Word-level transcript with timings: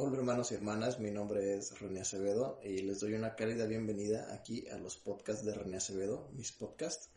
Hola 0.00 0.18
hermanos 0.18 0.52
y 0.52 0.54
hermanas, 0.54 1.00
mi 1.00 1.10
nombre 1.10 1.56
es 1.56 1.80
René 1.80 2.02
Acevedo 2.02 2.60
y 2.62 2.82
les 2.82 3.00
doy 3.00 3.14
una 3.14 3.34
cálida 3.34 3.66
bienvenida 3.66 4.32
aquí 4.32 4.68
a 4.68 4.78
los 4.78 4.96
podcasts 4.96 5.44
de 5.44 5.52
René 5.52 5.78
Acevedo, 5.78 6.28
mis 6.34 6.52
podcasts. 6.52 7.08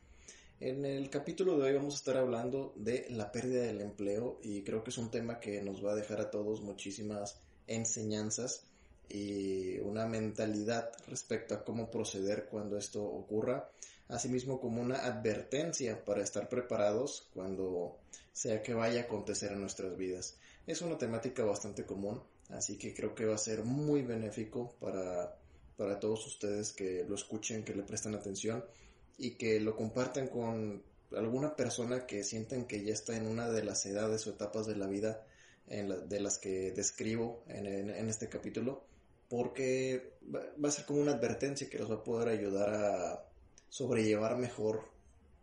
En 0.59 0.83
el 0.83 1.11
capítulo 1.11 1.59
de 1.59 1.67
hoy 1.67 1.75
vamos 1.75 1.93
a 1.93 1.97
estar 1.97 2.17
hablando 2.17 2.73
de 2.75 3.05
la 3.11 3.31
pérdida 3.31 3.61
del 3.61 3.81
empleo 3.81 4.39
y 4.41 4.63
creo 4.63 4.83
que 4.83 4.89
es 4.89 4.97
un 4.97 5.11
tema 5.11 5.39
que 5.39 5.61
nos 5.61 5.85
va 5.85 5.91
a 5.91 5.95
dejar 5.95 6.21
a 6.21 6.31
todos 6.31 6.61
muchísimas 6.61 7.37
enseñanzas 7.67 8.63
y 9.07 9.77
una 9.81 10.07
mentalidad 10.07 10.91
respecto 11.07 11.53
a 11.53 11.63
cómo 11.63 11.91
proceder 11.91 12.47
cuando 12.49 12.79
esto 12.79 13.03
ocurra, 13.03 13.69
asimismo 14.07 14.59
como 14.59 14.81
una 14.81 15.05
advertencia 15.05 16.03
para 16.03 16.23
estar 16.23 16.49
preparados 16.49 17.29
cuando 17.35 17.99
sea 18.33 18.63
que 18.63 18.73
vaya 18.73 19.01
a 19.01 19.03
acontecer 19.03 19.51
en 19.51 19.61
nuestras 19.61 19.95
vidas. 19.95 20.39
Es 20.65 20.81
una 20.81 20.97
temática 20.97 21.43
bastante 21.43 21.85
común, 21.85 22.23
así 22.51 22.77
que 22.77 22.93
creo 22.93 23.15
que 23.15 23.25
va 23.25 23.35
a 23.35 23.39
ser 23.39 23.63
muy 23.63 24.01
benéfico 24.01 24.75
para, 24.79 25.37
para 25.77 25.99
todos 25.99 26.25
ustedes 26.27 26.73
que 26.73 27.05
lo 27.07 27.15
escuchen, 27.15 27.63
que 27.63 27.75
le 27.75 27.83
presten 27.83 28.15
atención 28.15 28.63
y 29.17 29.31
que 29.31 29.59
lo 29.59 29.75
compartan 29.75 30.27
con 30.27 30.83
alguna 31.15 31.55
persona 31.55 32.05
que 32.05 32.23
sientan 32.23 32.65
que 32.65 32.83
ya 32.83 32.93
está 32.93 33.15
en 33.15 33.27
una 33.27 33.49
de 33.49 33.63
las 33.63 33.85
edades 33.85 34.25
o 34.27 34.31
etapas 34.31 34.65
de 34.65 34.75
la 34.75 34.87
vida 34.87 35.25
en 35.67 36.09
de 36.09 36.19
las 36.19 36.37
que 36.37 36.71
describo 36.71 37.43
en, 37.47 37.65
en, 37.65 38.09
este 38.09 38.27
capítulo, 38.27 38.83
porque 39.29 40.13
va, 40.33 40.67
a 40.67 40.71
ser 40.71 40.85
como 40.85 41.01
una 41.01 41.13
advertencia 41.13 41.69
que 41.69 41.79
los 41.79 41.89
va 41.89 41.95
a 41.95 42.03
poder 42.03 42.27
ayudar 42.27 42.73
a 42.73 43.25
sobrellevar 43.69 44.37
mejor 44.37 44.89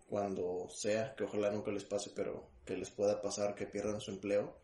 cuando 0.08 0.68
sea, 0.70 1.14
que 1.16 1.24
ojalá 1.24 1.50
nunca 1.50 1.70
les 1.70 1.84
pase, 1.84 2.10
pero 2.14 2.46
que 2.64 2.76
les 2.76 2.90
pueda 2.90 3.22
pasar 3.22 3.54
que 3.54 3.66
pierdan 3.66 4.00
su 4.00 4.10
empleo 4.10 4.54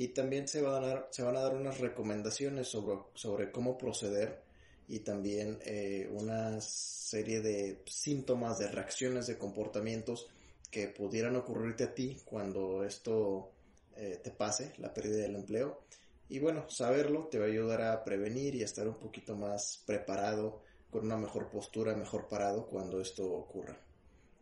y 0.00 0.08
también 0.08 0.48
se 0.48 0.62
van 0.62 0.82
a 0.82 1.40
dar, 1.40 1.54
unas 1.54 1.78
recomendaciones 1.78 2.68
sobre, 2.68 3.00
sobre 3.12 3.52
cómo 3.52 3.76
proceder 3.76 4.40
y 4.88 5.00
también 5.00 5.58
eh, 5.62 6.08
una 6.10 6.58
serie 6.62 7.42
de 7.42 7.82
síntomas, 7.84 8.58
de 8.58 8.68
reacciones, 8.68 9.26
de 9.26 9.36
comportamientos 9.36 10.26
que 10.70 10.88
pudieran 10.88 11.36
ocurrirte 11.36 11.84
a 11.84 11.94
ti 11.94 12.16
cuando 12.24 12.82
esto 12.82 13.50
eh, 13.94 14.18
te 14.24 14.30
pase, 14.30 14.72
la 14.78 14.94
pérdida 14.94 15.20
del 15.20 15.36
empleo. 15.36 15.82
Y 16.30 16.38
bueno, 16.38 16.64
saberlo 16.70 17.28
te 17.30 17.38
va 17.38 17.44
a 17.44 17.48
ayudar 17.48 17.82
a 17.82 18.02
prevenir 18.02 18.54
y 18.54 18.62
a 18.62 18.64
estar 18.64 18.88
un 18.88 18.98
poquito 18.98 19.36
más 19.36 19.82
preparado, 19.84 20.62
con 20.90 21.04
una 21.04 21.18
mejor 21.18 21.50
postura, 21.50 21.94
mejor 21.94 22.26
parado 22.26 22.64
cuando 22.68 23.02
esto 23.02 23.30
ocurra. 23.30 23.78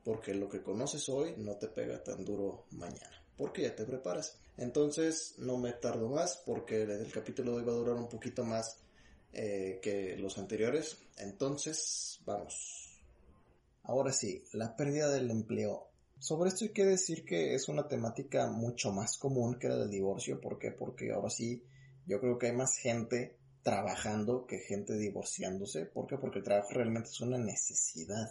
Porque 0.04 0.34
lo 0.34 0.48
que 0.48 0.62
conoces 0.62 1.08
hoy 1.08 1.34
no 1.36 1.56
te 1.56 1.66
pega 1.66 2.00
tan 2.04 2.24
duro 2.24 2.66
mañana 2.70 3.18
porque 3.38 3.62
ya 3.62 3.74
te 3.74 3.84
preparas. 3.84 4.36
Entonces 4.58 5.36
no 5.38 5.56
me 5.56 5.72
tardo 5.72 6.08
más 6.08 6.42
porque 6.44 6.82
el 6.82 7.10
capítulo 7.12 7.52
de 7.52 7.58
hoy 7.58 7.64
va 7.64 7.72
a 7.72 7.76
durar 7.76 7.94
un 7.94 8.08
poquito 8.08 8.44
más 8.44 8.78
eh, 9.32 9.78
que 9.80 10.16
los 10.16 10.36
anteriores. 10.36 10.98
Entonces 11.16 12.20
vamos. 12.26 13.00
Ahora 13.84 14.12
sí, 14.12 14.44
la 14.52 14.76
pérdida 14.76 15.10
del 15.10 15.30
empleo. 15.30 15.88
Sobre 16.18 16.48
esto 16.48 16.64
hay 16.64 16.72
que 16.72 16.84
decir 16.84 17.24
que 17.24 17.54
es 17.54 17.68
una 17.68 17.86
temática 17.86 18.48
mucho 18.48 18.92
más 18.92 19.16
común 19.16 19.58
que 19.58 19.68
la 19.68 19.76
del 19.76 19.90
divorcio. 19.90 20.40
¿Por 20.40 20.58
qué? 20.58 20.72
Porque 20.72 21.12
ahora 21.12 21.30
sí 21.30 21.62
yo 22.06 22.20
creo 22.20 22.36
que 22.36 22.48
hay 22.48 22.56
más 22.56 22.76
gente 22.76 23.36
trabajando 23.62 24.44
que 24.46 24.58
gente 24.58 24.94
divorciándose. 24.94 25.86
¿Por 25.86 26.08
qué? 26.08 26.18
Porque 26.18 26.38
el 26.38 26.44
trabajo 26.44 26.70
realmente 26.72 27.10
es 27.10 27.20
una 27.20 27.38
necesidad 27.38 28.26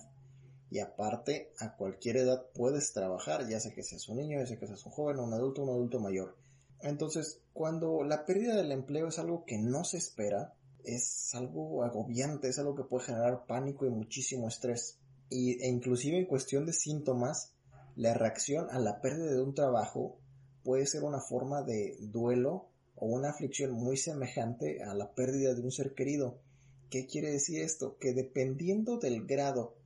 y 0.70 0.80
aparte 0.80 1.52
a 1.60 1.76
cualquier 1.76 2.18
edad 2.18 2.46
puedes 2.54 2.94
trabajar, 2.94 3.48
ya 3.48 3.60
sea 3.60 3.74
que 3.74 3.84
seas 3.84 4.08
un 4.10 4.18
niño, 4.18 4.40
ya 4.40 4.48
sea 4.48 4.60
que 4.60 4.68
seas 4.68 4.86
un 4.86 4.92
joven, 4.92 5.20
un 5.20 5.34
adulto, 5.34 5.64
un 5.64 5.70
adulto 5.70 6.00
mayor. 6.00 6.36
Entonces, 6.82 7.42
cuando 7.54 8.04
la 8.04 8.26
pérdida 8.26 8.56
del 8.56 8.72
empleo 8.72 9.08
es 9.08 9.20
algo 9.20 9.46
que 9.46 9.58
no 9.58 9.84
se 9.84 9.98
espera, 9.98 10.54
es 10.84 11.34
algo 11.34 11.84
agobiante, 11.84 12.50
es 12.50 12.60
algo 12.60 12.76
que 12.76 12.84
puede 12.84 13.06
generar 13.06 13.46
pánico 13.46 13.86
y 13.86 13.90
muchísimo 13.90 14.48
estrés. 14.48 15.00
Y, 15.30 15.62
e 15.64 15.68
inclusive 15.68 16.18
en 16.18 16.26
cuestión 16.26 16.66
de 16.66 16.74
síntomas, 16.74 17.54
la 17.96 18.14
reacción 18.14 18.68
a 18.70 18.80
la 18.80 19.02
pérdida 19.02 19.32
de 19.32 19.42
un 19.42 19.56
trabajo 19.56 20.18
puede 20.64 20.86
ser 20.86 21.04
una 21.04 21.20
forma 21.20 21.64
de 21.64 21.98
duelo 22.00 22.68
o 22.96 23.08
una 23.08 23.30
aflicción 23.30 23.72
muy 23.72 23.98
semejante 23.98 24.84
a 24.84 24.94
la 24.94 25.12
pérdida 25.14 25.54
de 25.54 25.62
un 25.62 25.72
ser 25.72 25.94
querido. 25.94 26.38
¿Qué 26.90 27.06
quiere 27.06 27.32
decir 27.32 27.62
esto? 27.62 27.98
Que 28.00 28.14
dependiendo 28.14 28.98
del 28.98 29.26
grado 29.26 29.77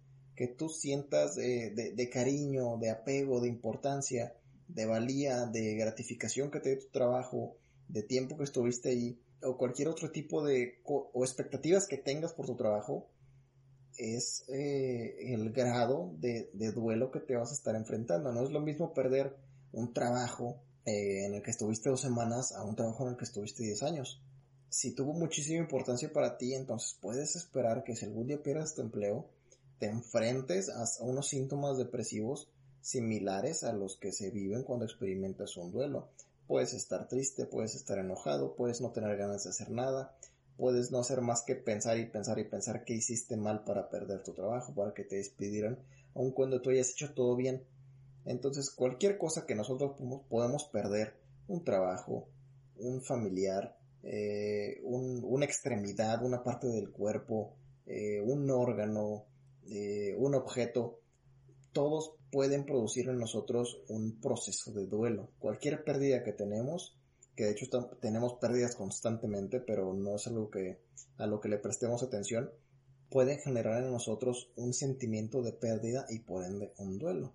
que 0.41 0.47
tú 0.47 0.69
sientas 0.69 1.35
de, 1.35 2.09
cariño, 2.12 2.75
de 2.79 2.90
apego, 2.90 3.41
de 3.41 3.47
importancia, 3.47 4.34
de 4.68 4.88
valía, 4.88 5.46
de 5.46 5.75
gratificación 5.75 6.50
que 6.50 6.59
te 6.59 6.69
dé 6.69 6.75
tu 6.78 6.88
trabajo, 6.88 7.57
de 7.88 8.02
tiempo 8.02 8.40
que 8.40 8.46
estuviste 8.46 8.90
ahí, 8.90 9.22
o 9.44 9.56
cualquier 9.56 9.88
otro 9.88 10.09
tipo 10.09 10.44
de 10.44 10.81
o 10.84 11.24
expectativas 11.24 11.85
que 11.85 11.97
tengas 11.97 12.34
por 12.34 12.47
tu 12.47 12.56
trabajo, 12.56 13.07
es 14.00 14.44
eh, 14.47 15.31
el 15.31 15.52
grado 15.52 16.12
de, 16.18 16.50
duelo 16.73 17.12
que 17.12 17.19
te 17.19 17.35
vas 17.35 17.52
a 17.52 17.53
estar 17.53 17.75
enfrentando. 17.75 18.34
No 18.34 18.44
es 18.44 18.50
lo 18.50 18.62
mismo 18.62 18.96
perder 18.96 19.38
un 19.73 19.94
trabajo 19.94 20.59
eh, 20.85 21.28
en 21.28 21.35
el 21.35 21.44
que 21.44 21.52
estuviste 21.52 21.91
dos 21.91 22.02
semanas 22.02 22.52
a 22.53 22.63
un 22.63 22.75
trabajo 22.75 23.03
en 23.03 23.12
el 23.12 23.18
que 23.18 23.25
estuviste 23.25 23.62
diez 23.62 23.84
años. 23.84 24.19
Si 24.69 24.96
tuvo 24.96 25.13
muchísima 25.13 25.59
importancia 25.59 26.12
para 26.12 26.40
ti, 26.40 26.56
entonces 26.56 26.97
puedes 27.00 27.35
esperar 27.35 27.84
que 27.84 27.96
si 27.96 28.06
algún 28.06 28.25
día 28.25 28.41
pierdas 28.41 28.73
tu 28.73 28.81
empleo, 28.81 29.29
te 29.81 29.87
enfrentes 29.87 30.69
a 30.69 30.85
unos 31.03 31.29
síntomas 31.29 31.75
depresivos 31.75 32.51
similares 32.81 33.63
a 33.63 33.73
los 33.73 33.97
que 33.97 34.11
se 34.11 34.29
viven 34.29 34.61
cuando 34.61 34.85
experimentas 34.85 35.57
un 35.57 35.71
duelo. 35.71 36.07
Puedes 36.45 36.75
estar 36.75 37.07
triste, 37.07 37.47
puedes 37.47 37.73
estar 37.73 37.97
enojado, 37.97 38.55
puedes 38.55 38.79
no 38.79 38.91
tener 38.91 39.17
ganas 39.17 39.43
de 39.43 39.49
hacer 39.49 39.71
nada, 39.71 40.15
puedes 40.55 40.91
no 40.91 40.99
hacer 40.99 41.21
más 41.21 41.41
que 41.41 41.55
pensar 41.55 41.97
y 41.97 42.05
pensar 42.05 42.37
y 42.37 42.43
pensar 42.43 42.85
que 42.85 42.93
hiciste 42.93 43.37
mal 43.37 43.63
para 43.63 43.89
perder 43.89 44.21
tu 44.21 44.33
trabajo, 44.33 44.71
para 44.75 44.93
que 44.93 45.03
te 45.03 45.15
despidieran, 45.15 45.79
aun 46.13 46.29
cuando 46.29 46.61
tú 46.61 46.69
hayas 46.69 46.91
hecho 46.91 47.15
todo 47.15 47.35
bien. 47.35 47.63
Entonces, 48.25 48.69
cualquier 48.69 49.17
cosa 49.17 49.47
que 49.47 49.55
nosotros 49.55 49.93
podemos 50.29 50.65
perder, 50.65 51.15
un 51.47 51.63
trabajo, 51.63 52.27
un 52.77 53.01
familiar, 53.01 53.75
eh, 54.03 54.79
una 54.83 55.45
extremidad, 55.45 56.23
una 56.23 56.43
parte 56.43 56.67
del 56.67 56.91
cuerpo, 56.91 57.55
eh, 57.87 58.21
un 58.21 58.47
órgano, 58.51 59.25
un 60.17 60.35
objeto, 60.35 60.99
todos 61.72 62.16
pueden 62.31 62.66
producir 62.66 63.09
en 63.09 63.17
nosotros 63.17 63.81
un 63.88 64.19
proceso 64.19 64.72
de 64.72 64.88
duelo. 64.88 65.29
Cualquier 65.39 65.83
pérdida 65.83 66.23
que 66.23 66.33
tenemos, 66.33 66.97
que 67.35 67.45
de 67.45 67.51
hecho 67.51 67.67
tenemos 68.01 68.33
pérdidas 68.35 68.75
constantemente, 68.75 69.59
pero 69.59 69.94
no 69.94 70.16
es 70.16 70.27
algo 70.27 70.49
que 70.49 70.79
a 71.17 71.27
lo 71.27 71.39
que 71.39 71.49
le 71.49 71.57
prestemos 71.57 72.03
atención, 72.03 72.51
puede 73.09 73.38
generar 73.38 73.83
en 73.83 73.91
nosotros 73.91 74.51
un 74.55 74.73
sentimiento 74.73 75.41
de 75.41 75.51
pérdida 75.51 76.05
y 76.09 76.19
por 76.19 76.45
ende 76.45 76.73
un 76.78 76.97
duelo. 76.97 77.33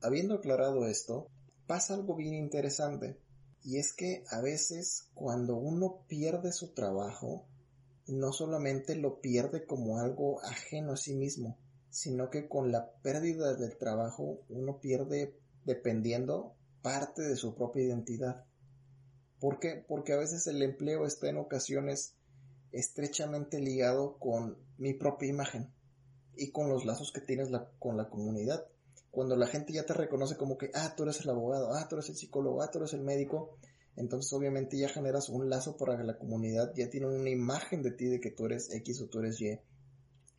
Habiendo 0.00 0.34
aclarado 0.34 0.86
esto, 0.86 1.28
pasa 1.66 1.94
algo 1.94 2.16
bien 2.16 2.34
interesante, 2.34 3.18
y 3.62 3.78
es 3.78 3.92
que 3.92 4.24
a 4.30 4.40
veces 4.40 5.08
cuando 5.14 5.56
uno 5.56 6.04
pierde 6.08 6.52
su 6.52 6.72
trabajo, 6.72 7.46
no 8.06 8.32
solamente 8.32 8.96
lo 8.96 9.20
pierde 9.20 9.66
como 9.66 9.98
algo 9.98 10.42
ajeno 10.42 10.92
a 10.92 10.96
sí 10.96 11.14
mismo, 11.14 11.58
sino 11.90 12.30
que 12.30 12.48
con 12.48 12.72
la 12.72 12.90
pérdida 13.02 13.54
del 13.54 13.76
trabajo 13.76 14.40
uno 14.48 14.80
pierde, 14.80 15.34
dependiendo, 15.64 16.54
parte 16.82 17.22
de 17.22 17.36
su 17.36 17.54
propia 17.54 17.84
identidad. 17.84 18.44
¿Por 19.40 19.58
qué? 19.58 19.84
Porque 19.86 20.12
a 20.12 20.18
veces 20.18 20.46
el 20.46 20.62
empleo 20.62 21.06
está 21.06 21.28
en 21.28 21.38
ocasiones 21.38 22.14
estrechamente 22.72 23.60
ligado 23.60 24.18
con 24.18 24.58
mi 24.76 24.94
propia 24.94 25.28
imagen 25.28 25.72
y 26.36 26.50
con 26.50 26.68
los 26.68 26.84
lazos 26.84 27.12
que 27.12 27.20
tienes 27.20 27.48
con 27.78 27.96
la 27.96 28.08
comunidad. 28.08 28.66
Cuando 29.10 29.36
la 29.36 29.46
gente 29.46 29.72
ya 29.72 29.86
te 29.86 29.94
reconoce 29.94 30.36
como 30.36 30.58
que, 30.58 30.70
ah, 30.74 30.94
tú 30.96 31.04
eres 31.04 31.20
el 31.20 31.30
abogado, 31.30 31.72
ah, 31.74 31.86
tú 31.88 31.96
eres 31.96 32.08
el 32.10 32.16
psicólogo, 32.16 32.62
ah, 32.62 32.70
tú 32.70 32.78
eres 32.78 32.92
el 32.92 33.02
médico, 33.02 33.56
entonces 33.96 34.32
obviamente 34.32 34.78
ya 34.78 34.88
generas 34.88 35.28
un 35.28 35.48
lazo 35.48 35.76
para 35.76 35.96
que 35.96 36.04
la 36.04 36.18
comunidad 36.18 36.72
ya 36.74 36.90
tiene 36.90 37.06
una 37.06 37.30
imagen 37.30 37.82
de 37.82 37.90
ti 37.90 38.06
de 38.06 38.20
que 38.20 38.30
tú 38.30 38.46
eres 38.46 38.72
X 38.72 39.00
o 39.00 39.06
tú 39.08 39.20
eres 39.20 39.40
Y 39.40 39.58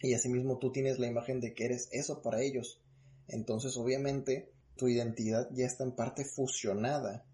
y 0.02 0.14
asimismo 0.14 0.58
tú 0.58 0.72
tienes 0.72 1.00
la 1.00 1.08
imagen 1.08 1.42
de 1.42 1.54
que 1.54 1.66
eres 1.66 1.90
eso 1.92 2.22
para 2.22 2.42
ellos. 2.42 2.82
Entonces 3.28 3.76
obviamente 3.78 4.52
tu 4.76 4.88
identidad 4.88 5.50
ya 5.52 5.66
está 5.66 5.84
en 5.84 5.92
parte 5.92 6.24
fusionada 6.24 7.26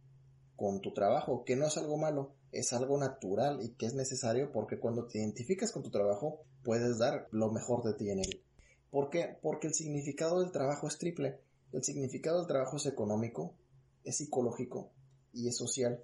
con 0.56 0.82
tu 0.82 0.94
trabajo, 0.94 1.44
que 1.46 1.56
no 1.56 1.68
es 1.68 1.78
algo 1.78 1.98
malo, 1.98 2.34
es 2.52 2.74
algo 2.74 2.98
natural 2.98 3.62
y 3.62 3.70
que 3.74 3.86
es 3.86 3.94
necesario 3.94 4.52
porque 4.52 4.80
cuando 4.80 5.06
te 5.06 5.20
identificas 5.20 5.72
con 5.72 5.84
tu 5.84 5.92
trabajo 5.92 6.42
puedes 6.64 6.98
dar 6.98 7.28
lo 7.32 7.52
mejor 7.52 7.84
de 7.84 7.94
ti 7.94 8.10
en 8.10 8.20
él. 8.20 8.42
¿Por 8.90 9.10
qué? 9.10 9.38
Porque 9.42 9.68
el 9.68 9.74
significado 9.74 10.40
del 10.40 10.52
trabajo 10.52 10.88
es 10.88 10.98
triple. 10.98 11.40
El 11.72 11.84
significado 11.84 12.38
del 12.38 12.48
trabajo 12.48 12.78
es 12.78 12.86
económico, 12.86 13.54
es 14.04 14.18
psicológico 14.18 14.90
y 15.34 15.50
es 15.50 15.58
social. 15.58 16.02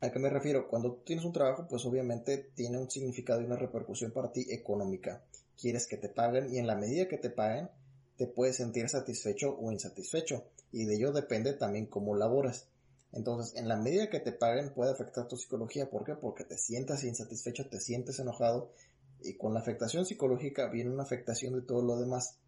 ¿A 0.00 0.10
qué 0.10 0.18
me 0.18 0.30
refiero? 0.30 0.66
Cuando 0.68 0.94
tienes 1.04 1.24
un 1.24 1.32
trabajo, 1.32 1.66
pues 1.68 1.84
obviamente 1.84 2.50
tiene 2.54 2.78
un 2.78 2.90
significado 2.90 3.42
y 3.42 3.44
una 3.44 3.56
repercusión 3.56 4.10
para 4.10 4.32
ti 4.32 4.46
económica 4.50 5.22
quieres 5.60 5.86
que 5.86 5.96
te 5.96 6.08
paguen 6.08 6.52
y 6.54 6.58
en 6.58 6.66
la 6.66 6.76
medida 6.76 7.08
que 7.08 7.18
te 7.18 7.30
paguen 7.30 7.68
te 8.16 8.26
puedes 8.26 8.56
sentir 8.56 8.88
satisfecho 8.88 9.56
o 9.58 9.72
insatisfecho 9.72 10.44
y 10.70 10.84
de 10.84 10.96
ello 10.96 11.12
depende 11.12 11.52
también 11.54 11.86
cómo 11.86 12.14
laboras. 12.14 12.66
Entonces, 13.12 13.54
en 13.56 13.68
la 13.68 13.76
medida 13.76 14.08
que 14.08 14.20
te 14.20 14.32
paguen 14.32 14.72
puede 14.72 14.90
afectar 14.90 15.28
tu 15.28 15.36
psicología. 15.36 15.90
¿Por 15.90 16.04
qué? 16.04 16.14
Porque 16.14 16.44
te 16.44 16.56
sientas 16.56 17.04
insatisfecho, 17.04 17.68
te 17.68 17.80
sientes 17.80 18.18
enojado 18.18 18.72
y 19.20 19.34
con 19.34 19.54
la 19.54 19.60
afectación 19.60 20.06
psicológica 20.06 20.68
viene 20.68 20.90
una 20.90 21.02
afectación 21.02 21.54
de 21.54 21.62
todo 21.62 21.82
lo 21.82 21.98
demás 21.98 22.38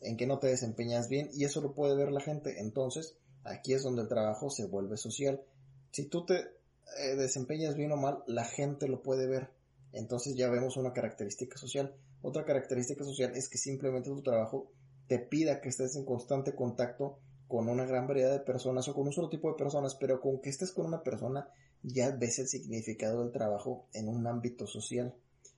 en 0.00 0.16
que 0.16 0.26
no 0.26 0.38
te 0.38 0.48
desempeñas 0.48 1.08
bien 1.08 1.30
y 1.32 1.44
eso 1.44 1.60
lo 1.60 1.74
puede 1.74 1.94
ver 1.94 2.10
la 2.10 2.20
gente. 2.20 2.58
Entonces, 2.58 3.16
aquí 3.44 3.72
es 3.72 3.82
donde 3.82 4.02
el 4.02 4.08
trabajo 4.08 4.50
se 4.50 4.66
vuelve 4.66 4.96
social. 4.96 5.40
Si 5.92 6.06
tú 6.06 6.24
te 6.26 6.40
eh, 6.98 7.16
desempeñas 7.16 7.76
bien 7.76 7.92
o 7.92 7.96
mal, 7.96 8.22
la 8.26 8.44
gente 8.44 8.88
lo 8.88 9.02
puede 9.02 9.26
ver. 9.26 9.50
Entonces 9.92 10.34
ya 10.36 10.48
vemos 10.48 10.76
una 10.76 10.92
característica 10.92 11.56
social. 11.56 11.94
Otra 12.22 12.44
característica 12.44 13.04
social 13.04 13.32
es 13.34 13.48
que 13.48 13.58
simplemente 13.58 14.10
tu 14.10 14.22
trabajo 14.22 14.70
te 15.06 15.18
pida 15.18 15.60
que 15.60 15.68
estés 15.68 15.96
en 15.96 16.04
constante 16.04 16.54
contacto 16.54 17.18
con 17.48 17.68
una 17.68 17.84
gran 17.84 18.06
variedad 18.06 18.30
de 18.30 18.40
personas 18.40 18.86
o 18.88 18.94
con 18.94 19.06
un 19.06 19.12
solo 19.12 19.28
tipo 19.28 19.48
de 19.50 19.56
personas, 19.56 19.96
pero 19.96 20.20
con 20.20 20.40
que 20.40 20.50
estés 20.50 20.70
con 20.70 20.86
una 20.86 21.02
persona 21.02 21.48
ya 21.82 22.10
ves 22.10 22.38
el 22.38 22.46
significado 22.46 23.22
del 23.22 23.32
trabajo 23.32 23.86
en 23.92 24.08
un 24.08 24.26
ámbito 24.26 24.66
social, 24.66 25.14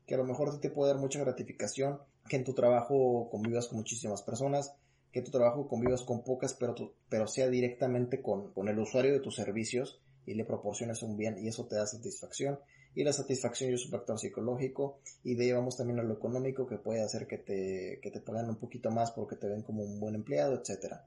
que 0.06 0.14
a 0.14 0.18
lo 0.18 0.24
mejor 0.24 0.58
te 0.60 0.70
puede 0.70 0.92
dar 0.92 1.00
mucha 1.00 1.20
gratificación, 1.20 1.98
que 2.28 2.36
en 2.36 2.44
tu 2.44 2.54
trabajo 2.54 3.28
convivas 3.30 3.68
con 3.68 3.78
muchísimas 3.78 4.22
personas, 4.22 4.74
que 5.12 5.18
en 5.18 5.24
tu 5.26 5.30
trabajo 5.30 5.68
convivas 5.68 6.02
con 6.02 6.24
pocas, 6.24 6.54
pero, 6.54 6.74
pero 7.08 7.26
sea 7.26 7.48
directamente 7.48 8.22
con, 8.22 8.52
con 8.52 8.68
el 8.68 8.78
usuario 8.78 9.12
de 9.12 9.20
tus 9.20 9.36
servicios 9.36 10.00
y 10.24 10.34
le 10.34 10.44
proporciones 10.44 11.02
un 11.02 11.16
bien 11.16 11.36
y 11.38 11.48
eso 11.48 11.66
te 11.66 11.76
da 11.76 11.86
satisfacción. 11.86 12.58
Y 12.94 13.04
la 13.04 13.12
satisfacción 13.12 13.72
es 13.72 13.84
un 13.86 13.90
factor 13.90 14.18
psicológico 14.18 14.98
y 15.24 15.34
de 15.34 15.44
ahí 15.44 15.52
vamos 15.52 15.76
también 15.76 15.98
a 16.00 16.02
lo 16.02 16.14
económico 16.14 16.66
que 16.66 16.76
puede 16.76 17.02
hacer 17.02 17.26
que 17.26 17.38
te, 17.38 18.00
que 18.02 18.10
te 18.10 18.20
paguen 18.20 18.50
un 18.50 18.56
poquito 18.56 18.90
más 18.90 19.12
porque 19.12 19.36
te 19.36 19.48
ven 19.48 19.62
como 19.62 19.82
un 19.82 19.98
buen 19.98 20.14
empleado, 20.14 20.54
etcétera. 20.54 21.06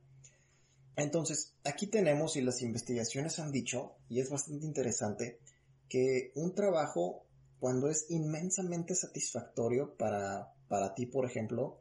Entonces, 0.96 1.54
aquí 1.64 1.88
tenemos 1.88 2.38
y 2.38 2.42
las 2.42 2.62
investigaciones 2.62 3.40
han 3.40 3.52
dicho, 3.52 3.96
y 4.10 4.20
es 4.20 4.30
bastante 4.30 4.66
interesante, 4.66 5.40
que 5.90 6.32
un 6.36 6.56
trabajo, 6.56 7.26
cuando 7.60 7.90
es 7.90 8.06
inmensamente 8.10 8.96
satisfactorio 8.96 9.96
para, 9.98 10.54
para 10.68 10.96
ti, 10.96 11.06
por 11.06 11.26
ejemplo, 11.26 11.80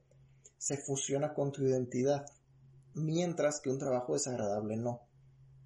se 0.58 0.76
fusiona 0.76 1.32
con 1.32 1.52
tu 1.52 1.62
identidad, 1.62 2.26
mientras 2.94 3.60
que 3.60 3.70
un 3.70 3.78
trabajo 3.78 4.14
desagradable 4.14 4.76
no. 4.76 5.02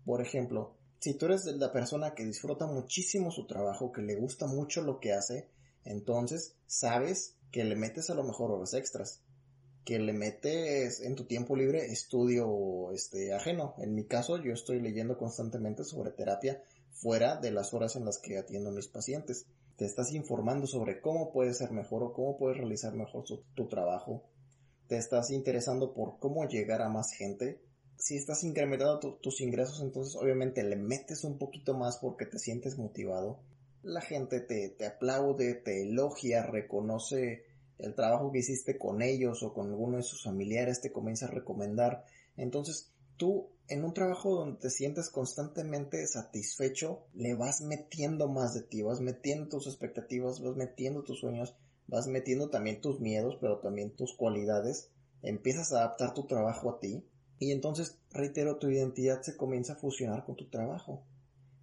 Por 0.05 0.20
ejemplo, 0.20 0.75
si 1.00 1.15
tú 1.15 1.27
eres 1.27 1.45
la 1.47 1.73
persona 1.73 2.15
que 2.15 2.25
disfruta 2.25 2.67
muchísimo 2.67 3.31
su 3.31 3.47
trabajo, 3.47 3.93
que 3.93 4.03
le 4.03 4.17
gusta 4.17 4.47
mucho 4.47 4.83
lo 4.83 5.00
que 5.00 5.12
hace, 5.12 5.49
entonces 5.85 6.55
sabes 6.67 7.35
que 7.50 7.65
le 7.65 7.77
metes 7.77 8.11
a 8.11 8.15
lo 8.15 8.25
mejor 8.25 8.50
horas 8.50 8.75
extras 8.75 9.23
que 9.89 9.99
le 9.99 10.12
metes 10.12 11.00
en 11.00 11.15
tu 11.15 11.25
tiempo 11.25 11.56
libre 11.56 11.87
estudio 11.87 12.93
este 12.93 13.33
ajeno. 13.33 13.75
En 13.79 13.95
mi 13.95 14.05
caso, 14.05 14.37
yo 14.37 14.53
estoy 14.53 14.83
leyendo 14.83 15.17
constantemente 15.17 15.83
sobre 15.83 16.11
terapia 16.11 16.62
fuera 16.91 17.37
de 17.37 17.53
las 17.53 17.73
horas 17.73 17.97
en 17.97 18.05
las 18.05 18.19
que 18.19 18.37
atiendo 18.37 18.69
a 18.69 18.75
mis 18.75 18.87
pacientes. 18.87 19.47
Te 19.77 19.87
estás 19.87 20.12
informando 20.12 20.67
sobre 20.67 21.00
cómo 21.00 21.33
puedes 21.33 21.56
ser 21.56 21.71
mejor 21.71 22.03
o 22.03 22.12
cómo 22.12 22.37
puedes 22.37 22.59
realizar 22.59 22.93
mejor 22.93 23.25
tu, 23.25 23.69
trabajo. 23.69 24.25
Te 24.89 24.99
estás 24.99 25.31
interesando 25.31 25.95
por 25.95 26.19
cómo 26.19 26.45
llegar 26.45 26.83
a 26.83 26.91
más 26.91 27.12
gente. 27.12 27.59
Si 27.99 28.17
estás 28.17 28.45
incrementando 28.45 29.19
tus 29.21 29.41
ingresos, 29.41 29.81
entonces 29.81 30.15
obviamente 30.15 30.62
le 30.62 30.77
metes 30.77 31.25
un 31.25 31.37
poquito 31.37 31.75
más 31.75 31.99
porque 31.99 32.27
te 32.27 32.39
sientes 32.39 32.79
motivado. 32.79 33.41
La 33.83 34.00
gente 34.00 34.41
te, 34.41 34.69
te 34.69 34.87
aplaude, 34.87 35.55
te 35.55 35.83
elogia, 35.83 36.45
reconoce 36.45 37.45
el 37.79 37.95
trabajo 37.95 38.31
que 38.31 38.39
hiciste 38.39 38.79
con 38.79 39.03
ellos 39.03 39.43
o 39.43 39.53
con 39.53 39.69
alguno 39.69 39.97
de 39.97 40.03
sus 40.05 40.23
familiares 40.23 40.81
te 40.81 40.93
comienza 40.93 41.27
a 41.27 41.31
recomendar. 41.31 42.05
Entonces, 42.37 42.93
tú 43.17 43.50
en 43.69 43.85
un 43.85 43.93
trabajo 43.93 44.35
donde 44.35 44.61
te 44.61 44.71
sientes 44.71 45.11
constantemente 45.11 46.06
satisfecho, 46.06 47.05
le 47.15 47.35
vas 47.35 47.61
metiendo 47.61 48.29
más 48.29 48.55
de 48.55 48.62
ti, 48.62 48.83
vas 48.83 49.00
metiendo 49.00 49.49
tus 49.49 49.67
expectativas, 49.67 50.41
vas 50.41 50.56
metiendo 50.56 51.03
tus 51.03 51.21
sueños, 51.21 51.55
vas 51.87 52.06
metiendo 52.06 52.49
también 52.49 52.81
tus 52.81 53.00
miedos, 53.00 53.37
pero 53.41 53.59
también 53.59 53.91
tus 53.91 54.17
cualidades, 54.17 54.91
empiezas 55.23 55.73
a 55.73 55.81
adaptar 55.81 56.15
tu 56.15 56.27
trabajo 56.27 56.71
a 56.71 56.81
ti 56.81 57.05
y 57.38 57.52
entonces, 57.52 57.99
reitero, 58.11 58.58
tu 58.58 58.69
identidad 58.69 59.23
se 59.23 59.37
comienza 59.37 59.75
a 59.75 59.76
fusionar 59.76 60.25
con 60.25 60.37
tu 60.37 60.49
trabajo. 60.49 61.05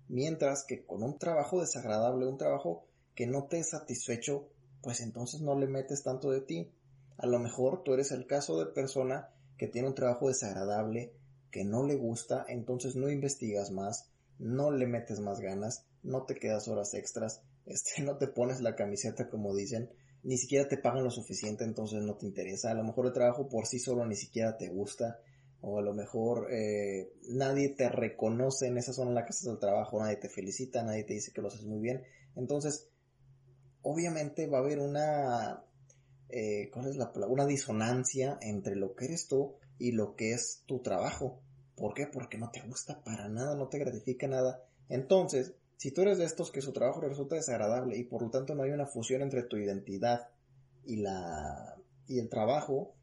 Mientras 0.07 0.63
que 0.63 0.85
con 0.85 1.03
un 1.03 1.17
trabajo 1.17 1.59
desagradable, 1.59 2.27
un 2.27 2.37
trabajo 2.37 2.85
que 3.15 3.27
no 3.27 3.45
te 3.45 3.59
es 3.59 3.69
satisfecho, 3.69 4.47
pues 4.81 5.01
entonces 5.01 5.41
no 5.41 5.57
le 5.59 5.67
metes 5.67 6.03
tanto 6.03 6.29
de 6.29 6.41
ti. 6.41 6.71
A 7.17 7.27
lo 7.27 7.39
mejor 7.39 7.83
tú 7.83 7.93
eres 7.93 8.11
el 8.11 8.27
caso 8.27 8.59
de 8.59 8.71
persona 8.71 9.29
que 9.57 9.67
tiene 9.67 9.87
un 9.87 9.95
trabajo 9.95 10.27
desagradable, 10.27 11.13
que 11.51 11.63
no 11.63 11.85
le 11.85 11.95
gusta, 11.95 12.45
entonces 12.47 12.95
no 12.95 13.09
investigas 13.09 13.71
más, 13.71 14.09
no 14.37 14.71
le 14.71 14.85
metes 14.85 15.19
más 15.19 15.39
ganas, 15.39 15.85
no 16.03 16.23
te 16.23 16.35
quedas 16.35 16.67
horas 16.67 16.93
extras, 16.93 17.41
este, 17.65 18.03
no 18.03 18.17
te 18.17 18.27
pones 18.27 18.61
la 18.61 18.75
camiseta 18.75 19.29
como 19.29 19.55
dicen, 19.55 19.89
ni 20.23 20.37
siquiera 20.37 20.67
te 20.67 20.77
pagan 20.77 21.03
lo 21.03 21.11
suficiente, 21.11 21.63
entonces 21.63 22.01
no 22.03 22.15
te 22.15 22.25
interesa. 22.25 22.71
A 22.71 22.75
lo 22.75 22.83
mejor 22.83 23.07
el 23.07 23.13
trabajo 23.13 23.47
por 23.47 23.67
sí 23.67 23.79
solo 23.79 24.05
ni 24.05 24.15
siquiera 24.15 24.57
te 24.57 24.69
gusta, 24.69 25.19
o 25.67 25.79
a 25.79 25.81
lo 25.81 25.95
mejor 25.95 26.47
eh, 26.51 27.11
nadie 27.29 27.69
te 27.69 27.89
reconoce 27.89 28.67
en 28.67 28.77
esa 28.77 28.93
zona 28.93 29.09
en 29.09 29.15
la 29.15 29.25
que 29.25 29.31
estás 29.31 29.47
del 29.47 29.57
trabajo, 29.57 29.99
nadie 29.99 30.17
te 30.17 30.29
felicita, 30.29 30.83
nadie 30.83 31.03
te 31.03 31.15
dice 31.15 31.31
que 31.33 31.41
lo 31.41 31.47
haces 31.47 31.65
muy 31.65 31.79
bien. 31.79 32.03
Entonces, 32.35 32.91
obviamente 33.81 34.45
va 34.45 34.59
a 34.59 34.61
haber 34.61 34.77
una, 34.77 35.63
eh, 36.29 36.69
¿cuál 36.71 36.87
es 36.87 36.97
la? 36.97 37.11
Una 37.27 37.47
disonancia 37.47 38.37
entre 38.41 38.75
lo 38.75 38.93
que 38.93 39.05
eres 39.05 39.27
tú 39.27 39.55
y 39.79 39.91
lo 39.91 40.15
que 40.15 40.33
es 40.33 40.61
tu 40.67 40.83
trabajo. 40.83 41.41
¿Por 41.75 41.95
qué? 41.95 42.05
Porque 42.05 42.37
no 42.37 42.51
te 42.51 42.61
gusta 42.61 43.03
para 43.03 43.27
nada, 43.27 43.55
no 43.55 43.67
te 43.67 43.79
gratifica 43.79 44.27
nada. 44.27 44.63
Entonces, 44.87 45.55
si 45.77 45.91
tú 45.91 46.03
eres 46.03 46.19
de 46.19 46.25
estos 46.25 46.51
que 46.51 46.61
su 46.61 46.73
trabajo 46.73 47.01
resulta 47.01 47.35
desagradable 47.35 47.97
y 47.97 48.03
por 48.03 48.21
lo 48.21 48.29
tanto 48.29 48.53
no 48.53 48.61
hay 48.61 48.71
una 48.71 48.85
fusión 48.85 49.23
entre 49.23 49.41
tu 49.41 49.57
identidad 49.57 50.27
y 50.85 50.97
la 50.97 51.75
y 52.07 52.19
el 52.19 52.29
trabajo, 52.29 52.93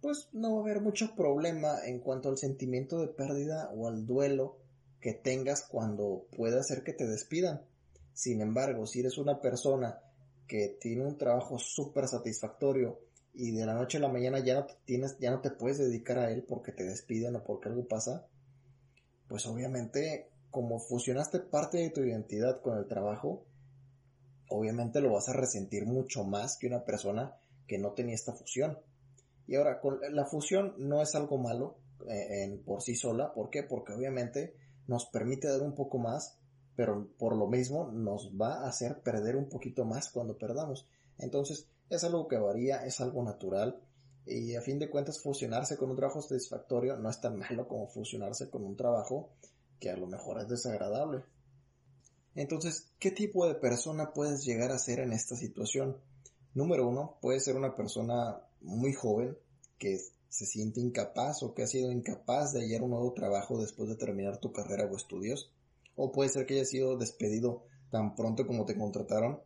pues 0.00 0.28
no 0.32 0.52
va 0.52 0.58
a 0.58 0.62
haber 0.62 0.80
mucho 0.80 1.14
problema 1.14 1.84
en 1.84 2.00
cuanto 2.00 2.28
al 2.28 2.38
sentimiento 2.38 3.00
de 3.00 3.08
pérdida 3.08 3.70
o 3.74 3.88
al 3.88 4.06
duelo 4.06 4.58
que 5.00 5.12
tengas 5.12 5.62
cuando 5.62 6.26
pueda 6.36 6.60
hacer 6.60 6.82
que 6.82 6.92
te 6.92 7.06
despidan. 7.06 7.62
Sin 8.12 8.40
embargo, 8.40 8.86
si 8.86 9.00
eres 9.00 9.18
una 9.18 9.40
persona 9.40 10.00
que 10.46 10.76
tiene 10.80 11.04
un 11.04 11.18
trabajo 11.18 11.58
súper 11.58 12.08
satisfactorio 12.08 13.00
y 13.34 13.52
de 13.52 13.66
la 13.66 13.74
noche 13.74 13.98
a 13.98 14.00
la 14.00 14.08
mañana 14.08 14.38
ya 14.42 14.54
no 14.54 14.64
te 14.66 14.74
tienes, 14.84 15.18
ya 15.18 15.30
no 15.30 15.40
te 15.40 15.50
puedes 15.50 15.78
dedicar 15.78 16.18
a 16.18 16.30
él 16.30 16.44
porque 16.48 16.72
te 16.72 16.84
despiden 16.84 17.36
o 17.36 17.44
porque 17.44 17.68
algo 17.68 17.86
pasa, 17.86 18.26
pues 19.28 19.46
obviamente 19.46 20.30
como 20.50 20.78
fusionaste 20.78 21.40
parte 21.40 21.78
de 21.78 21.90
tu 21.90 22.00
identidad 22.00 22.62
con 22.62 22.78
el 22.78 22.86
trabajo, 22.86 23.44
obviamente 24.48 25.00
lo 25.00 25.12
vas 25.12 25.28
a 25.28 25.34
resentir 25.34 25.84
mucho 25.84 26.24
más 26.24 26.56
que 26.56 26.66
una 26.66 26.84
persona 26.84 27.36
que 27.66 27.78
no 27.78 27.92
tenía 27.92 28.14
esta 28.14 28.32
fusión. 28.32 28.78
Y 29.46 29.56
ahora, 29.56 29.80
la 30.10 30.26
fusión 30.26 30.74
no 30.78 31.02
es 31.02 31.14
algo 31.14 31.38
malo 31.38 31.76
eh, 32.08 32.44
en, 32.44 32.62
por 32.62 32.82
sí 32.82 32.96
sola, 32.96 33.32
¿por 33.32 33.50
qué? 33.50 33.62
Porque 33.62 33.92
obviamente 33.92 34.54
nos 34.86 35.06
permite 35.06 35.48
dar 35.48 35.62
un 35.62 35.74
poco 35.74 35.98
más 35.98 36.38
pero 36.76 37.08
por 37.18 37.34
lo 37.34 37.48
mismo 37.48 37.90
nos 37.90 38.30
va 38.30 38.60
a 38.60 38.68
hacer 38.68 39.00
perder 39.00 39.34
un 39.34 39.48
poquito 39.48 39.84
más 39.84 40.10
cuando 40.10 40.36
perdamos. 40.36 40.86
Entonces 41.18 41.66
es 41.88 42.04
algo 42.04 42.28
que 42.28 42.36
varía, 42.36 42.84
es 42.84 43.00
algo 43.00 43.24
natural 43.24 43.80
y 44.26 44.54
a 44.54 44.60
fin 44.60 44.78
de 44.78 44.90
cuentas 44.90 45.20
fusionarse 45.20 45.76
con 45.78 45.90
un 45.90 45.96
trabajo 45.96 46.20
satisfactorio 46.20 46.96
no 46.96 47.08
es 47.08 47.20
tan 47.20 47.38
malo 47.38 47.66
como 47.66 47.88
fusionarse 47.88 48.50
con 48.50 48.62
un 48.62 48.76
trabajo 48.76 49.30
que 49.80 49.90
a 49.90 49.96
lo 49.96 50.06
mejor 50.06 50.40
es 50.40 50.48
desagradable. 50.48 51.24
Entonces, 52.34 52.92
¿qué 52.98 53.10
tipo 53.10 53.48
de 53.48 53.54
persona 53.54 54.12
puedes 54.12 54.44
llegar 54.44 54.70
a 54.70 54.78
ser 54.78 55.00
en 55.00 55.12
esta 55.14 55.36
situación? 55.36 55.96
Número 56.52 56.86
uno, 56.86 57.16
puede 57.22 57.40
ser 57.40 57.56
una 57.56 57.74
persona 57.74 58.42
muy 58.66 58.92
joven 58.92 59.36
que 59.78 59.98
se 60.28 60.44
siente 60.44 60.80
incapaz 60.80 61.42
o 61.42 61.54
que 61.54 61.62
ha 61.62 61.66
sido 61.66 61.90
incapaz 61.90 62.52
de 62.52 62.60
hallar 62.60 62.82
un 62.82 62.90
nuevo 62.90 63.12
trabajo 63.14 63.60
después 63.60 63.88
de 63.88 63.96
terminar 63.96 64.38
tu 64.38 64.52
carrera 64.52 64.84
o 64.84 64.96
estudios 64.96 65.50
o 65.96 66.12
puede 66.12 66.28
ser 66.28 66.46
que 66.46 66.54
haya 66.54 66.64
sido 66.64 66.96
despedido 66.96 67.62
tan 67.90 68.14
pronto 68.14 68.46
como 68.46 68.66
te 68.66 68.76
contrataron. 68.76 69.40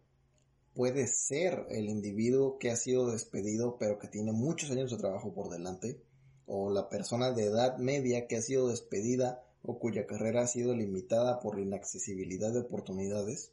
Puede 0.74 1.06
ser 1.06 1.66
el 1.70 1.88
individuo 1.88 2.58
que 2.58 2.70
ha 2.70 2.76
sido 2.76 3.10
despedido 3.10 3.76
pero 3.78 3.98
que 3.98 4.08
tiene 4.08 4.32
muchos 4.32 4.70
años 4.70 4.90
de 4.90 4.96
trabajo 4.96 5.32
por 5.32 5.48
delante. 5.48 6.00
O 6.46 6.70
la 6.70 6.88
persona 6.88 7.30
de 7.30 7.44
edad 7.44 7.78
media 7.78 8.26
que 8.26 8.36
ha 8.36 8.42
sido 8.42 8.68
despedida 8.68 9.44
o 9.62 9.78
cuya 9.78 10.06
carrera 10.06 10.42
ha 10.42 10.46
sido 10.48 10.74
limitada 10.74 11.38
por 11.38 11.56
la 11.56 11.62
inaccesibilidad 11.62 12.52
de 12.52 12.60
oportunidades. 12.60 13.52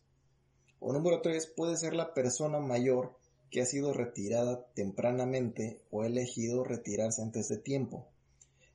O 0.80 0.94
número 0.94 1.22
3 1.22 1.54
puede 1.56 1.78
ser 1.78 1.94
la 1.94 2.14
persona 2.14 2.60
mayor 2.60 3.17
que 3.50 3.62
ha 3.62 3.66
sido 3.66 3.94
retirada 3.94 4.66
tempranamente 4.74 5.82
o 5.92 6.02
ha 6.02 6.08
elegido 6.08 6.64
retirarse 6.64 7.22
antes 7.22 7.48
de 7.48 7.58
tiempo. 7.58 8.08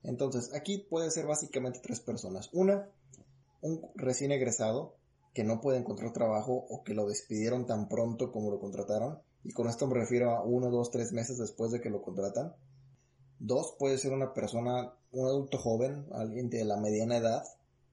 Entonces, 0.03 0.53
aquí 0.55 0.79
puede 0.79 1.11
ser 1.11 1.27
básicamente 1.27 1.81
tres 1.83 2.01
personas. 2.01 2.51
Una, 2.53 2.89
un 3.61 3.81
recién 3.95 4.33
egresado 4.33 4.95
que 5.35 5.45
no 5.45 5.61
puede 5.61 5.79
encontrar 5.79 6.13
trabajo 6.13 6.67
o 6.69 6.83
que 6.85 6.95
lo 6.95 7.07
despidieron 7.07 7.67
tan 7.67 7.89
pronto 7.89 8.33
como 8.33 8.51
lo 8.51 8.61
contrataron, 8.61 9.21
y 9.45 9.53
con 9.53 9.69
esto 9.69 9.87
me 9.87 9.95
refiero 9.95 10.31
a 10.31 10.43
uno, 10.43 10.71
dos, 10.71 10.91
tres 10.91 11.13
meses 11.13 11.39
después 11.39 11.73
de 11.73 11.81
que 11.81 11.91
lo 11.91 12.03
contratan. 12.03 12.55
Dos, 13.39 13.75
puede 13.79 13.99
ser 13.99 14.13
una 14.13 14.35
persona, 14.35 14.93
un 15.11 15.27
adulto 15.27 15.59
joven, 15.59 16.07
alguien 16.13 16.49
de 16.49 16.65
la 16.65 16.77
mediana 16.77 17.17
edad, 17.17 17.43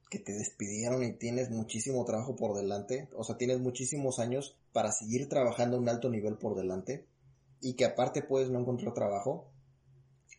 que 0.09 0.19
te 0.19 0.33
despidieron 0.33 1.03
y 1.03 1.13
tienes 1.13 1.49
muchísimo 1.49 2.03
trabajo 2.05 2.35
por 2.35 2.55
delante, 2.55 3.07
o 3.15 3.23
sea, 3.23 3.37
tienes 3.37 3.59
muchísimos 3.59 4.19
años 4.19 4.57
para 4.71 4.91
seguir 4.91 5.27
trabajando 5.29 5.77
a 5.77 5.79
un 5.79 5.89
alto 5.89 6.09
nivel 6.09 6.37
por 6.37 6.55
delante 6.55 7.07
y 7.61 7.75
que 7.75 7.85
aparte 7.85 8.21
puedes 8.21 8.49
no 8.49 8.59
encontrar 8.59 8.93
trabajo. 8.93 9.51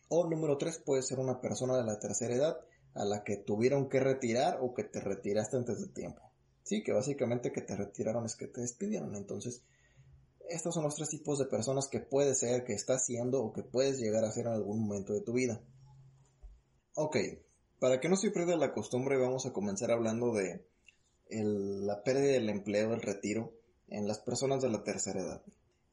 O 0.09 0.27
número 0.27 0.57
tres, 0.57 0.81
puedes 0.83 1.07
ser 1.07 1.19
una 1.19 1.39
persona 1.39 1.77
de 1.77 1.83
la 1.83 1.99
tercera 1.99 2.35
edad 2.35 2.57
a 2.93 3.05
la 3.05 3.23
que 3.23 3.37
tuvieron 3.37 3.87
que 3.89 3.99
retirar 3.99 4.59
o 4.61 4.73
que 4.73 4.83
te 4.83 4.99
retiraste 4.99 5.57
antes 5.57 5.79
de 5.79 5.87
tiempo. 5.87 6.21
Sí, 6.63 6.83
que 6.83 6.91
básicamente 6.91 7.51
que 7.51 7.61
te 7.61 7.75
retiraron 7.75 8.25
es 8.25 8.35
que 8.35 8.47
te 8.47 8.61
despidieron. 8.61 9.15
Entonces, 9.15 9.63
estos 10.49 10.73
son 10.73 10.83
los 10.83 10.95
tres 10.95 11.09
tipos 11.09 11.39
de 11.39 11.45
personas 11.45 11.87
que 11.87 11.99
puedes 11.99 12.39
ser, 12.39 12.63
que 12.63 12.73
estás 12.73 13.05
siendo 13.05 13.41
o 13.41 13.53
que 13.53 13.63
puedes 13.63 13.99
llegar 13.99 14.25
a 14.25 14.31
ser 14.31 14.47
en 14.47 14.53
algún 14.53 14.81
momento 14.81 15.13
de 15.13 15.21
tu 15.21 15.33
vida. 15.33 15.61
Ok, 16.95 17.17
para 17.79 17.99
que 17.99 18.09
no 18.09 18.17
se 18.17 18.31
pierda 18.31 18.57
la 18.57 18.73
costumbre, 18.73 19.17
vamos 19.17 19.45
a 19.45 19.53
comenzar 19.53 19.91
hablando 19.91 20.33
de 20.33 20.65
la 21.29 22.03
pérdida 22.03 22.33
del 22.33 22.49
empleo, 22.49 22.93
el 22.93 23.01
retiro 23.01 23.53
en 23.91 24.07
las 24.07 24.19
personas 24.19 24.61
de 24.61 24.69
la 24.69 24.83
tercera 24.83 25.21
edad. 25.21 25.41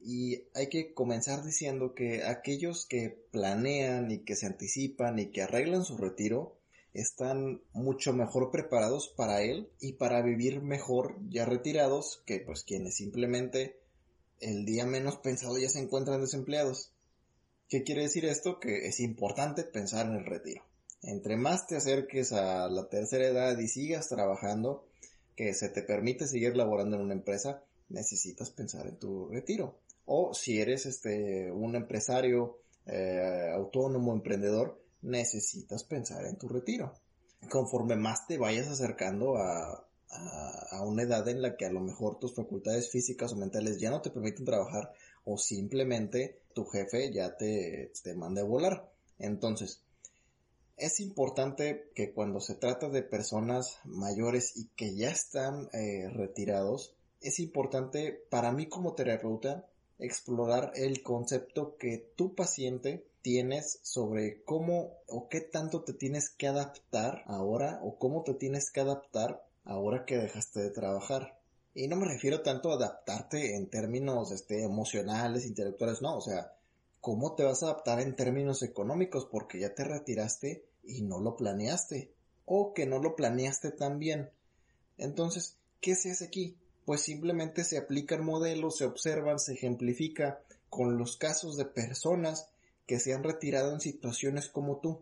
Y 0.01 0.45
hay 0.55 0.69
que 0.69 0.95
comenzar 0.95 1.45
diciendo 1.45 1.95
que 1.95 2.25
aquellos 2.25 2.87
que 2.87 3.11
planean 3.31 4.11
y 4.11 4.21
que 4.21 4.37
se 4.37 4.47
anticipan 4.47 5.19
y 5.19 5.31
que 5.31 5.43
arreglan 5.43 5.85
su 5.85 5.99
retiro 5.99 6.57
están 6.95 7.61
mucho 7.73 8.13
mejor 8.13 8.51
preparados 8.51 9.09
para 9.09 9.43
él 9.43 9.69
y 9.81 9.95
para 9.95 10.23
vivir 10.23 10.63
mejor 10.63 11.17
ya 11.29 11.45
retirados 11.45 12.23
que 12.25 12.41
pues 12.41 12.65
quienes 12.65 12.97
simplemente 12.97 13.77
el 14.41 14.65
día 14.65 14.87
menos 14.87 15.17
pensado 15.17 15.59
ya 15.59 15.69
se 15.69 15.81
encuentran 15.81 16.21
desempleados. 16.21 16.93
¿Qué 17.69 17.83
quiere 17.83 18.03
decir 18.03 18.25
esto? 18.25 18.61
Que 18.61 18.87
es 18.87 19.01
importante 19.01 19.65
pensar 19.65 20.07
en 20.07 20.15
el 20.15 20.25
retiro. 20.25 20.63
Entre 21.03 21.37
más 21.37 21.67
te 21.67 21.77
acerques 21.77 22.33
a 22.33 22.69
la 22.69 22.89
tercera 22.89 23.27
edad 23.27 23.59
y 23.59 23.69
sigas 23.69 24.09
trabajando, 24.09 24.87
que 25.37 25.55
se 25.55 25.69
te 25.69 25.83
permite 25.83 26.27
seguir 26.27 26.57
laborando 26.57 26.97
en 26.97 27.03
una 27.03 27.15
empresa, 27.15 27.63
necesitas 27.89 28.51
pensar 28.51 28.87
en 28.87 28.99
tu 28.99 29.29
retiro. 29.29 29.79
O 30.07 30.33
si 30.35 30.61
eres 30.61 30.87
este 30.87 31.51
un 31.53 31.77
empresario 31.77 32.59
eh, 32.87 33.51
autónomo, 33.55 34.13
emprendedor, 34.13 34.81
necesitas 35.03 35.85
pensar 35.85 36.25
en 36.25 36.37
tu 36.37 36.49
retiro. 36.49 36.95
Conforme 37.51 37.97
más 37.97 38.27
te 38.27 38.39
vayas 38.39 38.69
acercando 38.69 39.37
a, 39.37 39.87
a, 40.11 40.83
una 40.85 41.03
edad 41.03 41.29
en 41.29 41.43
la 41.43 41.57
que 41.57 41.67
a 41.67 41.73
lo 41.73 41.81
mejor 41.81 42.19
tus 42.19 42.35
facultades 42.35 42.91
físicas 42.91 43.33
o 43.33 43.37
mentales 43.37 43.79
ya 43.79 43.91
no 43.91 44.01
te 44.01 44.11
permiten 44.11 44.45
trabajar 44.45 44.93
o 45.25 45.37
simplemente 45.37 46.41
tu 46.55 46.65
jefe 46.65 47.13
ya 47.13 47.37
te, 47.37 47.93
te 48.03 48.15
mande 48.15 48.41
a 48.41 48.45
volar. 48.45 48.91
Entonces, 49.19 49.83
es 50.77 51.01
importante 51.01 51.91
que 51.95 52.13
cuando 52.13 52.41
se 52.41 52.55
trata 52.55 52.89
de 52.89 53.03
personas 53.03 53.79
mayores 53.85 54.57
y 54.57 54.69
que 54.77 54.95
ya 54.95 55.11
están 55.11 55.69
eh, 55.73 56.09
retirados, 56.09 56.95
es 57.21 57.41
importante 57.41 58.25
para 58.31 58.53
mí 58.53 58.67
como 58.67 58.95
terapeuta 58.95 59.67
explorar 59.99 60.73
el 60.77 61.03
concepto 61.03 61.77
que 61.77 62.13
tu 62.17 62.35
paciente 62.35 63.05
tienes 63.23 63.81
sobre 63.83 64.43
cómo 64.45 64.93
o 65.09 65.29
qué 65.29 65.41
tanto 65.41 65.83
te 65.83 65.93
tienes 65.93 66.31
que 66.31 66.47
adaptar 66.47 67.25
ahora 67.27 67.81
o 67.83 67.99
cómo 67.99 68.23
te 68.23 68.35
tienes 68.35 68.71
que 68.71 68.81
adaptar 68.81 69.45
ahora 69.65 70.05
que 70.07 70.17
dejaste 70.17 70.61
de 70.61 70.71
trabajar. 70.71 71.39
Y 71.75 71.89
no 71.89 71.97
me 71.97 72.07
refiero 72.07 72.43
tanto 72.43 72.71
a 72.71 72.77
adaptarte 72.77 73.57
en 73.57 73.69
términos 73.69 74.33
este, 74.33 74.63
emocionales, 74.63 75.47
intelectuales, 75.47 76.01
no, 76.01 76.17
o 76.17 76.21
sea, 76.21 76.53
cómo 77.01 77.35
te 77.35 77.45
vas 77.45 77.63
a 77.63 77.67
adaptar 77.67 78.01
en 78.01 78.17
términos 78.17 78.63
económicos 78.63 79.27
porque 79.31 79.61
ya 79.61 79.75
te 79.75 79.85
retiraste 79.85 80.65
y 80.83 81.03
no 81.03 81.21
lo 81.21 81.37
planeaste 81.37 82.13
o 82.47 82.73
que 82.73 82.87
no 82.87 82.99
lo 82.99 83.15
planeaste 83.15 83.73
tan 83.73 83.99
bien. 83.99 84.31
Entonces, 84.97 85.57
¿qué 85.81 85.95
se 85.95 86.13
hace 86.13 86.25
aquí? 86.25 86.57
Pues 86.89 87.03
simplemente 87.03 87.65
se 87.65 87.77
aplican 87.77 88.25
modelos, 88.25 88.79
se 88.79 88.87
observan, 88.87 89.39
se 89.39 89.53
ejemplifica 89.53 90.41
con 90.71 90.97
los 90.97 91.19
casos 91.19 91.59
de 91.59 91.67
personas 91.67 92.49
que 92.87 92.99
se 92.99 93.13
han 93.13 93.23
retirado 93.23 93.75
en 93.75 93.81
situaciones 93.83 94.49
como 94.49 94.81
tú 94.81 94.99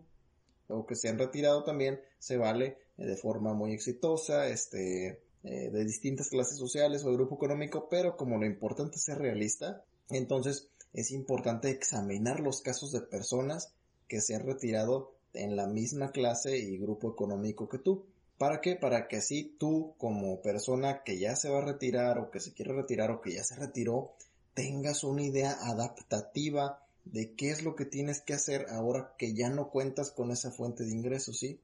o 0.67 0.85
que 0.85 0.97
se 0.97 1.09
han 1.09 1.17
retirado 1.17 1.63
también 1.63 2.01
se 2.19 2.39
vale 2.39 2.77
eh, 2.99 3.07
de 3.07 3.17
forma 3.17 3.55
muy 3.55 3.73
exitosa 3.73 4.49
este 4.49 5.21
eh, 5.45 5.71
de 5.71 5.85
distintas 5.85 6.29
clases 6.29 6.59
sociales 6.59 7.05
o 7.05 7.11
de 7.11 7.19
grupo 7.19 7.37
económico 7.37 7.87
pero 7.89 8.17
como 8.17 8.37
lo 8.37 8.47
importante 8.47 8.97
es 8.97 9.05
ser 9.05 9.19
realista 9.19 9.85
entonces 10.11 10.69
es 10.93 11.13
importante 11.13 11.71
examinar 11.71 12.41
los 12.41 12.63
casos 12.63 12.91
de 12.91 13.03
personas 13.03 13.73
que 14.09 14.21
se 14.21 14.35
han 14.35 14.45
retirado 14.45 15.13
en 15.35 15.55
la 15.55 15.69
misma 15.69 16.11
clase 16.11 16.59
y 16.59 16.79
grupo 16.79 17.13
económico 17.13 17.69
que 17.69 17.79
tú 17.79 18.07
¿Para 18.39 18.61
qué? 18.61 18.77
Para 18.77 19.09
que 19.09 19.17
así 19.17 19.57
tú 19.59 19.95
como 19.99 20.43
persona 20.43 21.03
que 21.05 21.19
ya 21.19 21.37
se 21.37 21.49
va 21.49 21.59
a 21.59 21.65
retirar 21.65 22.19
o 22.19 22.31
que 22.31 22.41
se 22.41 22.53
quiere 22.53 22.75
retirar 22.75 23.11
o 23.11 23.21
que 23.21 23.33
ya 23.35 23.43
se 23.43 23.57
retiró 23.57 24.13
tengas 24.55 25.05
una 25.05 25.23
idea 25.23 25.53
adaptativa 25.53 26.83
de 27.05 27.35
qué 27.35 27.51
es 27.51 27.63
lo 27.63 27.77
que 27.77 27.85
tienes 27.85 28.21
que 28.21 28.35
hacer 28.35 28.67
ahora 28.71 29.15
que 29.19 29.35
ya 29.35 29.51
no 29.51 29.71
cuentas 29.71 30.11
con 30.11 30.31
esa 30.33 30.51
fuente 30.51 30.85
de 30.85 30.93
ingresos, 30.93 31.39
¿sí? 31.39 31.61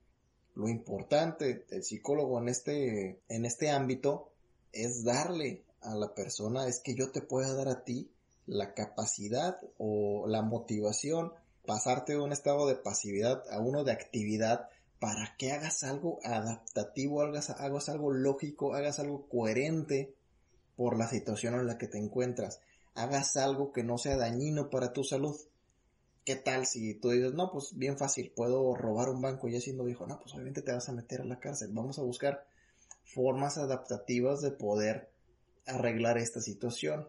Lo 0.55 0.69
importante 0.69 1.65
del 1.71 1.83
psicólogo 1.83 2.39
en 2.39 2.49
este, 2.49 3.19
en 3.29 3.45
este 3.47 3.71
ámbito 3.71 4.29
es 4.73 5.05
darle 5.05 5.63
a 5.81 5.95
la 5.95 6.15
persona, 6.15 6.69
es 6.69 6.81
que 6.81 6.95
yo 6.95 7.11
te 7.11 7.23
pueda 7.23 7.55
dar 7.55 7.69
a 7.69 7.83
ti 7.85 8.11
la 8.47 8.75
capacidad 8.75 9.59
o 9.79 10.27
la 10.29 10.43
motivación, 10.43 11.33
pasarte 11.67 12.13
de 12.13 12.21
un 12.21 12.33
estado 12.33 12.67
de 12.67 12.77
pasividad 12.77 13.43
a 13.51 13.59
uno 13.61 13.85
de 13.85 13.93
actividad 13.93 14.69
para 15.03 15.35
que 15.37 15.51
hagas 15.51 15.83
algo 15.83 16.21
adaptativo, 16.23 17.23
hagas, 17.23 17.89
algo 17.89 18.13
lógico, 18.13 18.77
hagas 18.77 19.01
algo 19.01 19.27
coherente 19.29 20.15
por 20.77 20.97
la 20.97 21.09
situación 21.09 21.55
en 21.55 21.67
la 21.67 21.77
que 21.77 21.89
te 21.89 21.99
encuentras 21.99 22.61
hagas 22.95 23.37
algo 23.37 23.73
que 23.73 23.83
no 23.83 23.99
sea 23.99 24.17
dañino 24.17 24.71
para 24.71 24.93
tu 24.93 25.03
salud. 25.03 25.37
¿Qué 26.25 26.37
tal 26.37 26.67
si 26.67 26.95
tú 26.95 27.11
dices, 27.11 27.35
no, 27.35 27.51
pues 27.51 27.77
bien 27.77 27.99
fácil, 27.99 28.31
puedo 28.31 28.77
robar 28.77 29.09
un 29.09 29.21
banco 29.21 29.49
y 29.49 29.61
siendo 29.61 29.85
dijo, 29.87 30.07
no, 30.07 30.21
pues 30.21 30.35
obviamente 30.35 30.63
te 30.63 30.73
vas 30.73 30.89
a 30.89 30.93
meter 30.93 31.23
a 31.23 31.25
la 31.25 31.41
cárcel. 31.41 31.71
Vamos 31.73 31.99
a 31.99 32.03
buscar 32.03 32.47
formas 33.03 33.59
adaptativas 33.59 34.41
de 34.41 34.53
poder 34.53 35.11
arreglar 35.67 36.17
esta 36.17 36.41
situación. 36.41 37.09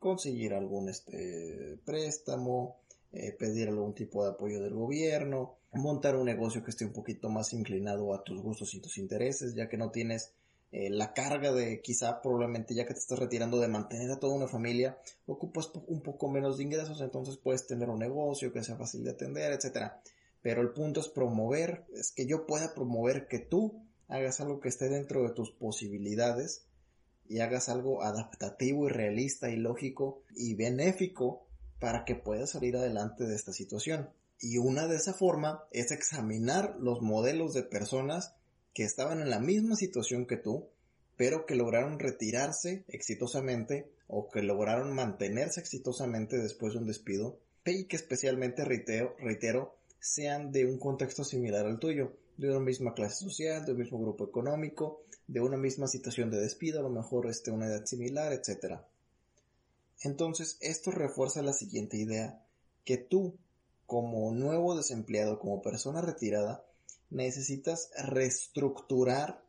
Conseguir 0.00 0.52
algún 0.52 0.88
este 0.88 1.78
préstamo, 1.84 2.80
eh, 3.12 3.30
pedir 3.38 3.68
algún 3.68 3.94
tipo 3.94 4.24
de 4.24 4.30
apoyo 4.30 4.60
del 4.60 4.74
gobierno, 4.74 5.59
montar 5.72 6.16
un 6.16 6.26
negocio 6.26 6.64
que 6.64 6.70
esté 6.70 6.84
un 6.84 6.92
poquito 6.92 7.28
más 7.28 7.52
inclinado 7.52 8.12
a 8.14 8.24
tus 8.24 8.42
gustos 8.42 8.74
y 8.74 8.80
tus 8.80 8.98
intereses, 8.98 9.54
ya 9.54 9.68
que 9.68 9.76
no 9.76 9.90
tienes 9.90 10.32
eh, 10.72 10.88
la 10.88 11.12
carga 11.14 11.52
de 11.52 11.80
quizá 11.80 12.22
probablemente 12.22 12.74
ya 12.74 12.86
que 12.86 12.94
te 12.94 13.00
estás 13.00 13.18
retirando 13.18 13.58
de 13.58 13.68
mantener 13.68 14.10
a 14.10 14.20
toda 14.20 14.34
una 14.34 14.46
familia, 14.48 14.98
ocupas 15.26 15.70
un 15.86 16.00
poco 16.00 16.28
menos 16.28 16.58
de 16.58 16.64
ingresos, 16.64 17.00
entonces 17.00 17.36
puedes 17.36 17.66
tener 17.66 17.88
un 17.88 17.98
negocio 17.98 18.52
que 18.52 18.62
sea 18.62 18.76
fácil 18.76 19.04
de 19.04 19.10
atender, 19.10 19.52
etcétera. 19.52 20.00
Pero 20.42 20.62
el 20.62 20.70
punto 20.70 21.00
es 21.00 21.08
promover, 21.08 21.86
es 21.92 22.12
que 22.12 22.26
yo 22.26 22.46
pueda 22.46 22.72
promover 22.74 23.26
que 23.26 23.40
tú 23.40 23.82
hagas 24.08 24.40
algo 24.40 24.60
que 24.60 24.68
esté 24.68 24.88
dentro 24.88 25.22
de 25.22 25.34
tus 25.34 25.50
posibilidades 25.50 26.66
y 27.28 27.40
hagas 27.40 27.68
algo 27.68 28.02
adaptativo 28.02 28.86
y 28.86 28.90
realista 28.90 29.50
y 29.50 29.56
lógico 29.56 30.22
y 30.34 30.54
benéfico 30.54 31.46
para 31.78 32.04
que 32.04 32.14
puedas 32.14 32.50
salir 32.50 32.76
adelante 32.76 33.24
de 33.24 33.34
esta 33.34 33.52
situación. 33.52 34.10
Y 34.40 34.58
una 34.58 34.86
de 34.88 34.96
esa 34.96 35.12
forma 35.12 35.64
es 35.70 35.92
examinar 35.92 36.76
los 36.80 37.02
modelos 37.02 37.52
de 37.52 37.62
personas 37.62 38.34
que 38.72 38.84
estaban 38.84 39.20
en 39.20 39.30
la 39.30 39.38
misma 39.38 39.76
situación 39.76 40.26
que 40.26 40.36
tú, 40.36 40.68
pero 41.16 41.44
que 41.44 41.54
lograron 41.54 41.98
retirarse 41.98 42.84
exitosamente 42.88 43.90
o 44.06 44.30
que 44.30 44.42
lograron 44.42 44.94
mantenerse 44.94 45.60
exitosamente 45.60 46.38
después 46.38 46.72
de 46.72 46.80
un 46.80 46.86
despido 46.86 47.38
y 47.66 47.84
que 47.84 47.96
especialmente 47.96 48.64
reitero, 48.64 49.14
reitero 49.18 49.76
sean 50.00 50.50
de 50.50 50.66
un 50.66 50.78
contexto 50.78 51.24
similar 51.24 51.66
al 51.66 51.78
tuyo, 51.78 52.16
de 52.38 52.48
una 52.48 52.60
misma 52.60 52.94
clase 52.94 53.24
social, 53.24 53.66
de 53.66 53.72
un 53.72 53.78
mismo 53.78 54.00
grupo 54.00 54.24
económico, 54.24 55.02
de 55.26 55.40
una 55.40 55.58
misma 55.58 55.86
situación 55.86 56.30
de 56.30 56.40
despido, 56.40 56.80
a 56.80 56.82
lo 56.82 56.90
mejor 56.90 57.28
este, 57.28 57.50
una 57.50 57.66
edad 57.66 57.84
similar, 57.84 58.32
etc. 58.32 58.80
Entonces, 60.02 60.56
esto 60.60 60.90
refuerza 60.90 61.42
la 61.42 61.52
siguiente 61.52 61.98
idea, 61.98 62.42
que 62.84 62.96
tú, 62.96 63.36
como 63.90 64.30
nuevo 64.30 64.76
desempleado, 64.76 65.40
como 65.40 65.62
persona 65.62 66.00
retirada, 66.00 66.64
necesitas 67.10 67.90
reestructurar 67.98 69.42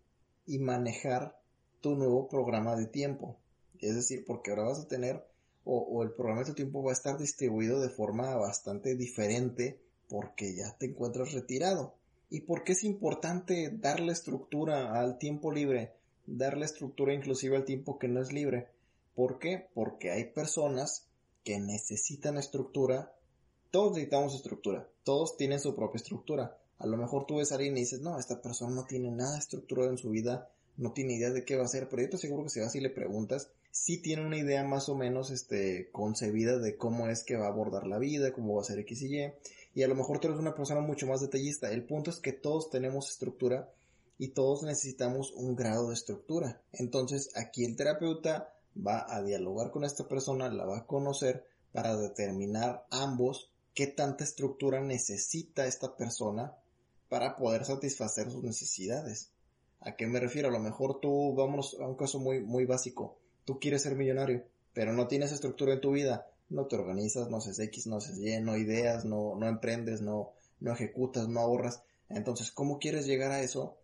y 0.48 0.58
manejar 0.58 1.40
tu 1.80 1.94
nuevo 1.94 2.28
programa 2.28 2.76
de 2.76 2.88
tiempo. 2.88 3.38
Es 3.78 3.94
decir, 3.94 4.26
porque 4.26 4.50
ahora 4.50 4.64
vas 4.64 4.80
a 4.80 4.88
tener 4.88 5.24
o, 5.64 6.02
el 6.02 6.10
programa 6.14 6.40
de 6.40 6.48
tu 6.48 6.54
tiempo 6.56 6.82
va 6.82 6.90
a 6.90 6.94
estar 6.94 7.20
distribuido 7.20 7.82
de 7.82 7.90
forma 7.90 8.34
bastante 8.36 8.96
diferente 8.96 9.80
porque 10.10 10.56
ya 10.56 10.76
te 10.76 10.88
encuentras 10.88 11.34
retirado. 11.34 11.94
¿Y 12.32 12.42
por 12.42 12.64
qué 12.64 12.72
es 12.72 12.84
importante 12.84 13.70
darle 13.72 14.12
estructura 14.12 15.00
al 15.00 15.20
tiempo 15.20 15.52
libre? 15.52 15.94
Darle 16.26 16.66
estructura 16.66 17.14
inclusive 17.14 17.58
al 17.58 17.66
tiempo 17.66 18.00
que 18.00 18.08
no 18.08 18.24
es 18.24 18.34
libre. 18.34 18.70
¿Por 19.14 19.38
qué? 19.38 19.68
Porque 19.76 20.10
hay 20.10 20.32
personas 20.32 21.06
que 21.44 21.60
necesitan 21.60 22.40
estructura. 22.40 23.14
Todos 23.72 23.94
necesitamos 23.94 24.36
estructura. 24.36 24.86
Todos 25.06 25.38
tienen 25.38 25.62
su 25.62 25.74
propia 25.74 25.98
estructura 25.98 26.58
A 26.78 26.86
lo 26.86 26.98
mejor 26.98 27.26
tú 27.26 27.38
ves 27.38 27.52
a 27.52 27.56
alguien 27.56 27.78
y 27.78 27.82
dices, 27.82 28.02
no, 28.02 28.20
esta 28.20 28.42
persona 28.42 28.76
no 28.76 28.86
tiene 28.86 29.12
nada 29.12 29.38
estructurado 29.38 29.90
en 29.90 29.98
su 29.98 30.10
vida, 30.10 30.50
no 30.76 30.92
tiene 30.92 31.14
idea 31.14 31.30
de 31.30 31.46
qué 31.46 31.56
va 31.56 31.62
a 31.62 31.66
hacer, 31.66 31.88
pero 31.88 32.02
yo 32.02 32.10
te 32.10 32.16
aseguro 32.18 32.44
que 32.44 32.50
si 32.50 32.60
vas 32.60 32.76
y 32.76 32.82
le 32.82 32.90
preguntas, 32.90 33.50
sí 33.72 34.02
tiene 34.02 34.26
una 34.26 34.38
idea 34.38 34.64
más 34.64 34.90
o 34.90 34.96
menos 34.96 35.32
este, 35.32 35.90
concebida 35.92 36.58
de 36.58 36.76
cómo 36.76 37.08
es 37.08 37.24
que 37.24 37.38
va 37.38 37.46
a 37.46 37.50
abordar 37.50 37.88
la 37.88 37.98
vida, 37.98 38.34
cómo 38.34 38.56
va 38.56 38.62
a 38.62 38.66
ser 38.66 38.80
X 38.80 39.04
y 39.04 39.20
Y, 39.20 39.32
y 39.74 39.84
a 39.84 39.88
lo 39.88 39.96
mejor 39.96 40.20
tú 40.20 40.28
eres 40.28 40.40
una 40.40 40.56
persona 40.56 40.82
mucho 40.82 41.08
más 41.08 41.22
detallista. 41.22 41.72
El 41.72 41.86
punto 41.86 42.10
es 42.10 42.20
que 42.20 42.34
todos 42.34 42.72
tenemos 42.72 43.10
estructura 43.10 43.72
y 44.18 44.30
todos 44.30 44.64
necesitamos 44.64 45.32
un 45.32 45.56
grado 45.56 45.88
de 45.88 45.94
estructura. 45.94 46.62
Entonces 46.74 47.30
aquí 47.36 47.64
el 47.64 47.78
terapeuta 47.78 48.54
va 48.76 49.06
a 49.08 49.22
dialogar 49.22 49.72
con 49.72 49.86
esta 49.86 50.08
persona, 50.08 50.50
la 50.50 50.66
va 50.66 50.80
a 50.80 50.86
conocer 50.88 51.46
para 51.72 51.96
determinar 51.96 52.86
ambos 52.90 53.51
qué 53.74 53.88
tanta 53.88 54.24
estructura 54.24 54.82
necesita 54.82 55.66
esta 55.66 55.96
persona 55.96 56.56
para 57.10 57.36
poder 57.36 57.66
satisfacer 57.66 58.32
sus 58.32 58.44
necesidades. 58.44 59.32
¿A 59.82 59.96
qué 59.96 60.08
me 60.08 60.20
refiero? 60.20 60.50
A 60.50 60.52
lo 60.52 60.60
mejor 60.60 61.00
tú, 61.00 61.34
vamos 61.34 61.76
a 61.80 61.88
un 61.88 61.96
caso 61.96 62.20
muy, 62.20 62.42
muy 62.42 62.66
básico. 62.66 63.18
Tú 63.46 63.60
quieres 63.60 63.82
ser 63.82 63.96
millonario, 63.96 64.46
pero 64.74 64.94
no 64.94 65.08
tienes 65.08 65.32
estructura 65.32 65.74
en 65.74 65.82
tu 65.82 65.92
vida. 65.92 66.28
No 66.50 66.68
te 66.68 66.76
organizas, 66.76 67.30
no 67.30 67.38
haces 67.38 67.60
X, 67.60 67.88
no 67.88 67.98
haces 67.98 68.20
Y, 68.20 68.40
no 68.42 68.58
ideas, 68.58 69.06
no, 69.06 69.36
no 69.36 69.48
emprendes, 69.48 70.02
no, 70.02 70.34
no 70.60 70.72
ejecutas, 70.72 71.28
no 71.28 71.40
ahorras. 71.40 71.82
Entonces, 72.10 72.52
¿cómo 72.52 72.78
quieres 72.78 73.06
llegar 73.06 73.32
a 73.32 73.42
eso 73.42 73.78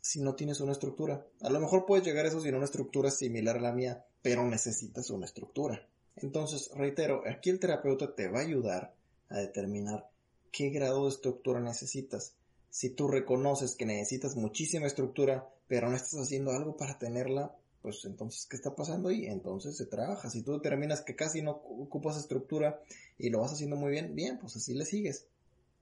si 0.00 0.20
no 0.20 0.34
tienes 0.34 0.60
una 0.60 0.72
estructura? 0.72 1.26
A 1.40 1.50
lo 1.50 1.60
mejor 1.60 1.84
puedes 1.84 2.04
llegar 2.04 2.24
a 2.24 2.28
eso 2.28 2.40
sin 2.40 2.54
una 2.54 2.64
estructura 2.64 3.10
similar 3.10 3.56
a 3.56 3.60
la 3.60 3.72
mía, 3.72 4.04
pero 4.22 4.46
necesitas 4.46 5.10
una 5.10 5.26
estructura. 5.26 5.86
Entonces, 6.16 6.70
reitero, 6.74 7.22
aquí 7.28 7.50
el 7.50 7.58
terapeuta 7.58 8.14
te 8.14 8.28
va 8.28 8.38
a 8.38 8.42
ayudar 8.42 8.94
a 9.32 9.38
determinar 9.38 10.08
qué 10.50 10.70
grado 10.70 11.04
de 11.04 11.10
estructura 11.10 11.60
necesitas. 11.60 12.34
Si 12.70 12.90
tú 12.90 13.08
reconoces 13.08 13.74
que 13.74 13.86
necesitas 13.86 14.36
muchísima 14.36 14.86
estructura, 14.86 15.48
pero 15.66 15.88
no 15.88 15.96
estás 15.96 16.20
haciendo 16.20 16.52
algo 16.52 16.76
para 16.76 16.98
tenerla, 16.98 17.54
pues 17.82 18.04
entonces, 18.04 18.46
¿qué 18.46 18.56
está 18.56 18.74
pasando 18.74 19.08
ahí? 19.08 19.26
Entonces 19.26 19.76
se 19.76 19.86
trabaja. 19.86 20.30
Si 20.30 20.42
tú 20.42 20.52
determinas 20.52 21.02
que 21.02 21.16
casi 21.16 21.42
no 21.42 21.50
ocupas 21.50 22.16
estructura 22.16 22.80
y 23.18 23.30
lo 23.30 23.40
vas 23.40 23.52
haciendo 23.52 23.76
muy 23.76 23.90
bien, 23.90 24.14
bien, 24.14 24.38
pues 24.38 24.56
así 24.56 24.74
le 24.74 24.84
sigues. 24.84 25.26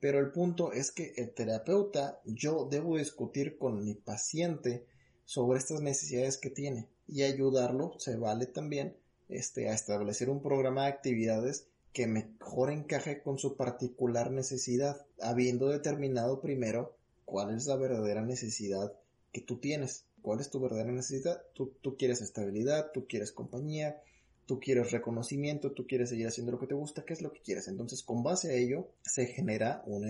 Pero 0.01 0.19
el 0.19 0.33
punto 0.33 0.73
es 0.73 0.91
que 0.91 1.13
el 1.17 1.35
terapeuta, 1.35 2.21
yo 2.25 2.67
debo 2.71 2.97
discutir 2.97 3.59
con 3.59 3.85
mi 3.85 3.95
paciente 3.95 4.87
sobre 5.27 5.59
estas 5.59 5.83
necesidades 5.83 6.39
que 6.39 6.51
tiene 6.51 6.89
y 7.07 7.23
ayudarlo, 7.23 7.95
se 7.99 8.17
vale 8.17 8.47
también, 8.47 8.97
este, 9.29 9.69
a 9.69 9.75
establecer 9.75 10.31
un 10.31 10.41
programa 10.41 10.85
de 10.85 10.89
actividades 10.89 11.67
que 11.93 12.07
mejor 12.07 12.71
encaje 12.71 13.23
con 13.23 13.39
su 13.39 13.57
particular 13.57 14.31
necesidad, 14.31 15.05
habiendo 15.21 15.69
determinado 15.69 16.41
primero 16.41 16.95
cuál 17.25 17.55
es 17.55 17.67
la 17.67 17.77
verdadera 17.77 18.23
necesidad 18.23 18.93
que 19.33 19.41
tú 19.41 19.59
tienes. 19.59 20.05
¿Cuál 20.23 20.41
es 20.41 20.51
tu 20.51 20.61
verdadera 20.61 20.93
necesidad? 20.93 21.43
Tú, 21.55 21.73
tú 21.81 21.97
quieres 21.97 22.21
estabilidad, 22.21 22.91
tú 22.93 23.07
quieres 23.09 23.33
compañía, 23.33 24.03
tú 24.47 24.61
quieres 24.61 24.91
reconocimiento, 24.91 25.73
tú 25.73 25.87
quieres 25.87 26.11
seguir 26.11 26.27
haciendo 26.27 26.53
lo 26.53 26.59
que 26.59 26.67
te 26.67 26.75
gusta, 26.75 27.05
¿qué 27.05 27.15
es 27.15 27.23
lo 27.23 27.33
que 27.33 27.41
quieres? 27.41 27.69
Entonces, 27.69 28.03
con 28.03 28.23
base 28.23 28.51
a 28.51 28.55
ello, 28.55 28.89
se 29.03 29.27
genera 29.27 29.83
una, 29.87 30.09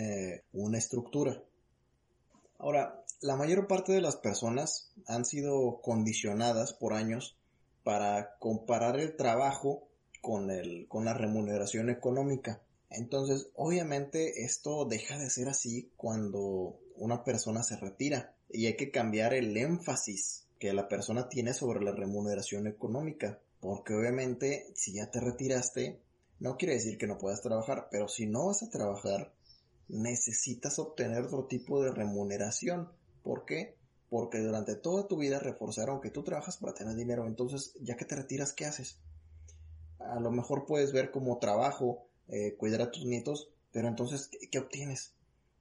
una 0.52 0.78
estructura. 0.78 1.42
Ahora, 2.58 3.04
la 3.20 3.36
mayor 3.36 3.66
parte 3.66 3.92
de 3.92 4.00
las 4.00 4.16
personas 4.16 4.90
han 5.06 5.24
sido 5.24 5.80
condicionadas 5.82 6.72
por 6.72 6.94
años 6.94 7.36
para 7.84 8.36
comparar 8.38 8.98
el 8.98 9.16
trabajo 9.16 9.89
con, 10.20 10.50
el, 10.50 10.86
con 10.88 11.04
la 11.04 11.14
remuneración 11.14 11.90
económica. 11.90 12.62
Entonces, 12.90 13.48
obviamente, 13.54 14.44
esto 14.44 14.84
deja 14.84 15.18
de 15.18 15.30
ser 15.30 15.48
así 15.48 15.90
cuando 15.96 16.78
una 16.96 17.24
persona 17.24 17.62
se 17.62 17.76
retira 17.76 18.34
y 18.50 18.66
hay 18.66 18.76
que 18.76 18.90
cambiar 18.90 19.32
el 19.32 19.56
énfasis 19.56 20.46
que 20.58 20.72
la 20.72 20.88
persona 20.88 21.28
tiene 21.28 21.54
sobre 21.54 21.82
la 21.82 21.92
remuneración 21.92 22.66
económica. 22.66 23.38
Porque 23.60 23.94
obviamente 23.94 24.66
si 24.74 24.94
ya 24.94 25.10
te 25.10 25.20
retiraste, 25.20 26.00
no 26.38 26.56
quiere 26.56 26.74
decir 26.74 26.98
que 26.98 27.06
no 27.06 27.18
puedas 27.18 27.42
trabajar, 27.42 27.88
pero 27.90 28.08
si 28.08 28.26
no 28.26 28.46
vas 28.46 28.62
a 28.62 28.70
trabajar, 28.70 29.32
necesitas 29.88 30.78
obtener 30.78 31.24
otro 31.24 31.44
tipo 31.44 31.82
de 31.82 31.92
remuneración. 31.92 32.88
¿Por 33.22 33.44
qué? 33.44 33.76
Porque 34.08 34.38
durante 34.38 34.74
toda 34.76 35.06
tu 35.06 35.18
vida 35.18 35.38
reforzaron 35.38 36.00
que 36.00 36.10
tú 36.10 36.22
trabajas 36.22 36.56
para 36.56 36.74
tener 36.74 36.96
dinero. 36.96 37.26
Entonces, 37.26 37.74
ya 37.80 37.96
que 37.96 38.04
te 38.04 38.16
retiras, 38.16 38.52
¿qué 38.52 38.64
haces? 38.64 38.98
A 40.10 40.20
lo 40.20 40.30
mejor 40.30 40.66
puedes 40.66 40.92
ver 40.92 41.10
como 41.10 41.38
trabajo 41.38 42.06
eh, 42.28 42.54
cuidar 42.56 42.82
a 42.82 42.90
tus 42.90 43.04
nietos, 43.04 43.48
pero 43.72 43.88
entonces, 43.88 44.30
¿qué 44.50 44.58
obtienes? 44.58 45.14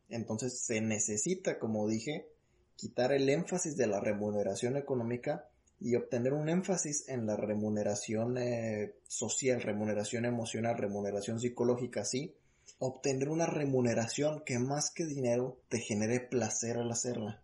Entonces 0.09 0.59
se 0.59 0.81
necesita, 0.81 1.59
como 1.59 1.87
dije, 1.87 2.27
quitar 2.75 3.11
el 3.11 3.29
énfasis 3.29 3.75
de 3.75 3.87
la 3.87 3.99
remuneración 3.99 4.77
económica 4.77 5.49
y 5.79 5.95
obtener 5.95 6.33
un 6.33 6.49
énfasis 6.49 7.07
en 7.07 7.25
la 7.25 7.35
remuneración 7.35 8.37
eh, 8.37 8.95
social, 9.07 9.61
remuneración 9.61 10.25
emocional, 10.25 10.77
remuneración 10.77 11.39
psicológica, 11.39 12.03
sí, 12.03 12.35
obtener 12.79 13.29
una 13.29 13.45
remuneración 13.45 14.43
que 14.45 14.59
más 14.59 14.91
que 14.91 15.05
dinero 15.05 15.57
te 15.69 15.79
genere 15.79 16.19
placer 16.19 16.77
al 16.77 16.91
hacerla. 16.91 17.41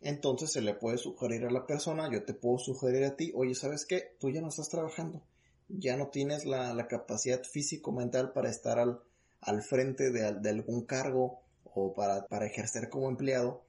Entonces 0.00 0.52
se 0.52 0.60
le 0.60 0.74
puede 0.74 0.98
sugerir 0.98 1.46
a 1.46 1.50
la 1.50 1.66
persona, 1.66 2.10
yo 2.12 2.24
te 2.24 2.34
puedo 2.34 2.58
sugerir 2.58 3.04
a 3.04 3.16
ti, 3.16 3.32
oye, 3.34 3.54
¿sabes 3.54 3.86
qué? 3.86 4.14
Tú 4.18 4.30
ya 4.30 4.40
no 4.40 4.48
estás 4.48 4.68
trabajando, 4.68 5.22
ya 5.68 5.96
no 5.96 6.08
tienes 6.08 6.44
la, 6.44 6.86
capacidad 6.88 7.42
físico-mental 7.42 8.32
para 8.32 8.50
estar 8.50 8.78
al, 8.78 9.00
al 9.40 9.62
frente 9.62 10.10
de, 10.10 10.34
de, 10.34 10.50
algún 10.50 10.84
cargo 10.84 11.40
o 11.64 11.94
para, 11.94 12.26
para 12.26 12.46
ejercer 12.46 12.88
como 12.88 13.08
empleado, 13.08 13.64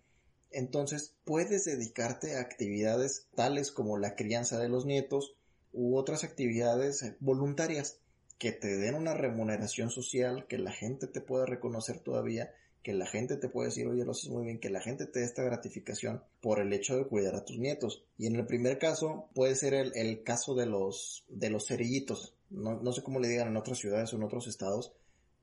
entonces 0.52 1.16
puedes 1.24 1.66
dedicarte 1.66 2.36
a 2.36 2.42
actividades 2.42 3.28
tales 3.36 3.72
como 3.72 3.98
la 3.98 4.16
crianza 4.16 4.60
de 4.60 4.70
los 4.70 4.86
nietos 4.86 5.36
u 5.74 5.98
otras 5.98 6.24
actividades 6.24 7.14
voluntarias 7.20 8.00
que 8.38 8.52
te 8.52 8.78
den 8.78 8.96
una 8.96 9.14
remuneración 9.14 9.90
social, 9.90 10.46
que 10.48 10.58
la 10.58 10.72
gente 10.72 11.08
te 11.08 11.22
pueda 11.22 11.46
reconocer 11.46 12.00
todavía, 12.00 12.54
que 12.86 12.94
la 12.94 13.08
gente 13.08 13.38
te 13.38 13.50
pueda 13.50 13.70
decir, 13.70 13.88
oye, 13.88 14.06
lo 14.06 14.12
haces 14.12 14.30
muy 14.30 14.46
bien, 14.46 14.60
que 14.60 14.70
la 14.70 14.80
gente 14.80 15.08
te 15.08 15.20
dé 15.20 15.26
esta 15.26 15.42
gratificación 15.42 16.22
por 16.40 16.60
el 16.60 16.72
hecho 16.72 16.96
de 16.96 17.08
cuidar 17.08 17.34
a 17.34 17.44
tus 17.44 17.58
nietos. 17.58 18.04
Y 18.16 18.28
en 18.28 18.36
el 18.36 18.46
primer 18.46 18.78
caso 18.78 19.28
puede 19.34 19.56
ser 19.56 19.74
el, 19.74 20.22
caso 20.22 20.54
de 20.54 20.68
los, 20.68 21.26
de 21.28 21.50
los 21.50 21.66
cerillitos. 21.66 22.36
No, 22.52 22.80
no 22.80 22.94
sé 22.94 23.02
cómo 23.02 23.20
le 23.20 23.28
digan 23.28 23.48
en 23.48 23.58
otras 23.58 23.80
ciudades 23.80 24.14
o 24.14 24.18
en 24.18 24.24
otros 24.24 24.46
estados, 24.46 24.94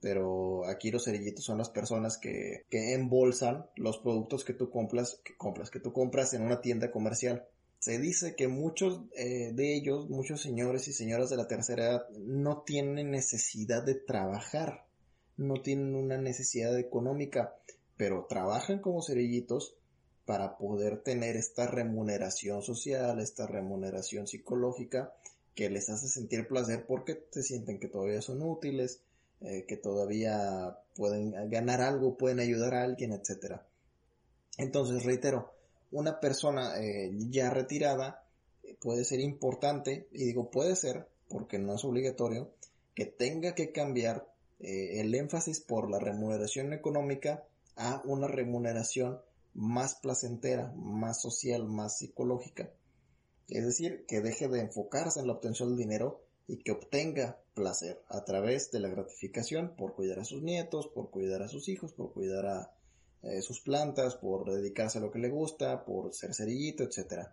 pero 0.00 0.64
aquí 0.68 0.92
los 0.92 1.06
cerillitos 1.06 1.44
son 1.44 1.58
las 1.58 1.68
personas 1.68 2.16
que, 2.16 2.64
que 2.70 2.94
embolsan 2.94 3.66
los 3.74 3.98
productos 3.98 4.44
que 4.44 4.54
tú 4.54 4.70
compras, 4.70 5.18
que 5.24 5.36
compras, 5.36 5.68
que 5.68 5.80
tú 5.80 5.92
compras 5.92 6.34
en 6.34 6.42
una 6.42 6.60
tienda 6.60 6.92
comercial. 6.92 7.44
Se 7.80 7.98
dice 7.98 8.36
que 8.36 8.46
muchos 8.46 9.00
eh, 9.16 9.50
de 9.52 9.74
ellos, 9.74 10.08
muchos 10.08 10.40
señores 10.40 10.86
y 10.86 10.92
señoras 10.92 11.28
de 11.28 11.38
la 11.38 11.48
tercera 11.48 11.86
edad, 11.86 12.08
no 12.20 12.62
tienen 12.62 13.10
necesidad 13.10 13.82
de 13.82 13.96
trabajar, 13.96 14.86
no 15.36 15.62
tienen 15.62 15.94
una 15.94 16.18
necesidad 16.18 16.78
económica, 16.78 17.54
pero 17.96 18.26
trabajan 18.28 18.80
como 18.80 19.02
cerillitos 19.02 19.74
para 20.24 20.56
poder 20.56 21.02
tener 21.02 21.36
esta 21.36 21.66
remuneración 21.66 22.62
social, 22.62 23.20
esta 23.20 23.46
remuneración 23.46 24.26
psicológica 24.26 25.12
que 25.54 25.68
les 25.68 25.88
hace 25.90 26.08
sentir 26.08 26.48
placer 26.48 26.86
porque 26.86 27.24
se 27.30 27.42
sienten 27.42 27.78
que 27.78 27.88
todavía 27.88 28.22
son 28.22 28.42
útiles, 28.42 29.00
eh, 29.40 29.64
que 29.66 29.76
todavía 29.76 30.78
pueden 30.94 31.50
ganar 31.50 31.80
algo, 31.80 32.16
pueden 32.16 32.40
ayudar 32.40 32.74
a 32.74 32.84
alguien, 32.84 33.12
etcétera. 33.12 33.66
Entonces, 34.56 35.04
reitero, 35.04 35.52
una 35.90 36.20
persona 36.20 36.80
eh, 36.80 37.10
ya 37.30 37.50
retirada 37.50 38.24
eh, 38.62 38.76
puede 38.80 39.04
ser 39.04 39.20
importante, 39.20 40.06
y 40.12 40.24
digo 40.24 40.50
puede 40.50 40.76
ser, 40.76 41.06
porque 41.28 41.58
no 41.58 41.74
es 41.74 41.84
obligatorio, 41.84 42.50
que 42.94 43.06
tenga 43.06 43.54
que 43.54 43.72
cambiar 43.72 44.31
el 44.62 45.14
énfasis 45.14 45.60
por 45.60 45.90
la 45.90 45.98
remuneración 45.98 46.72
económica 46.72 47.44
a 47.76 48.02
una 48.04 48.28
remuneración 48.28 49.20
más 49.54 49.96
placentera, 49.96 50.72
más 50.76 51.20
social, 51.20 51.66
más 51.66 51.98
psicológica. 51.98 52.70
Es 53.48 53.64
decir, 53.64 54.06
que 54.06 54.20
deje 54.20 54.48
de 54.48 54.60
enfocarse 54.60 55.20
en 55.20 55.26
la 55.26 55.34
obtención 55.34 55.70
del 55.70 55.78
dinero 55.78 56.22
y 56.46 56.58
que 56.58 56.72
obtenga 56.72 57.40
placer 57.54 58.02
a 58.08 58.24
través 58.24 58.70
de 58.70 58.80
la 58.80 58.88
gratificación 58.88 59.74
por 59.76 59.94
cuidar 59.94 60.20
a 60.20 60.24
sus 60.24 60.42
nietos, 60.42 60.88
por 60.88 61.10
cuidar 61.10 61.42
a 61.42 61.48
sus 61.48 61.68
hijos, 61.68 61.92
por 61.92 62.12
cuidar 62.12 62.46
a 62.46 62.74
eh, 63.22 63.42
sus 63.42 63.60
plantas, 63.60 64.16
por 64.16 64.50
dedicarse 64.50 64.98
a 64.98 65.00
lo 65.00 65.10
que 65.10 65.18
le 65.18 65.28
gusta, 65.28 65.84
por 65.84 66.14
ser 66.14 66.34
cerillito, 66.34 66.82
etc. 66.82 67.28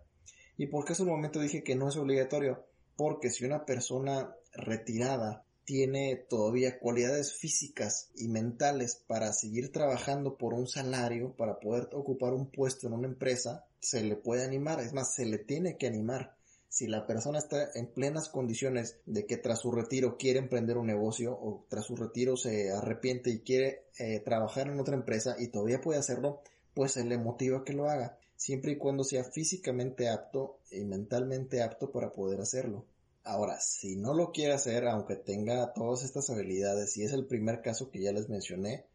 ¿Y 0.56 0.66
por 0.66 0.84
qué 0.84 0.92
hace 0.92 1.02
un 1.02 1.08
momento 1.08 1.40
dije 1.40 1.64
que 1.64 1.74
no 1.74 1.88
es 1.88 1.96
obligatorio? 1.96 2.66
Porque 2.96 3.30
si 3.30 3.44
una 3.44 3.64
persona 3.64 4.34
retirada 4.52 5.44
tiene 5.70 6.16
todavía 6.28 6.80
cualidades 6.80 7.32
físicas 7.32 8.10
y 8.16 8.26
mentales 8.26 9.04
para 9.06 9.32
seguir 9.32 9.70
trabajando 9.70 10.36
por 10.36 10.52
un 10.52 10.66
salario, 10.66 11.36
para 11.36 11.60
poder 11.60 11.90
ocupar 11.92 12.32
un 12.32 12.50
puesto 12.50 12.88
en 12.88 12.94
una 12.94 13.06
empresa, 13.06 13.66
se 13.78 14.02
le 14.02 14.16
puede 14.16 14.44
animar, 14.44 14.80
es 14.80 14.92
más, 14.92 15.14
se 15.14 15.26
le 15.26 15.38
tiene 15.38 15.76
que 15.76 15.86
animar 15.86 16.34
si 16.68 16.88
la 16.88 17.06
persona 17.06 17.38
está 17.38 17.70
en 17.76 17.86
plenas 17.86 18.28
condiciones 18.28 18.98
de 19.06 19.26
que 19.26 19.36
tras 19.36 19.60
su 19.60 19.70
retiro 19.70 20.16
quiere 20.18 20.40
emprender 20.40 20.76
un 20.76 20.88
negocio 20.88 21.38
o 21.40 21.64
tras 21.68 21.86
su 21.86 21.94
retiro 21.94 22.36
se 22.36 22.72
arrepiente 22.72 23.30
y 23.30 23.38
quiere 23.38 23.84
eh, 24.00 24.18
trabajar 24.24 24.66
en 24.66 24.80
otra 24.80 24.96
empresa 24.96 25.36
y 25.38 25.52
todavía 25.52 25.80
puede 25.80 26.00
hacerlo, 26.00 26.42
pues 26.74 26.90
se 26.90 27.04
le 27.04 27.16
motiva 27.16 27.62
que 27.62 27.74
lo 27.74 27.88
haga, 27.88 28.18
siempre 28.34 28.72
y 28.72 28.76
cuando 28.76 29.04
sea 29.04 29.22
físicamente 29.22 30.08
apto 30.08 30.58
y 30.72 30.80
mentalmente 30.80 31.62
apto 31.62 31.92
para 31.92 32.10
poder 32.10 32.40
hacerlo. 32.40 32.84
Ahora, 33.30 33.60
si 33.60 33.94
no 33.94 34.12
lo 34.12 34.32
quiere 34.32 34.54
hacer, 34.54 34.88
aunque 34.88 35.14
tenga 35.14 35.72
todas 35.72 36.02
estas 36.02 36.28
habilidades, 36.30 36.96
y 36.96 37.04
es 37.04 37.12
el 37.12 37.26
primer 37.26 37.62
caso 37.62 37.88
que 37.88 38.02
ya 38.02 38.10
les 38.10 38.28
mencioné, 38.28 38.86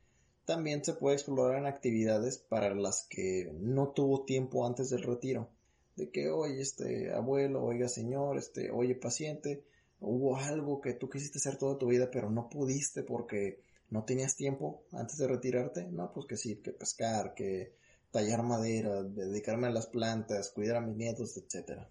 también 0.44 0.84
se 0.84 0.94
puede 0.94 1.16
explorar 1.16 1.58
en 1.58 1.68
actividades 1.68 2.38
para 2.38 2.76
las 2.76 3.08
que 3.10 3.50
no 3.54 3.94
tuvo 3.94 4.26
tiempo 4.26 4.68
antes 4.68 4.90
del 4.90 5.04
retiro. 5.04 5.52
De 5.96 6.10
que, 6.10 6.32
oye, 6.32 6.62
este 6.62 7.14
abuelo, 7.14 7.64
oiga 7.64 7.88
señor, 7.88 8.38
este, 8.38 8.72
oye 8.72 8.96
paciente, 8.96 9.64
hubo 10.02 10.36
algo 10.36 10.82
que 10.82 10.92
tú 10.92 11.10
quisiste 11.10 11.38
hacer 11.38 11.58
toda 11.58 11.78
tu 11.78 11.88
vida, 11.88 12.12
pero 12.12 12.30
no 12.30 12.50
pudiste 12.50 13.04
porque 13.04 13.62
no 13.90 14.04
tenías 14.04 14.36
tiempo 14.36 14.84
antes 14.92 15.16
de 15.18 15.30
retirarte. 15.30 15.86
No, 15.86 16.12
pues 16.12 16.26
que 16.28 16.36
sí, 16.36 16.58
que 16.58 16.74
pescar, 16.74 17.36
que 17.36 17.72
tallar 18.12 18.44
madera, 18.44 19.02
dedicarme 19.02 19.68
a 19.68 19.72
las 19.72 19.88
plantas, 19.88 20.52
cuidar 20.52 20.76
a 20.76 20.82
mis 20.82 20.98
nietos, 20.98 21.38
etcétera. 21.38 21.90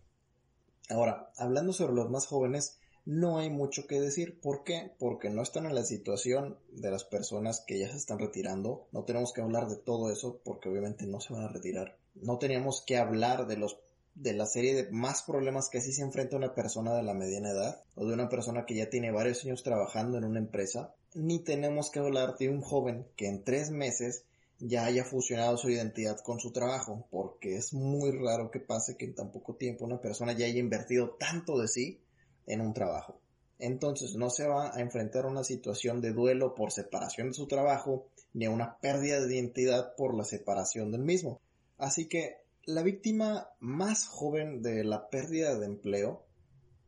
Ahora, 0.88 1.30
hablando 1.36 1.72
sobre 1.72 1.94
los 1.94 2.10
más 2.10 2.26
jóvenes, 2.26 2.78
no 3.06 3.38
hay 3.38 3.50
mucho 3.50 3.86
que 3.86 4.00
decir. 4.00 4.40
¿Por 4.40 4.64
qué? 4.64 4.92
Porque 4.98 5.30
no 5.30 5.42
están 5.42 5.66
en 5.66 5.74
la 5.74 5.84
situación 5.84 6.58
de 6.72 6.90
las 6.90 7.04
personas 7.04 7.62
que 7.66 7.78
ya 7.78 7.90
se 7.90 7.96
están 7.96 8.18
retirando. 8.18 8.86
No 8.92 9.04
tenemos 9.04 9.32
que 9.32 9.42
hablar 9.42 9.68
de 9.68 9.76
todo 9.76 10.10
eso 10.10 10.40
porque 10.44 10.68
obviamente 10.68 11.06
no 11.06 11.20
se 11.20 11.32
van 11.34 11.44
a 11.44 11.48
retirar. 11.48 11.98
No 12.14 12.38
teníamos 12.38 12.82
que 12.86 12.96
hablar 12.96 13.46
de 13.46 13.56
los 13.56 13.78
de 14.14 14.32
la 14.32 14.46
serie 14.46 14.74
de 14.74 14.90
más 14.92 15.22
problemas 15.22 15.68
que 15.68 15.78
así 15.78 15.92
se 15.92 16.02
enfrenta 16.02 16.36
una 16.36 16.54
persona 16.54 16.94
de 16.94 17.02
la 17.02 17.14
mediana 17.14 17.50
edad 17.50 17.82
o 17.96 18.06
de 18.06 18.14
una 18.14 18.28
persona 18.28 18.64
que 18.64 18.76
ya 18.76 18.88
tiene 18.88 19.10
varios 19.10 19.44
años 19.44 19.64
trabajando 19.64 20.18
en 20.18 20.24
una 20.24 20.38
empresa, 20.38 20.94
ni 21.14 21.40
tenemos 21.40 21.90
que 21.90 21.98
hablar 21.98 22.36
de 22.38 22.48
un 22.48 22.60
joven 22.60 23.08
que 23.16 23.26
en 23.26 23.42
tres 23.42 23.70
meses 23.70 24.24
ya 24.60 24.84
haya 24.84 25.04
fusionado 25.04 25.56
su 25.56 25.70
identidad 25.70 26.18
con 26.20 26.40
su 26.40 26.52
trabajo, 26.52 27.06
porque 27.10 27.56
es 27.56 27.72
muy 27.72 28.12
raro 28.12 28.50
que 28.50 28.60
pase 28.60 28.96
que 28.96 29.04
en 29.04 29.14
tan 29.14 29.30
poco 29.30 29.56
tiempo 29.56 29.84
una 29.84 30.00
persona 30.00 30.32
ya 30.32 30.46
haya 30.46 30.60
invertido 30.60 31.16
tanto 31.18 31.58
de 31.58 31.68
sí 31.68 32.00
en 32.46 32.60
un 32.60 32.72
trabajo. 32.72 33.20
Entonces 33.58 34.14
no 34.16 34.30
se 34.30 34.46
va 34.46 34.74
a 34.74 34.80
enfrentar 34.80 35.24
a 35.24 35.28
una 35.28 35.44
situación 35.44 36.00
de 36.00 36.12
duelo 36.12 36.54
por 36.54 36.72
separación 36.72 37.28
de 37.28 37.34
su 37.34 37.46
trabajo, 37.46 38.06
ni 38.32 38.46
a 38.46 38.50
una 38.50 38.78
pérdida 38.78 39.20
de 39.20 39.34
identidad 39.34 39.94
por 39.96 40.14
la 40.16 40.24
separación 40.24 40.90
del 40.90 41.02
mismo. 41.02 41.40
Así 41.78 42.06
que 42.08 42.38
la 42.66 42.82
víctima 42.82 43.48
más 43.60 44.06
joven 44.06 44.62
de 44.62 44.84
la 44.84 45.08
pérdida 45.08 45.58
de 45.58 45.66
empleo, 45.66 46.24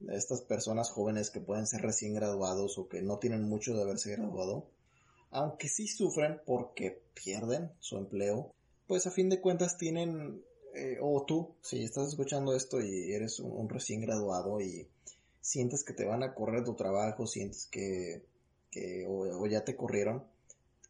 de 0.01 0.17
estas 0.17 0.41
personas 0.43 0.91
jóvenes 0.91 1.31
que 1.31 1.41
pueden 1.41 1.67
ser 1.67 1.83
recién 1.83 2.15
graduados 2.15 2.79
o 2.79 2.89
que 2.89 3.03
no 3.03 3.19
tienen 3.19 3.43
mucho 3.43 3.75
de 3.75 3.83
haberse 3.83 4.13
graduado, 4.13 4.67
aunque 5.37 5.69
sí 5.69 5.87
sufren 5.87 6.41
porque 6.47 7.03
pierden 7.13 7.71
su 7.79 7.99
empleo, 7.99 8.55
pues 8.87 9.07
a 9.07 9.11
fin 9.11 9.29
de 9.29 9.39
cuentas 9.39 9.77
tienen, 9.77 10.43
eh, 10.75 10.97
o 11.03 11.25
tú, 11.27 11.57
si 11.61 11.85
estás 11.85 12.09
escuchando 12.09 12.57
esto 12.57 12.81
y 12.81 13.13
eres 13.13 13.39
un, 13.41 13.69
recién 13.69 14.01
graduado 14.01 14.63
y 14.63 14.89
sientes 15.43 15.85
que 15.85 15.93
te 15.93 16.07
van 16.07 16.23
a 16.23 16.33
correr 16.33 16.65
tu 16.65 16.75
trabajo, 16.75 17.27
sientes 17.27 17.67
que, 17.67 18.23
o 19.07 19.47
ya 19.47 19.63
te 19.63 19.77
corrieron, 19.77 20.25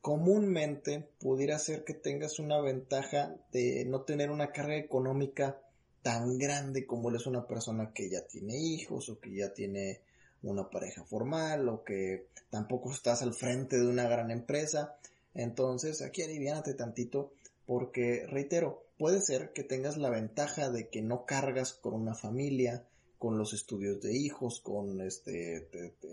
comúnmente 0.00 1.09
pudiera 1.18 1.59
ser 1.59 1.82
que 1.82 1.94
tengas 1.94 2.38
una 2.38 2.61
ventaja 2.61 3.37
de 3.50 3.85
no 3.85 4.02
tener 4.02 4.30
una 4.30 4.52
carga 4.52 4.76
económica 4.76 5.61
tan 6.02 6.38
grande 6.38 6.87
como 6.87 7.11
es 7.11 7.26
una 7.26 7.48
persona 7.48 7.92
que 7.92 8.09
ya 8.09 8.24
tiene 8.24 8.56
hijos 8.56 9.09
o 9.09 9.18
que 9.18 9.35
ya 9.35 9.52
tiene 9.52 10.02
una 10.42 10.70
pareja 10.70 11.05
formal 11.05 11.68
o 11.68 11.85
que 11.85 12.29
tampoco 12.51 12.92
estás 12.92 13.22
al 13.22 13.35
frente 13.35 13.79
de 13.79 13.87
una 13.87 14.09
gran 14.09 14.31
empresa. 14.31 14.96
Entonces 15.35 16.03
aquí 16.03 16.22
aliviánate 16.22 16.75
tantito 16.75 17.33
porque 17.66 18.27
reitero, 18.29 18.85
puede 18.96 19.20
ser 19.20 19.53
que 19.53 19.64
tengas 19.64 19.96
la 19.96 20.11
ventaja 20.11 20.70
de 20.70 20.88
que 20.88 21.03
no 21.03 21.27
cargas 21.27 21.72
con 21.72 21.94
una 21.94 22.14
familia, 22.14 22.87
con 23.18 23.38
los 23.38 23.53
estudios 23.53 24.01
de 24.01 24.16
hijos, 24.16 24.61
con 24.61 25.01
este, 25.01 25.68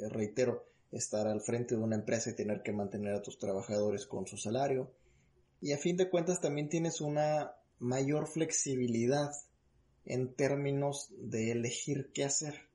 reitero, 0.10 0.66
estar 0.92 1.28
al 1.28 1.42
frente 1.42 1.76
de 1.76 1.82
una 1.82 1.96
empresa 1.96 2.32
y 2.32 2.36
tener 2.36 2.64
que 2.64 2.72
mantener 2.72 3.14
a 3.14 3.22
tus 3.22 3.38
trabajadores 3.38 4.08
con 4.08 4.26
su 4.28 4.38
salario. 4.38 4.92
Y 5.62 5.74
a 5.74 5.78
fin 5.78 5.96
de 5.96 6.10
cuentas 6.10 6.42
también 6.42 6.70
tienes 6.70 7.02
una 7.02 7.54
mayor 7.80 8.28
flexibilidad 8.28 9.32
en 10.06 10.34
términos 10.34 11.10
de 11.18 11.52
elegir 11.52 12.12
qué 12.14 12.26
hacer. 12.26 12.68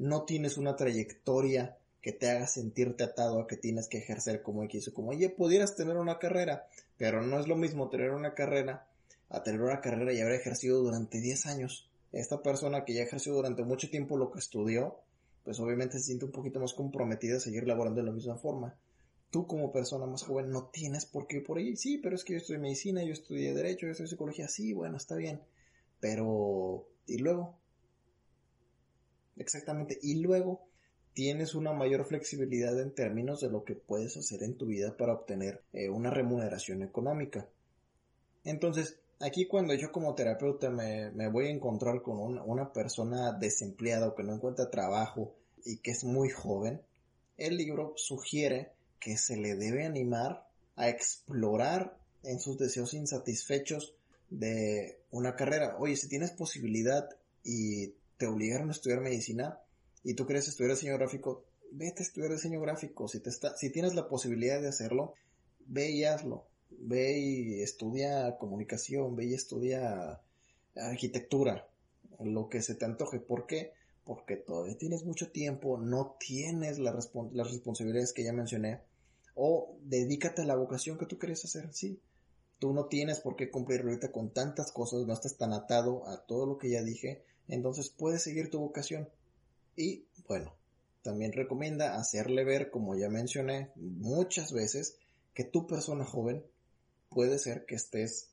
No 0.00 0.22
tienes 0.22 0.56
una 0.56 0.76
trayectoria 0.76 1.76
que 2.00 2.12
te 2.12 2.30
haga 2.30 2.46
sentirte 2.46 3.04
atado 3.04 3.38
a 3.38 3.46
que 3.46 3.58
tienes 3.58 3.86
que 3.86 3.98
ejercer 3.98 4.40
como 4.40 4.64
X 4.64 4.88
o 4.88 4.94
como 4.94 5.12
Y. 5.12 5.28
Pudieras 5.28 5.76
tener 5.76 5.98
una 5.98 6.18
carrera, 6.18 6.66
pero 6.96 7.20
no 7.20 7.38
es 7.38 7.46
lo 7.46 7.54
mismo 7.54 7.90
tener 7.90 8.12
una 8.12 8.32
carrera 8.32 8.86
a 9.28 9.42
tener 9.42 9.60
una 9.60 9.82
carrera 9.82 10.14
y 10.14 10.20
haber 10.22 10.32
ejercido 10.32 10.80
durante 10.80 11.20
10 11.20 11.44
años. 11.44 11.86
Esta 12.12 12.40
persona 12.40 12.86
que 12.86 12.94
ya 12.94 13.02
ejerció 13.02 13.34
durante 13.34 13.62
mucho 13.62 13.90
tiempo 13.90 14.16
lo 14.16 14.30
que 14.30 14.38
estudió, 14.38 14.96
pues 15.44 15.60
obviamente 15.60 15.98
se 15.98 16.06
siente 16.06 16.24
un 16.24 16.32
poquito 16.32 16.60
más 16.60 16.72
comprometida 16.72 17.36
a 17.36 17.40
seguir 17.40 17.66
laborando 17.66 18.00
de 18.00 18.06
la 18.06 18.12
misma 18.12 18.38
forma. 18.38 18.74
Tú 19.30 19.46
como 19.46 19.70
persona 19.70 20.06
más 20.06 20.22
joven 20.22 20.48
no 20.48 20.70
tienes 20.72 21.04
por 21.04 21.26
qué 21.26 21.36
ir 21.36 21.44
por 21.44 21.58
ahí. 21.58 21.76
Sí, 21.76 21.98
pero 21.98 22.16
es 22.16 22.24
que 22.24 22.32
yo 22.32 22.38
estudié 22.38 22.58
medicina, 22.58 23.04
yo 23.04 23.12
estudié 23.12 23.52
derecho, 23.52 23.84
yo 23.84 23.92
estudié 23.92 24.08
psicología. 24.08 24.48
Sí, 24.48 24.72
bueno, 24.72 24.96
está 24.96 25.14
bien. 25.16 25.42
Pero... 26.00 26.86
¿Y 27.06 27.18
luego? 27.18 27.59
Exactamente. 29.36 29.98
Y 30.02 30.16
luego 30.16 30.60
tienes 31.12 31.54
una 31.54 31.72
mayor 31.72 32.06
flexibilidad 32.06 32.78
en 32.80 32.94
términos 32.94 33.40
de 33.40 33.50
lo 33.50 33.64
que 33.64 33.74
puedes 33.74 34.16
hacer 34.16 34.42
en 34.42 34.56
tu 34.56 34.66
vida 34.66 34.96
para 34.96 35.14
obtener 35.14 35.62
eh, 35.72 35.88
una 35.88 36.10
remuneración 36.10 36.82
económica. 36.82 37.48
Entonces, 38.44 38.98
aquí 39.18 39.46
cuando 39.46 39.74
yo 39.74 39.92
como 39.92 40.14
terapeuta 40.14 40.70
me, 40.70 41.28
voy 41.28 41.48
a 41.48 41.50
encontrar 41.50 42.02
con 42.02 42.18
una 42.18 42.72
persona 42.72 43.32
desempleada 43.32 44.08
o 44.08 44.14
que 44.14 44.22
no 44.22 44.34
encuentra 44.34 44.70
trabajo 44.70 45.34
y 45.64 45.78
que 45.78 45.90
es 45.90 46.04
muy 46.04 46.30
joven, 46.30 46.80
el 47.36 47.56
libro 47.56 47.92
sugiere 47.96 48.72
que 48.98 49.16
se 49.16 49.36
le 49.36 49.56
debe 49.56 49.84
animar 49.84 50.46
a 50.76 50.88
explorar 50.88 51.98
en 52.22 52.38
sus 52.38 52.58
deseos 52.58 52.94
insatisfechos 52.94 53.94
de 54.28 55.00
una 55.10 55.36
carrera. 55.36 55.76
Oye, 55.78 55.96
si 55.96 56.08
tienes 56.08 56.30
posibilidad 56.30 57.08
y 57.42 57.94
te 58.20 58.28
obligaron 58.28 58.68
a 58.68 58.72
estudiar 58.72 59.00
medicina 59.00 59.58
y 60.04 60.14
tú 60.14 60.26
quieres 60.26 60.46
estudiar 60.46 60.76
diseño 60.76 60.96
gráfico, 60.96 61.44
vete 61.72 62.02
a 62.02 62.06
estudiar 62.06 62.30
diseño 62.30 62.60
gráfico. 62.60 63.08
Si, 63.08 63.18
te 63.18 63.30
está, 63.30 63.56
si 63.56 63.70
tienes 63.70 63.94
la 63.94 64.08
posibilidad 64.08 64.60
de 64.60 64.68
hacerlo, 64.68 65.14
ve 65.66 65.90
y 65.90 66.04
hazlo 66.04 66.46
ve 66.70 67.18
y 67.18 67.62
estudia 67.62 68.36
comunicación, 68.38 69.16
ve 69.16 69.26
y 69.26 69.34
estudia 69.34 70.20
arquitectura, 70.76 71.68
lo 72.20 72.48
que 72.48 72.62
se 72.62 72.74
te 72.74 72.84
antoje. 72.84 73.20
¿Por 73.20 73.46
qué? 73.46 73.72
Porque 74.04 74.36
todavía 74.36 74.76
tienes 74.78 75.04
mucho 75.04 75.30
tiempo, 75.30 75.78
no 75.78 76.16
tienes 76.18 76.78
las 76.78 76.94
responsabilidades 76.94 78.12
que 78.12 78.24
ya 78.24 78.32
mencioné, 78.32 78.80
o 79.34 79.76
dedícate 79.82 80.42
a 80.42 80.46
la 80.46 80.56
vocación 80.56 80.98
que 80.98 81.06
tú 81.06 81.18
quieres 81.18 81.44
hacer, 81.44 81.72
sí. 81.72 82.00
Tú 82.58 82.74
no 82.74 82.86
tienes 82.86 83.20
por 83.20 83.36
qué 83.36 83.50
cumplir 83.50 83.80
ahorita 83.80 84.12
con 84.12 84.32
tantas 84.34 84.70
cosas, 84.70 85.06
no 85.06 85.14
estás 85.14 85.38
tan 85.38 85.54
atado 85.54 86.06
a 86.06 86.26
todo 86.26 86.44
lo 86.46 86.58
que 86.58 86.70
ya 86.70 86.82
dije, 86.82 87.24
entonces 87.50 87.90
puedes 87.90 88.22
seguir 88.22 88.50
tu 88.50 88.60
vocación. 88.60 89.08
Y 89.76 90.06
bueno, 90.26 90.54
también 91.02 91.32
recomienda 91.32 91.96
hacerle 91.96 92.44
ver, 92.44 92.70
como 92.70 92.96
ya 92.96 93.08
mencioné 93.08 93.70
muchas 93.76 94.52
veces, 94.52 94.96
que 95.34 95.44
tu 95.44 95.66
persona 95.66 96.04
joven 96.04 96.44
puede 97.08 97.38
ser 97.38 97.64
que 97.66 97.74
estés 97.74 98.30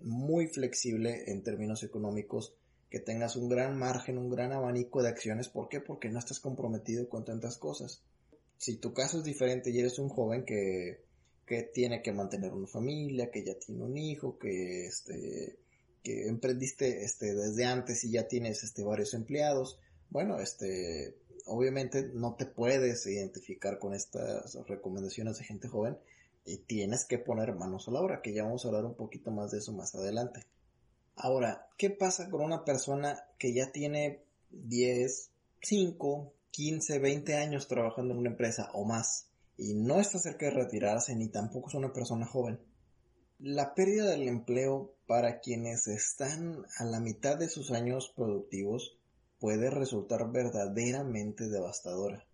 muy 0.00 0.46
flexible 0.48 1.30
en 1.30 1.42
términos 1.42 1.82
económicos, 1.82 2.54
que 2.90 3.00
tengas 3.00 3.36
un 3.36 3.48
gran 3.48 3.76
margen, 3.78 4.18
un 4.18 4.30
gran 4.30 4.52
abanico 4.52 5.02
de 5.02 5.08
acciones. 5.08 5.48
¿Por 5.48 5.68
qué? 5.68 5.80
Porque 5.80 6.08
no 6.08 6.18
estás 6.18 6.40
comprometido 6.40 7.08
con 7.08 7.24
tantas 7.24 7.58
cosas. 7.58 8.02
Si 8.56 8.76
tu 8.76 8.92
caso 8.92 9.18
es 9.18 9.24
diferente 9.24 9.70
y 9.70 9.78
eres 9.78 9.98
un 9.98 10.08
joven 10.08 10.44
que, 10.44 11.02
que 11.46 11.62
tiene 11.62 12.02
que 12.02 12.12
mantener 12.12 12.52
una 12.52 12.68
familia, 12.68 13.30
que 13.30 13.44
ya 13.44 13.58
tiene 13.58 13.82
un 13.82 13.96
hijo, 13.96 14.38
que 14.38 14.86
este 14.86 15.58
que 16.04 16.28
emprendiste 16.28 17.02
este 17.02 17.34
desde 17.34 17.64
antes 17.64 18.04
y 18.04 18.12
ya 18.12 18.28
tienes 18.28 18.62
este 18.62 18.84
varios 18.84 19.14
empleados, 19.14 19.80
bueno, 20.10 20.38
este 20.38 21.16
obviamente 21.46 22.10
no 22.14 22.36
te 22.36 22.46
puedes 22.46 23.06
identificar 23.06 23.78
con 23.78 23.94
estas 23.94 24.54
recomendaciones 24.66 25.38
de 25.38 25.44
gente 25.44 25.66
joven 25.66 25.98
y 26.44 26.58
tienes 26.58 27.06
que 27.06 27.18
poner 27.18 27.54
manos 27.54 27.88
a 27.88 27.90
la 27.90 28.00
obra, 28.00 28.20
que 28.22 28.34
ya 28.34 28.44
vamos 28.44 28.64
a 28.64 28.68
hablar 28.68 28.84
un 28.84 28.94
poquito 28.94 29.30
más 29.30 29.50
de 29.50 29.58
eso 29.58 29.72
más 29.72 29.94
adelante. 29.94 30.44
Ahora, 31.16 31.68
¿qué 31.78 31.90
pasa 31.90 32.28
con 32.28 32.42
una 32.42 32.64
persona 32.64 33.24
que 33.38 33.54
ya 33.54 33.72
tiene 33.72 34.20
10, 34.50 35.30
5, 35.62 36.32
15, 36.50 36.98
20 36.98 37.34
años 37.34 37.66
trabajando 37.66 38.12
en 38.12 38.20
una 38.20 38.30
empresa 38.30 38.70
o 38.74 38.84
más 38.84 39.28
y 39.56 39.74
no 39.74 40.00
está 40.00 40.18
cerca 40.18 40.46
de 40.46 40.52
retirarse 40.52 41.14
ni 41.14 41.28
tampoco 41.28 41.68
es 41.68 41.74
una 41.74 41.92
persona 41.92 42.26
joven? 42.26 42.58
La 43.38 43.74
pérdida 43.74 44.10
del 44.10 44.28
empleo 44.28 44.93
para 45.06 45.40
quienes 45.40 45.86
están 45.86 46.64
a 46.78 46.84
la 46.84 47.00
mitad 47.00 47.36
de 47.36 47.48
sus 47.48 47.70
años 47.70 48.12
productivos 48.16 48.96
puede 49.38 49.70
resultar 49.70 50.30
verdaderamente 50.30 51.48
devastadora. 51.48 52.26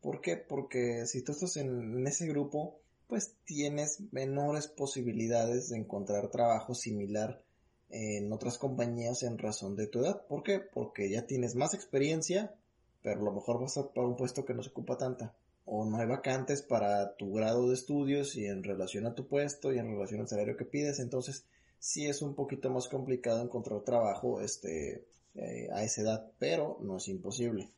¿Por 0.00 0.20
qué? 0.20 0.36
Porque 0.36 1.06
si 1.06 1.22
tú 1.22 1.32
estás 1.32 1.56
en 1.56 2.06
ese 2.06 2.26
grupo, 2.26 2.78
pues 3.08 3.34
tienes 3.44 4.00
menores 4.12 4.68
posibilidades 4.68 5.70
de 5.70 5.78
encontrar 5.78 6.30
trabajo 6.30 6.74
similar 6.74 7.42
en 7.90 8.32
otras 8.32 8.58
compañías 8.58 9.22
en 9.22 9.38
razón 9.38 9.74
de 9.74 9.86
tu 9.86 10.00
edad. 10.00 10.26
¿Por 10.26 10.42
qué? 10.42 10.60
Porque 10.60 11.10
ya 11.10 11.26
tienes 11.26 11.54
más 11.54 11.74
experiencia, 11.74 12.54
pero 13.02 13.20
a 13.20 13.24
lo 13.24 13.32
mejor 13.32 13.60
vas 13.60 13.76
a 13.78 13.88
para 13.92 14.06
un 14.06 14.16
puesto 14.16 14.44
que 14.44 14.54
no 14.54 14.62
se 14.62 14.70
ocupa 14.70 14.98
tanta. 14.98 15.34
O 15.64 15.84
no 15.84 15.98
hay 15.98 16.06
vacantes 16.06 16.62
para 16.62 17.16
tu 17.16 17.32
grado 17.32 17.68
de 17.68 17.74
estudios 17.74 18.36
y 18.36 18.46
en 18.46 18.62
relación 18.62 19.06
a 19.06 19.14
tu 19.14 19.26
puesto 19.26 19.72
y 19.72 19.78
en 19.78 19.88
relación 19.88 20.20
al 20.20 20.28
salario 20.28 20.56
que 20.56 20.64
pides. 20.64 20.98
Entonces, 20.98 21.44
sí 21.78 22.06
es 22.06 22.22
un 22.22 22.34
poquito 22.34 22.70
más 22.70 22.88
complicado 22.88 23.42
encontrar 23.42 23.82
trabajo 23.82 24.40
este, 24.40 25.04
eh, 25.34 25.68
a 25.72 25.84
esa 25.84 26.02
edad, 26.02 26.32
pero 26.38 26.78
no 26.80 26.96
es 26.96 27.08
imposible. 27.08 27.70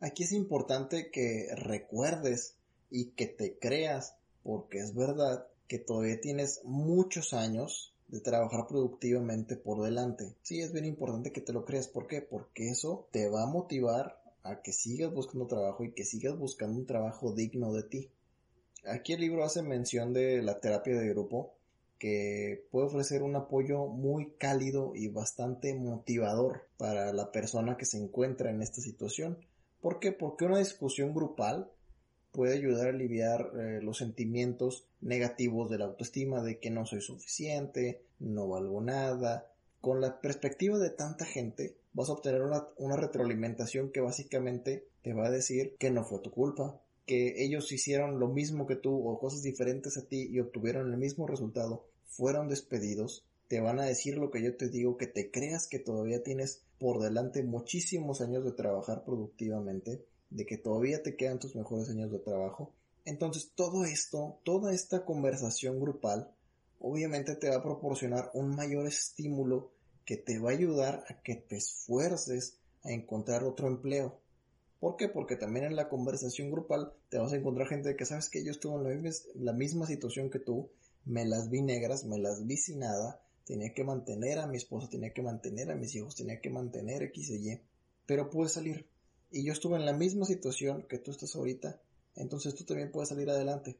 Aquí 0.00 0.24
es 0.24 0.32
importante 0.32 1.10
que 1.10 1.48
recuerdes 1.54 2.56
y 2.90 3.10
que 3.10 3.26
te 3.26 3.58
creas, 3.58 4.16
porque 4.42 4.78
es 4.78 4.94
verdad 4.94 5.46
que 5.68 5.78
todavía 5.78 6.20
tienes 6.20 6.60
muchos 6.64 7.32
años 7.32 7.94
de 8.08 8.20
trabajar 8.20 8.66
productivamente 8.66 9.56
por 9.56 9.82
delante. 9.82 10.34
Sí, 10.42 10.60
es 10.60 10.72
bien 10.72 10.84
importante 10.84 11.32
que 11.32 11.40
te 11.40 11.52
lo 11.52 11.64
creas. 11.64 11.88
¿Por 11.88 12.06
qué? 12.06 12.20
Porque 12.20 12.68
eso 12.68 13.08
te 13.10 13.28
va 13.28 13.44
a 13.44 13.46
motivar 13.46 14.20
a 14.42 14.60
que 14.60 14.72
sigas 14.72 15.14
buscando 15.14 15.46
trabajo 15.46 15.84
y 15.84 15.92
que 15.92 16.04
sigas 16.04 16.36
buscando 16.36 16.78
un 16.78 16.86
trabajo 16.86 17.32
digno 17.32 17.72
de 17.72 17.84
ti. 17.84 18.10
Aquí 18.84 19.12
el 19.12 19.20
libro 19.20 19.44
hace 19.44 19.62
mención 19.62 20.12
de 20.12 20.42
la 20.42 20.60
terapia 20.60 20.98
de 20.98 21.08
grupo 21.08 21.54
que 22.02 22.66
puede 22.72 22.86
ofrecer 22.86 23.22
un 23.22 23.36
apoyo 23.36 23.86
muy 23.86 24.32
cálido 24.32 24.90
y 24.96 25.06
bastante 25.06 25.72
motivador 25.72 26.66
para 26.76 27.12
la 27.12 27.30
persona 27.30 27.76
que 27.76 27.84
se 27.84 27.96
encuentra 27.96 28.50
en 28.50 28.60
esta 28.60 28.80
situación. 28.80 29.38
¿Por 29.80 30.00
qué? 30.00 30.10
Porque 30.10 30.44
una 30.44 30.58
discusión 30.58 31.14
grupal 31.14 31.70
puede 32.32 32.54
ayudar 32.54 32.88
a 32.88 32.90
aliviar 32.90 33.52
eh, 33.56 33.78
los 33.82 33.98
sentimientos 33.98 34.88
negativos 35.00 35.70
de 35.70 35.78
la 35.78 35.84
autoestima 35.84 36.42
de 36.42 36.58
que 36.58 36.70
no 36.70 36.86
soy 36.86 37.02
suficiente, 37.02 38.02
no 38.18 38.48
valgo 38.48 38.80
nada. 38.80 39.46
Con 39.80 40.00
la 40.00 40.20
perspectiva 40.20 40.78
de 40.78 40.90
tanta 40.90 41.24
gente, 41.24 41.76
vas 41.92 42.08
a 42.08 42.14
obtener 42.14 42.42
una, 42.42 42.66
una 42.78 42.96
retroalimentación 42.96 43.92
que 43.92 44.00
básicamente 44.00 44.88
te 45.02 45.12
va 45.12 45.28
a 45.28 45.30
decir 45.30 45.76
que 45.78 45.92
no 45.92 46.02
fue 46.02 46.18
tu 46.18 46.32
culpa, 46.32 46.80
que 47.06 47.44
ellos 47.44 47.70
hicieron 47.70 48.18
lo 48.18 48.26
mismo 48.26 48.66
que 48.66 48.74
tú 48.74 49.08
o 49.08 49.20
cosas 49.20 49.44
diferentes 49.44 49.96
a 49.98 50.08
ti 50.08 50.26
y 50.28 50.40
obtuvieron 50.40 50.90
el 50.90 50.98
mismo 50.98 51.28
resultado, 51.28 51.84
fueron 52.12 52.48
despedidos, 52.48 53.24
te 53.48 53.60
van 53.60 53.80
a 53.80 53.84
decir 53.84 54.16
lo 54.16 54.30
que 54.30 54.42
yo 54.42 54.56
te 54.56 54.68
digo, 54.68 54.96
que 54.96 55.06
te 55.06 55.30
creas 55.30 55.66
que 55.68 55.78
todavía 55.78 56.22
tienes 56.22 56.62
por 56.78 57.00
delante 57.00 57.42
muchísimos 57.42 58.20
años 58.20 58.44
de 58.44 58.52
trabajar 58.52 59.04
productivamente, 59.04 60.04
de 60.30 60.46
que 60.46 60.56
todavía 60.56 61.02
te 61.02 61.16
quedan 61.16 61.38
tus 61.38 61.54
mejores 61.54 61.90
años 61.90 62.10
de 62.10 62.18
trabajo. 62.18 62.72
Entonces 63.04 63.52
todo 63.54 63.84
esto, 63.84 64.38
toda 64.44 64.72
esta 64.72 65.04
conversación 65.04 65.80
grupal, 65.80 66.30
obviamente 66.78 67.36
te 67.36 67.48
va 67.48 67.56
a 67.56 67.62
proporcionar 67.62 68.30
un 68.34 68.54
mayor 68.54 68.86
estímulo 68.86 69.70
que 70.04 70.16
te 70.16 70.38
va 70.38 70.50
a 70.50 70.54
ayudar 70.54 71.04
a 71.08 71.22
que 71.22 71.36
te 71.36 71.56
esfuerces 71.56 72.58
a 72.84 72.92
encontrar 72.92 73.44
otro 73.44 73.68
empleo. 73.68 74.18
¿Por 74.80 74.96
qué? 74.96 75.08
Porque 75.08 75.36
también 75.36 75.66
en 75.66 75.76
la 75.76 75.88
conversación 75.88 76.50
grupal 76.50 76.92
te 77.08 77.18
vas 77.18 77.32
a 77.32 77.36
encontrar 77.36 77.68
gente 77.68 77.94
que 77.94 78.04
sabes 78.04 78.28
que 78.28 78.44
yo 78.44 78.50
estuve 78.50 78.92
en 78.92 79.12
la 79.36 79.52
misma 79.52 79.86
situación 79.86 80.28
que 80.28 80.40
tú, 80.40 80.70
me 81.04 81.24
las 81.24 81.50
vi 81.50 81.62
negras, 81.62 82.04
me 82.04 82.18
las 82.18 82.46
vi 82.46 82.56
sin 82.56 82.80
nada, 82.80 83.20
tenía 83.44 83.72
que 83.74 83.84
mantener 83.84 84.38
a 84.38 84.46
mi 84.46 84.56
esposa, 84.56 84.88
tenía 84.88 85.12
que 85.12 85.22
mantener 85.22 85.70
a 85.70 85.76
mis 85.76 85.94
hijos, 85.94 86.14
tenía 86.14 86.40
que 86.40 86.50
mantener 86.50 87.02
X 87.04 87.30
y 87.30 87.50
Y, 87.50 87.60
pero 88.06 88.30
pude 88.30 88.48
salir. 88.48 88.86
Y 89.30 89.44
yo 89.44 89.52
estuve 89.52 89.76
en 89.76 89.86
la 89.86 89.92
misma 89.92 90.26
situación 90.26 90.86
que 90.88 90.98
tú 90.98 91.10
estás 91.10 91.34
ahorita, 91.34 91.80
entonces 92.16 92.54
tú 92.54 92.64
también 92.64 92.92
puedes 92.92 93.08
salir 93.08 93.30
adelante. 93.30 93.78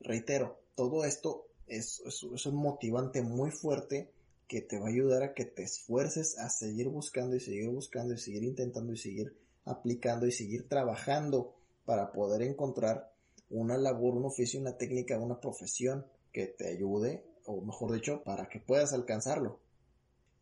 Reitero, 0.00 0.60
todo 0.74 1.04
esto 1.04 1.46
es, 1.66 2.02
es 2.06 2.46
un 2.46 2.56
motivante 2.56 3.22
muy 3.22 3.50
fuerte 3.50 4.10
que 4.50 4.60
te 4.60 4.78
va 4.78 4.86
a 4.86 4.90
ayudar 4.90 5.22
a 5.22 5.32
que 5.32 5.44
te 5.44 5.62
esfuerces 5.62 6.36
a 6.38 6.50
seguir 6.50 6.88
buscando 6.88 7.36
y 7.36 7.40
seguir 7.40 7.68
buscando 7.68 8.14
y 8.14 8.18
seguir 8.18 8.42
intentando 8.42 8.92
y 8.92 8.98
seguir 8.98 9.36
aplicando 9.64 10.26
y 10.26 10.32
seguir 10.32 10.68
trabajando 10.68 11.54
para 11.84 12.10
poder 12.12 12.42
encontrar 12.42 13.12
una 13.48 13.78
labor, 13.78 14.16
un 14.16 14.24
oficio, 14.24 14.60
una 14.60 14.76
técnica, 14.76 15.18
una 15.18 15.40
profesión 15.40 16.04
que 16.32 16.46
te 16.46 16.68
ayude, 16.68 17.24
o 17.46 17.60
mejor 17.60 17.92
dicho, 17.92 18.22
para 18.24 18.48
que 18.48 18.60
puedas 18.60 18.92
alcanzarlo. 18.92 19.60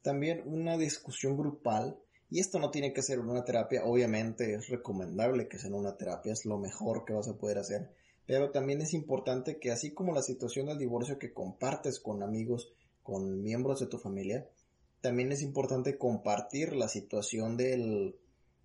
También 0.03 0.43
una 0.47 0.77
discusión 0.77 1.37
grupal, 1.37 1.99
y 2.31 2.41
esto 2.41 2.59
no 2.59 2.71
tiene 2.71 2.93
que 2.93 3.03
ser 3.03 3.21
una 3.21 3.45
terapia, 3.45 3.85
obviamente 3.85 4.55
es 4.55 4.69
recomendable 4.69 5.49
que 5.49 5.59
sea 5.59 5.75
una 5.75 5.97
terapia, 5.97 6.33
es 6.33 6.45
lo 6.45 6.59
mejor 6.59 7.05
que 7.05 7.15
vas 7.15 7.29
a 7.29 7.37
poder 7.37 7.59
hacer, 7.59 7.91
pero 8.27 8.51
también 8.51 8.83
es 8.83 8.93
importante 8.93 9.59
que 9.59 9.71
así 9.71 9.93
como 9.93 10.13
la 10.13 10.23
situación 10.23 10.67
del 10.67 10.79
divorcio 10.79 11.19
que 11.19 11.33
compartes 11.33 11.99
con 11.99 12.23
amigos, 12.23 12.73
con 13.03 13.43
miembros 13.43 13.81
de 13.81 13.87
tu 13.87 13.99
familia, 13.99 14.47
también 15.01 15.33
es 15.33 15.43
importante 15.43 15.97
compartir 15.97 16.75
la 16.75 16.89
situación 16.89 17.57
del, 17.57 18.17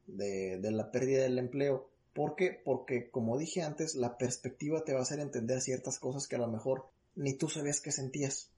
de, 0.08 0.60
de 0.60 0.72
la 0.72 0.92
pérdida 0.92 1.24
del 1.24 1.40
empleo. 1.40 1.90
¿Por 2.14 2.36
qué? 2.36 2.62
Porque, 2.64 3.10
como 3.10 3.38
dije 3.38 3.62
antes, 3.62 3.96
la 3.96 4.18
perspectiva 4.18 4.84
te 4.84 4.94
va 4.94 5.00
a 5.00 5.04
hacer 5.04 5.20
entender 5.20 5.62
ciertas 5.62 6.00
cosas 6.00 6.28
que 6.28 6.36
a 6.36 6.40
lo 6.40 6.48
mejor 6.48 6.90
ni 7.16 7.34
tú 7.36 7.50
sabías 7.50 7.82
que 7.82 7.92
sentías. 7.92 8.50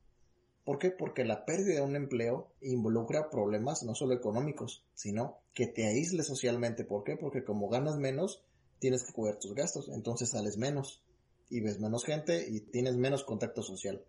¿Por 0.63 0.79
qué? 0.79 0.89
Porque 0.89 1.23
la 1.23 1.45
pérdida 1.45 1.75
de 1.75 1.81
un 1.81 1.95
empleo 1.95 2.51
involucra 2.61 3.29
problemas 3.29 3.83
no 3.83 3.93
solo 3.93 4.15
económicos, 4.15 4.83
sino 4.95 5.37
que 5.53 5.67
te 5.67 5.85
aísles 5.85 6.25
socialmente. 6.25 6.83
¿Por 6.83 7.03
qué? 7.03 7.17
Porque 7.17 7.43
como 7.43 7.69
ganas 7.69 7.97
menos, 7.97 8.43
tienes 8.79 9.03
que 9.03 9.13
cubrir 9.13 9.35
tus 9.35 9.53
gastos, 9.53 9.89
entonces 9.89 10.29
sales 10.31 10.57
menos 10.57 11.03
y 11.49 11.61
ves 11.61 11.79
menos 11.79 12.03
gente 12.03 12.47
y 12.49 12.61
tienes 12.61 12.95
menos 12.95 13.23
contacto 13.23 13.61
social. 13.61 14.03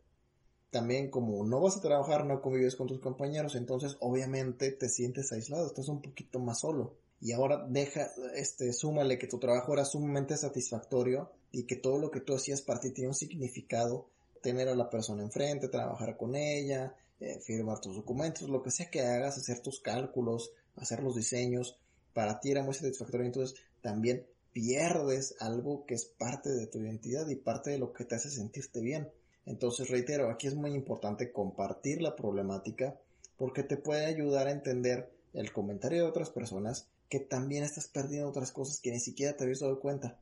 También 0.71 1.11
como 1.11 1.45
no 1.45 1.61
vas 1.61 1.77
a 1.77 1.83
trabajar, 1.83 2.27
no 2.27 2.41
convives 2.41 2.77
con 2.77 2.87
tus 2.87 3.01
compañeros, 3.01 3.55
entonces 3.55 3.97
obviamente 4.01 4.73
te 4.73 4.89
sientes 4.89 5.33
aislado, 5.33 5.67
estás 5.67 5.89
un 5.89 6.03
poquito 6.03 6.39
más 6.39 6.61
solo. 6.61 6.97
Y 7.21 7.33
ahora 7.33 7.67
deja, 7.69 8.11
este, 8.35 8.73
súmale 8.73 9.19
que 9.19 9.27
tu 9.27 9.39
trabajo 9.39 9.73
era 9.73 9.85
sumamente 9.85 10.37
satisfactorio 10.37 11.31
y 11.51 11.65
que 11.65 11.77
todo 11.77 11.99
lo 11.99 12.11
que 12.11 12.21
tú 12.21 12.35
hacías 12.35 12.63
para 12.63 12.81
ti 12.81 12.91
tiene 12.91 13.09
un 13.09 13.15
significado 13.15 14.09
tener 14.43 14.69
a 14.69 14.75
la 14.75 14.91
persona 14.91 15.23
enfrente, 15.23 15.69
trabajar 15.69 16.17
con 16.17 16.35
ella, 16.35 16.95
eh, 17.21 17.41
firmar 17.41 17.81
tus 17.81 17.97
documentos, 17.97 18.49
lo 18.49 18.63
que 18.63 18.71
sea 18.71 18.91
que 18.91 19.01
hagas, 19.01 19.39
hacer 19.39 19.61
tus 19.61 19.81
cálculos, 19.81 20.53
hacer 20.77 21.03
los 21.03 21.17
diseños, 21.17 21.79
para 22.13 22.41
ti 22.41 22.51
era 22.51 22.63
muy 22.63 22.75
satisfactorio, 22.75 23.27
entonces 23.27 23.59
también 23.83 24.27
pierdes 24.53 25.35
algo 25.39 25.85
que 25.85 25.95
es 25.95 26.07
parte 26.07 26.51
de 26.51 26.67
tu 26.67 26.79
identidad 26.79 27.29
y 27.29 27.37
parte 27.37 27.71
de 27.71 27.79
lo 27.79 27.93
que 27.93 28.05
te 28.05 28.15
hace 28.15 28.31
sentirte 28.31 28.81
bien. 28.81 29.11
Entonces, 29.45 29.91
reitero, 29.91 30.31
aquí 30.31 30.47
es 30.47 30.55
muy 30.55 30.73
importante 30.73 31.31
compartir 31.31 32.01
la 32.01 32.17
problemática 32.17 32.99
porque 33.37 33.63
te 33.63 33.77
puede 33.77 34.07
ayudar 34.07 34.47
a 34.49 34.53
entender 34.53 35.11
el 35.35 35.53
comentario 35.53 36.03
de 36.03 36.09
otras 36.09 36.31
personas 36.31 36.89
que 37.09 37.21
también 37.21 37.65
estás 37.65 37.87
perdiendo 37.87 38.29
otras 38.29 38.51
cosas 38.51 38.81
que 38.81 38.91
ni 38.91 38.99
siquiera 38.99 39.37
te 39.37 39.45
habías 39.45 39.61
dado 39.61 39.79
cuenta 39.79 40.19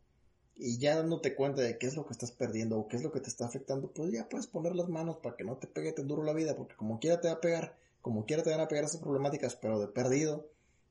y 0.57 0.79
ya 0.79 0.97
dándote 0.97 1.35
cuenta 1.35 1.62
de 1.62 1.79
qué 1.79 1.87
es 1.87 1.97
lo 1.97 2.07
que 2.07 2.12
estás 2.12 2.31
perdiendo 2.33 2.79
o 2.79 2.87
qué 2.87 2.97
es 2.97 3.03
lo 3.03 3.11
que 3.11 3.21
te 3.21 3.29
está 3.29 3.47
afectando, 3.47 3.93
pues 3.93 4.12
ya 4.12 4.29
puedes 4.29 4.47
poner 4.47 4.77
las 4.77 4.88
manos 4.88 5.19
para 5.23 5.37
que 5.37 5.45
no 5.45 5.57
te 5.57 5.67
pegue 5.67 5.93
tan 5.93 6.07
duro 6.07 6.23
la 6.23 6.33
vida, 6.33 6.57
porque 6.57 6.77
como 6.77 7.01
quiera 7.01 7.21
te 7.21 7.29
va 7.29 7.35
a 7.35 7.40
pegar, 7.40 7.77
como 8.01 8.25
quiera 8.25 8.43
te 8.43 8.51
van 8.51 8.61
a 8.61 8.69
pegar 8.69 8.85
esas 8.85 9.01
problemáticas, 9.01 9.57
pero 9.57 9.81
de 9.81 9.88
perdido, 9.88 10.49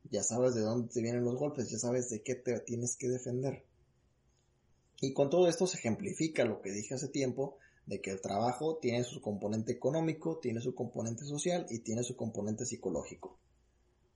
ya 0.10 0.24
sabes 0.24 0.54
de 0.56 0.62
dónde 0.62 0.94
te 0.94 1.02
vienen 1.02 1.24
los 1.24 1.38
golpes, 1.38 1.70
ya 1.70 1.78
sabes 1.78 2.10
de 2.10 2.22
qué 2.22 2.36
te 2.36 2.60
tienes 2.60 2.98
que 2.98 3.08
defender. 3.08 3.64
Y 5.00 5.14
con 5.14 5.30
todo 5.30 5.48
esto 5.48 5.68
se 5.68 5.78
ejemplifica 5.78 6.46
lo 6.46 6.62
que 6.62 6.72
dije 6.72 6.96
hace 6.96 7.08
tiempo, 7.08 7.58
de 7.86 8.02
que 8.02 8.12
el 8.12 8.22
trabajo 8.22 8.78
tiene 8.78 9.04
su 9.04 9.22
componente 9.22 9.74
económico, 9.74 10.40
tiene 10.40 10.62
su 10.62 10.74
componente 10.74 11.26
social 11.26 11.66
y 11.70 11.80
tiene 11.80 12.04
su 12.04 12.16
componente 12.16 12.66
psicológico. 12.66 13.38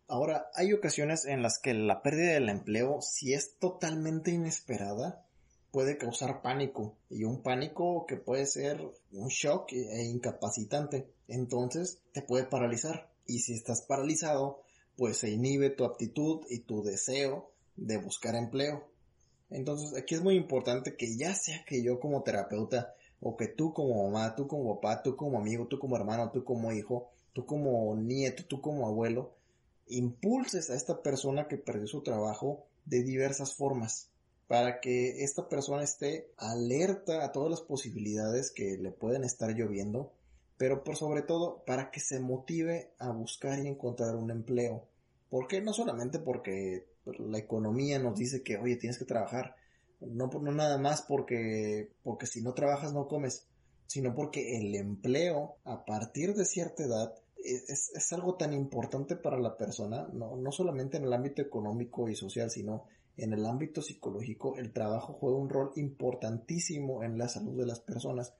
Ahora, 0.08 0.50
hay 0.54 0.72
ocasiones 0.72 1.26
en 1.26 1.42
las 1.42 1.60
que 1.60 1.74
la 1.74 2.02
pérdida 2.02 2.34
del 2.34 2.48
empleo, 2.48 3.02
si 3.02 3.34
es 3.34 3.58
totalmente 3.60 4.32
inesperada, 4.32 5.27
puede 5.78 6.00
causar 6.00 6.42
pánico 6.42 6.98
y 7.08 7.24
un 7.24 7.44
pánico 7.44 8.08
que 8.08 8.18
puede 8.18 8.48
ser 8.48 8.82
un 9.12 9.28
shock 9.28 9.74
e 9.74 10.06
incapacitante. 10.06 11.08
Entonces 11.28 12.02
te 12.13 12.24
puede 12.24 12.46
paralizar 12.46 13.12
y 13.28 13.42
si 13.42 13.54
estás 13.54 13.84
paralizado, 13.84 14.63
pues 14.96 15.18
se 15.18 15.30
inhibe 15.30 15.70
tu 15.70 15.86
aptitud 15.86 16.42
y 16.50 16.62
tu 16.62 16.82
deseo 16.82 17.52
de 17.76 17.98
buscar 17.98 18.34
empleo. 18.34 18.90
Entonces 19.52 19.96
aquí 19.96 20.16
es 20.16 20.24
muy 20.24 20.34
importante 20.34 20.96
que 20.96 21.16
ya 21.16 21.36
sea 21.36 21.63
que 21.63 21.84
yo 21.84 22.00
como 22.00 22.24
terapeuta 22.24 22.96
o 23.22 23.38
que 23.38 23.48
tú 23.48 23.72
como 23.72 24.10
mamá, 24.10 24.34
tú 24.34 24.48
como 24.48 24.82
papá, 24.82 25.04
tú 25.04 25.16
como 25.16 25.38
amigo, 25.38 25.68
tú 25.68 25.78
como 25.78 25.96
hermano, 25.96 26.32
tú 26.32 26.44
como 26.44 26.72
hijo, 26.72 27.12
tú 27.34 27.46
como 27.46 27.96
nieto, 27.96 28.46
tú 28.46 28.62
como 28.62 28.88
abuelo, 28.88 29.36
impulses 29.86 30.72
a 30.72 30.76
esta 30.76 31.04
persona 31.04 31.48
que 31.48 31.58
perdió 31.58 31.86
su 31.86 32.02
trabajo 32.02 32.66
de 32.86 33.04
diversas 33.04 33.54
formas 33.54 34.10
para 34.48 34.80
que 34.80 35.24
esta 35.24 35.50
persona 35.50 35.84
esté 35.84 36.32
alerta 36.38 37.26
a 37.26 37.32
todas 37.32 37.52
las 37.52 37.62
posibilidades 37.62 38.52
que 38.52 38.78
le 38.78 38.92
pueden 38.92 39.24
estar 39.24 39.52
lloviendo, 39.52 40.14
pero 40.58 40.84
por 40.84 40.96
sobre 40.96 41.22
todo 41.22 41.64
para 41.66 41.92
que 41.92 42.00
se 42.00 42.20
motive 42.20 42.92
a 42.98 43.12
buscar 43.12 43.60
y 43.60 43.68
encontrar 43.68 44.16
un 44.16 44.32
empleo. 44.32 44.86
¿Por 45.30 45.48
qué? 45.48 45.62
No 45.62 45.74
solamente 45.74 46.20
porque 46.20 46.86
la 47.06 47.38
economía 47.38 48.00
nos 48.00 48.18
dice 48.18 48.42
que, 48.42 48.58
oye, 48.58 48.78
tienes 48.78 48.98
que 48.98 49.06
trabajar, 49.06 49.56
No, 50.00 50.28
no 50.28 50.52
nada 50.52 50.78
más 50.78 51.02
porque, 51.02 51.90
porque 52.04 52.28
si 52.28 52.42
no 52.42 52.54
trabajas 52.54 52.94
no 52.94 53.08
comes, 53.08 53.48
sino 53.88 54.14
porque 54.14 54.58
el 54.58 54.76
empleo 54.76 55.56
a 55.64 55.86
partir 55.86 56.36
de 56.36 56.46
cierta 56.46 56.84
edad 56.84 57.16
es, 57.38 57.92
es, 57.94 58.14
algo 58.14 58.36
tan 58.36 58.54
importante 58.54 59.16
para 59.16 59.40
la 59.40 59.58
persona, 59.58 60.08
no, 60.14 60.36
no 60.36 60.52
solamente 60.52 60.98
en 60.98 61.06
el 61.06 61.14
ámbito 61.14 61.42
económico 61.42 62.10
y 62.10 62.16
social, 62.16 62.52
sino 62.52 62.86
en 63.17 63.34
el 63.34 63.45
ámbito 63.45 63.82
psicológico, 63.82 64.58
el 64.58 64.71
trabajo 64.71 65.13
juega 65.13 65.38
un 65.38 65.49
rol 65.49 65.71
importantísimo 65.75 67.03
en 67.03 67.17
la 67.17 67.27
salud 67.27 67.60
de 67.60 67.65
las 67.65 67.80
personas. 67.80 68.34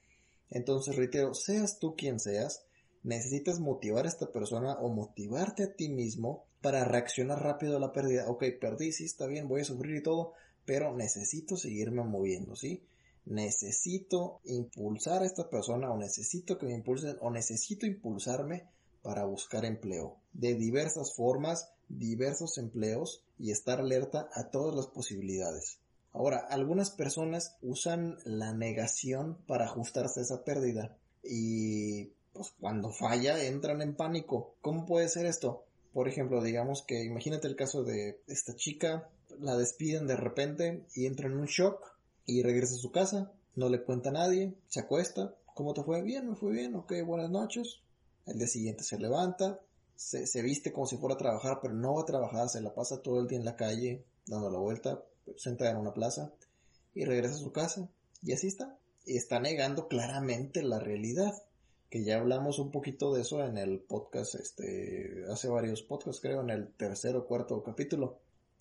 Entonces, 0.50 0.96
reitero, 0.96 1.34
seas 1.34 1.80
tú 1.80 1.96
quien 1.96 2.20
seas, 2.20 2.64
necesitas 3.04 3.60
motivar 3.60 4.06
a 4.06 4.10
esta 4.10 4.32
persona 4.32 4.74
o 4.80 4.90
motivarte 4.90 5.64
a 5.64 5.74
ti 5.74 5.90
mismo 5.90 6.46
para 6.62 6.84
reaccionar 6.84 7.42
rápido 7.42 7.78
a 7.78 7.80
la 7.80 7.92
pérdida. 7.92 8.30
Ok, 8.30 8.44
perdí, 8.60 8.92
sí, 8.92 9.06
está 9.06 9.28
bien, 9.28 9.48
voy 9.48 9.62
a 9.62 9.66
sufrir 9.66 9.96
y 9.96 10.04
todo, 10.04 10.34
pero 10.66 10.96
necesito 10.96 11.58
seguirme 11.58 12.04
moviendo, 12.04 12.56
¿sí? 12.56 12.84
Necesito 13.26 14.40
impulsar 14.46 15.22
a 15.22 15.26
esta 15.26 15.50
persona 15.50 15.92
o 15.92 15.98
necesito 15.98 16.58
que 16.58 16.66
me 16.66 16.74
impulsen 16.74 17.18
o 17.22 17.32
necesito 17.32 17.86
impulsarme 17.86 18.68
para 19.02 19.26
buscar 19.26 19.66
empleo 19.66 20.18
de 20.34 20.56
diversas 20.56 21.14
formas, 21.14 21.72
diversos 21.90 22.58
empleos 22.58 23.24
y 23.40 23.52
estar 23.52 23.80
alerta 23.80 24.30
a 24.34 24.50
todas 24.50 24.76
las 24.76 24.88
posibilidades. 24.88 25.80
Ahora, 26.14 26.46
algunas 26.50 26.90
personas 26.90 27.56
usan 27.62 28.18
la 28.26 28.54
negación 28.54 29.38
para 29.46 29.66
ajustarse 29.66 30.20
a 30.20 30.24
esa 30.24 30.44
pérdida 30.44 30.98
y 31.24 32.06
pues 32.34 32.54
cuando 32.60 32.92
falla 32.92 33.44
entran 33.44 33.82
en 33.82 33.96
pánico. 33.96 34.56
¿Cómo 34.62 34.86
puede 34.86 35.10
ser 35.10 35.26
esto? 35.26 35.66
Por 35.94 36.08
ejemplo, 36.08 36.44
digamos 36.44 36.84
que 36.84 37.04
imagínate 37.04 37.48
el 37.48 37.56
caso 37.56 37.84
de 37.84 38.22
esta 38.28 38.56
chica, 38.56 39.10
la 39.40 39.58
despiden 39.58 40.08
de 40.08 40.16
repente 40.16 40.86
y 40.96 41.06
entra 41.06 41.28
en 41.28 41.38
un 41.38 41.46
shock 41.46 41.98
y 42.26 42.44
regresa 42.44 42.76
a 42.76 42.80
su 42.80 42.92
casa, 42.92 43.32
no 43.56 43.70
le 43.70 43.84
cuenta 43.84 44.10
a 44.10 44.14
nadie, 44.14 44.54
se 44.68 44.80
acuesta, 44.80 45.36
¿cómo 45.54 45.74
te 45.74 45.84
fue? 45.84 46.02
Bien, 46.04 46.30
me 46.30 46.36
fue 46.36 46.52
bien, 46.52 46.76
ok, 46.76 46.94
buenas 47.06 47.30
noches. 47.30 47.80
El 48.26 48.38
día 48.38 48.48
siguiente 48.48 48.84
se 48.84 49.00
levanta, 49.00 49.60
se, 49.98 50.28
se 50.28 50.42
viste 50.42 50.72
como 50.72 50.86
si 50.86 50.98
fuera 50.98 51.16
a 51.16 51.18
trabajar, 51.18 51.60
pero 51.62 51.74
no 51.74 51.96
va 51.96 52.04
a 52.04 52.06
trabajar, 52.06 52.48
se 52.50 52.62
la 52.62 52.74
pasa 52.74 53.02
todo 53.02 53.20
el 53.20 53.28
día 53.28 53.40
en 53.40 53.46
la 53.46 53.56
calle, 53.56 54.06
dando 54.26 54.50
la 54.50 54.60
vuelta, 54.60 55.04
se 55.36 55.50
entra 55.50 55.72
en 55.72 55.78
una 55.78 55.94
plaza 55.94 56.32
y 56.94 57.04
regresa 57.04 57.36
a 57.36 57.40
su 57.40 57.52
casa. 57.52 57.90
Y 58.24 58.34
así 58.34 58.48
está. 58.48 58.78
Y 59.06 59.18
está 59.18 59.40
negando 59.40 59.88
claramente 59.88 60.64
la 60.64 60.80
realidad 60.80 61.34
que 61.90 62.04
ya 62.04 62.18
hablamos 62.18 62.60
un 62.60 62.72
poquito 62.72 63.14
de 63.14 63.22
eso 63.22 63.44
en 63.44 63.58
el 63.58 63.80
podcast, 63.80 64.36
este, 64.36 65.24
hace 65.32 65.48
varios 65.48 65.82
podcasts 65.82 66.22
creo, 66.22 66.42
en 66.42 66.50
el 66.50 66.68
tercer 66.74 67.16
o 67.16 67.26
cuarto 67.26 67.64
capítulo. 67.64 68.20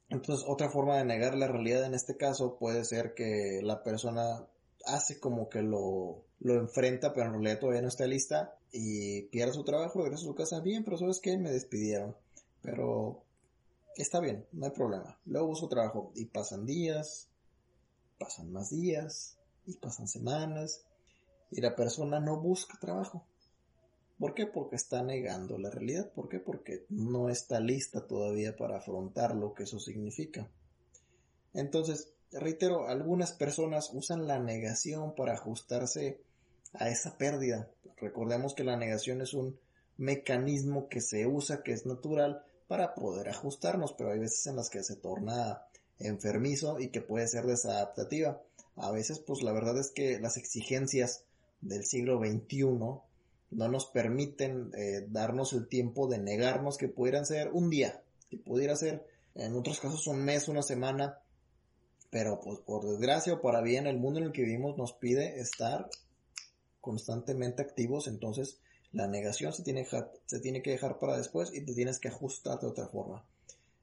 Entonces, 0.08 0.46
otra 0.48 0.70
forma 0.70 0.98
de 0.98 1.04
negar 1.04 1.36
la 1.36 1.48
realidad 1.48 1.84
en 1.84 1.94
este 1.94 2.16
caso 2.16 2.56
puede 2.56 2.84
ser 2.84 3.14
que 3.14 3.60
la 3.62 3.82
persona 3.82 4.46
hace 4.84 5.18
como 5.18 5.48
que 5.48 5.62
lo, 5.62 6.22
lo 6.38 6.54
enfrenta, 6.54 7.12
pero 7.12 7.26
en 7.26 7.32
realidad 7.32 7.58
todavía 7.58 7.82
no 7.82 7.88
está 7.88 8.06
lista 8.06 8.56
y 8.76 9.22
pierde 9.28 9.54
su 9.54 9.64
trabajo, 9.64 10.02
regresa 10.02 10.22
a 10.22 10.26
su 10.26 10.34
casa 10.34 10.60
bien, 10.60 10.84
pero 10.84 10.98
sabes 10.98 11.20
que 11.20 11.36
me 11.38 11.50
despidieron. 11.50 12.14
Pero 12.62 13.22
está 13.96 14.20
bien, 14.20 14.46
no 14.52 14.66
hay 14.66 14.72
problema. 14.72 15.18
Luego 15.24 15.48
busco 15.48 15.68
trabajo 15.68 16.12
y 16.14 16.26
pasan 16.26 16.66
días, 16.66 17.28
pasan 18.18 18.52
más 18.52 18.70
días 18.70 19.38
y 19.64 19.76
pasan 19.76 20.08
semanas 20.08 20.84
y 21.50 21.60
la 21.60 21.74
persona 21.74 22.20
no 22.20 22.40
busca 22.40 22.78
trabajo. 22.78 23.24
¿Por 24.18 24.34
qué? 24.34 24.46
Porque 24.46 24.76
está 24.76 25.02
negando 25.02 25.58
la 25.58 25.70
realidad. 25.70 26.10
¿Por 26.12 26.28
qué? 26.28 26.38
Porque 26.38 26.84
no 26.88 27.28
está 27.28 27.60
lista 27.60 28.06
todavía 28.06 28.56
para 28.56 28.78
afrontar 28.78 29.34
lo 29.34 29.54
que 29.54 29.64
eso 29.64 29.78
significa. 29.78 30.50
Entonces, 31.52 32.12
reitero, 32.32 32.88
algunas 32.88 33.32
personas 33.32 33.90
usan 33.92 34.26
la 34.26 34.38
negación 34.38 35.14
para 35.14 35.34
ajustarse 35.34 36.20
a 36.78 36.88
esa 36.88 37.16
pérdida. 37.16 37.68
Recordemos 37.98 38.54
que 38.54 38.64
la 38.64 38.76
negación 38.76 39.20
es 39.20 39.34
un 39.34 39.58
mecanismo 39.96 40.88
que 40.88 41.00
se 41.00 41.26
usa, 41.26 41.62
que 41.62 41.72
es 41.72 41.86
natural, 41.86 42.44
para 42.68 42.94
poder 42.94 43.28
ajustarnos, 43.28 43.92
pero 43.92 44.10
hay 44.10 44.18
veces 44.18 44.46
en 44.46 44.56
las 44.56 44.70
que 44.70 44.82
se 44.82 44.96
torna 44.96 45.62
enfermizo 45.98 46.78
y 46.78 46.88
que 46.88 47.00
puede 47.00 47.28
ser 47.28 47.46
desadaptativa. 47.46 48.42
A 48.76 48.90
veces, 48.90 49.20
pues 49.20 49.42
la 49.42 49.52
verdad 49.52 49.78
es 49.78 49.90
que 49.90 50.18
las 50.20 50.36
exigencias 50.36 51.24
del 51.60 51.84
siglo 51.84 52.18
XXI 52.18 52.64
no 53.50 53.68
nos 53.68 53.86
permiten 53.86 54.70
eh, 54.76 55.06
darnos 55.08 55.52
el 55.52 55.68
tiempo 55.68 56.08
de 56.08 56.18
negarnos 56.18 56.76
que 56.76 56.88
pudieran 56.88 57.24
ser 57.24 57.50
un 57.52 57.70
día, 57.70 58.02
que 58.28 58.36
pudiera 58.36 58.76
ser 58.76 59.06
en 59.34 59.54
otros 59.54 59.80
casos 59.80 60.06
un 60.06 60.24
mes, 60.24 60.48
una 60.48 60.62
semana, 60.62 61.18
pero 62.10 62.40
pues 62.40 62.58
por 62.60 62.86
desgracia 62.86 63.34
o 63.34 63.40
para 63.40 63.62
bien 63.62 63.86
el 63.86 63.98
mundo 63.98 64.20
en 64.20 64.26
el 64.26 64.32
que 64.32 64.42
vivimos 64.42 64.76
nos 64.76 64.92
pide 64.92 65.40
estar 65.40 65.88
constantemente 66.86 67.62
activos, 67.62 68.06
entonces 68.06 68.60
la 68.92 69.08
negación 69.08 69.52
se 69.52 69.64
tiene, 69.64 69.84
se 70.26 70.38
tiene 70.38 70.62
que 70.62 70.70
dejar 70.70 71.00
para 71.00 71.16
después 71.16 71.52
y 71.52 71.64
te 71.64 71.74
tienes 71.74 71.98
que 71.98 72.06
ajustar 72.06 72.60
de 72.60 72.68
otra 72.68 72.86
forma. 72.86 73.24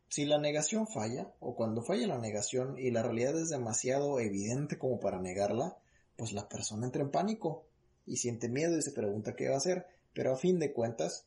Si 0.07 0.23
la 0.23 0.37
negación 0.37 0.87
falla, 0.87 1.33
o 1.41 1.53
cuando 1.53 1.81
falla 1.81 2.07
la 2.07 2.17
negación 2.17 2.77
y 2.77 2.91
la 2.91 3.03
realidad 3.03 3.37
es 3.37 3.49
demasiado 3.49 4.21
evidente 4.21 4.77
como 4.77 5.01
para 5.01 5.19
negarla, 5.19 5.75
pues 6.15 6.31
la 6.31 6.47
persona 6.47 6.85
entra 6.85 7.01
en 7.01 7.11
pánico 7.11 7.65
y 8.05 8.15
siente 8.15 8.47
miedo 8.47 8.77
y 8.77 8.81
se 8.81 8.93
pregunta 8.93 9.35
qué 9.35 9.49
va 9.49 9.55
a 9.55 9.57
hacer, 9.57 9.85
pero 10.13 10.31
a 10.31 10.37
fin 10.37 10.57
de 10.59 10.71
cuentas, 10.71 11.25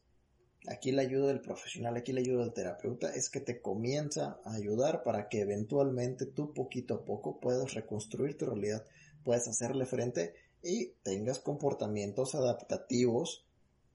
aquí 0.67 0.93
la 0.93 1.03
ayuda 1.03 1.27
del 1.27 1.43
profesional, 1.43 1.95
aquí 1.97 2.15
la 2.15 2.21
ayuda 2.21 2.45
del 2.45 2.55
terapeuta 2.55 3.15
es 3.15 3.29
que 3.29 3.41
te 3.41 3.61
comienza 3.61 4.41
a 4.45 4.55
ayudar 4.55 5.03
para 5.03 5.29
que 5.29 5.43
eventualmente 5.43 6.25
tú 6.25 6.55
poquito 6.55 6.95
a 6.95 7.05
poco 7.05 7.39
puedas 7.39 7.75
reconstruir 7.75 8.39
tu 8.39 8.47
realidad, 8.47 8.87
puedas 9.25 9.47
hacerle 9.47 9.85
frente 9.85 10.33
y 10.67 10.93
tengas 11.03 11.39
comportamientos 11.39 12.35
adaptativos, 12.35 13.45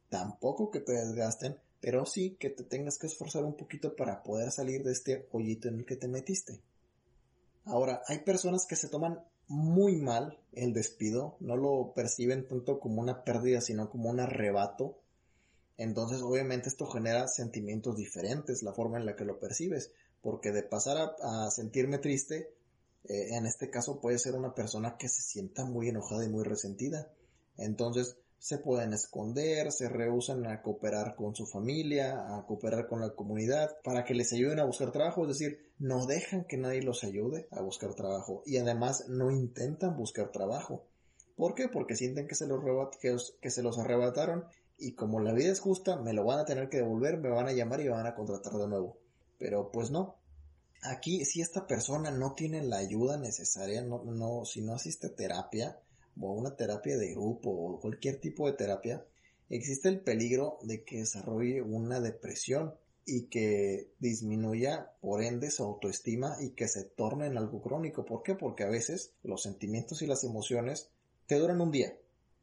tampoco 0.09 0.71
que 0.71 0.79
te 0.79 0.93
desgasten, 0.93 1.57
pero 1.81 2.05
sí 2.05 2.37
que 2.39 2.49
te 2.49 2.63
tengas 2.63 2.97
que 2.97 3.07
esforzar 3.07 3.43
un 3.43 3.55
poquito 3.55 3.95
para 3.95 4.23
poder 4.23 4.51
salir 4.51 4.83
de 4.83 4.91
este 4.91 5.27
hoyito 5.31 5.67
en 5.67 5.79
el 5.79 5.85
que 5.85 5.95
te 5.95 6.07
metiste. 6.07 6.59
Ahora, 7.65 8.01
hay 8.07 8.19
personas 8.19 8.65
que 8.65 8.75
se 8.75 8.87
toman 8.87 9.19
muy 9.47 9.97
mal 9.97 10.39
el 10.53 10.73
despido, 10.73 11.35
no 11.39 11.57
lo 11.57 11.93
perciben 11.93 12.47
tanto 12.47 12.79
como 12.79 13.01
una 13.01 13.23
pérdida, 13.23 13.61
sino 13.61 13.89
como 13.89 14.09
un 14.09 14.19
arrebato. 14.19 14.97
Entonces, 15.77 16.21
obviamente, 16.21 16.69
esto 16.69 16.85
genera 16.85 17.27
sentimientos 17.27 17.97
diferentes, 17.97 18.63
la 18.63 18.73
forma 18.73 18.97
en 18.97 19.05
la 19.05 19.15
que 19.15 19.25
lo 19.25 19.39
percibes, 19.39 19.91
porque 20.21 20.51
de 20.51 20.63
pasar 20.63 21.15
a, 21.21 21.49
sentirme 21.51 21.97
triste, 21.97 22.53
eh, 23.03 23.35
en 23.35 23.45
este 23.45 23.69
caso 23.69 23.99
puede 23.99 24.19
ser 24.19 24.35
una 24.35 24.53
persona 24.53 24.97
que 24.97 25.09
se 25.09 25.21
sienta 25.21 25.65
muy 25.65 25.89
enojada 25.89 26.25
y 26.25 26.29
muy 26.29 26.43
resentida. 26.43 27.11
Entonces, 27.57 28.17
se 28.41 28.57
pueden 28.57 28.91
esconder, 28.93 29.71
se 29.71 29.87
rehusan 29.87 30.47
a 30.47 30.63
cooperar 30.63 31.15
con 31.15 31.35
su 31.35 31.45
familia, 31.45 32.35
a 32.35 32.43
cooperar 32.47 32.87
con 32.87 32.99
la 32.99 33.11
comunidad, 33.11 33.77
para 33.83 34.03
que 34.03 34.15
les 34.15 34.33
ayuden 34.33 34.59
a 34.59 34.65
buscar 34.65 34.91
trabajo, 34.91 35.21
es 35.21 35.39
decir, 35.39 35.71
no 35.77 36.07
dejan 36.07 36.45
que 36.45 36.57
nadie 36.57 36.81
los 36.81 37.03
ayude 37.03 37.47
a 37.51 37.61
buscar 37.61 37.93
trabajo 37.93 38.41
y 38.47 38.57
además 38.57 39.05
no 39.09 39.29
intentan 39.29 39.95
buscar 39.95 40.31
trabajo. 40.31 40.87
¿Por 41.35 41.53
qué? 41.53 41.67
Porque 41.67 41.95
sienten 41.95 42.27
que 42.27 42.33
se 42.33 42.47
los, 42.47 42.61
que 43.39 43.51
se 43.51 43.61
los 43.61 43.77
arrebataron 43.77 44.45
y 44.79 44.93
como 44.93 45.19
la 45.19 45.33
vida 45.33 45.51
es 45.51 45.59
justa, 45.59 45.97
me 45.97 46.13
lo 46.13 46.25
van 46.25 46.39
a 46.39 46.45
tener 46.45 46.67
que 46.67 46.77
devolver, 46.77 47.19
me 47.19 47.29
van 47.29 47.47
a 47.47 47.53
llamar 47.53 47.81
y 47.81 47.85
me 47.85 47.91
van 47.91 48.07
a 48.07 48.15
contratar 48.15 48.53
de 48.53 48.67
nuevo. 48.67 48.97
Pero 49.37 49.71
pues 49.71 49.91
no. 49.91 50.15
Aquí, 50.83 51.25
si 51.25 51.41
esta 51.41 51.67
persona 51.67 52.09
no 52.09 52.33
tiene 52.33 52.63
la 52.63 52.77
ayuda 52.77 53.17
necesaria, 53.17 53.83
no, 53.83 54.03
no, 54.03 54.45
si 54.45 54.61
no 54.61 54.73
asiste 54.73 55.07
a 55.07 55.15
terapia, 55.15 55.79
o 56.19 56.33
una 56.33 56.55
terapia 56.55 56.97
de 56.97 57.11
grupo 57.11 57.51
o 57.51 57.79
cualquier 57.79 58.19
tipo 58.19 58.47
de 58.47 58.53
terapia, 58.53 59.05
existe 59.49 59.89
el 59.89 59.99
peligro 59.99 60.57
de 60.63 60.83
que 60.83 60.99
desarrolle 60.99 61.61
una 61.61 61.99
depresión 61.99 62.73
y 63.05 63.23
que 63.23 63.91
disminuya 63.99 64.91
por 65.01 65.23
ende 65.23 65.51
su 65.51 65.63
autoestima 65.63 66.37
y 66.39 66.51
que 66.51 66.67
se 66.67 66.83
torne 66.83 67.27
en 67.27 67.37
algo 67.37 67.61
crónico. 67.61 68.05
¿Por 68.05 68.23
qué? 68.23 68.35
Porque 68.35 68.63
a 68.63 68.69
veces 68.69 69.13
los 69.23 69.43
sentimientos 69.43 70.01
y 70.01 70.07
las 70.07 70.23
emociones 70.23 70.89
te 71.27 71.35
duran 71.35 71.61
un 71.61 71.71
día, 71.71 71.95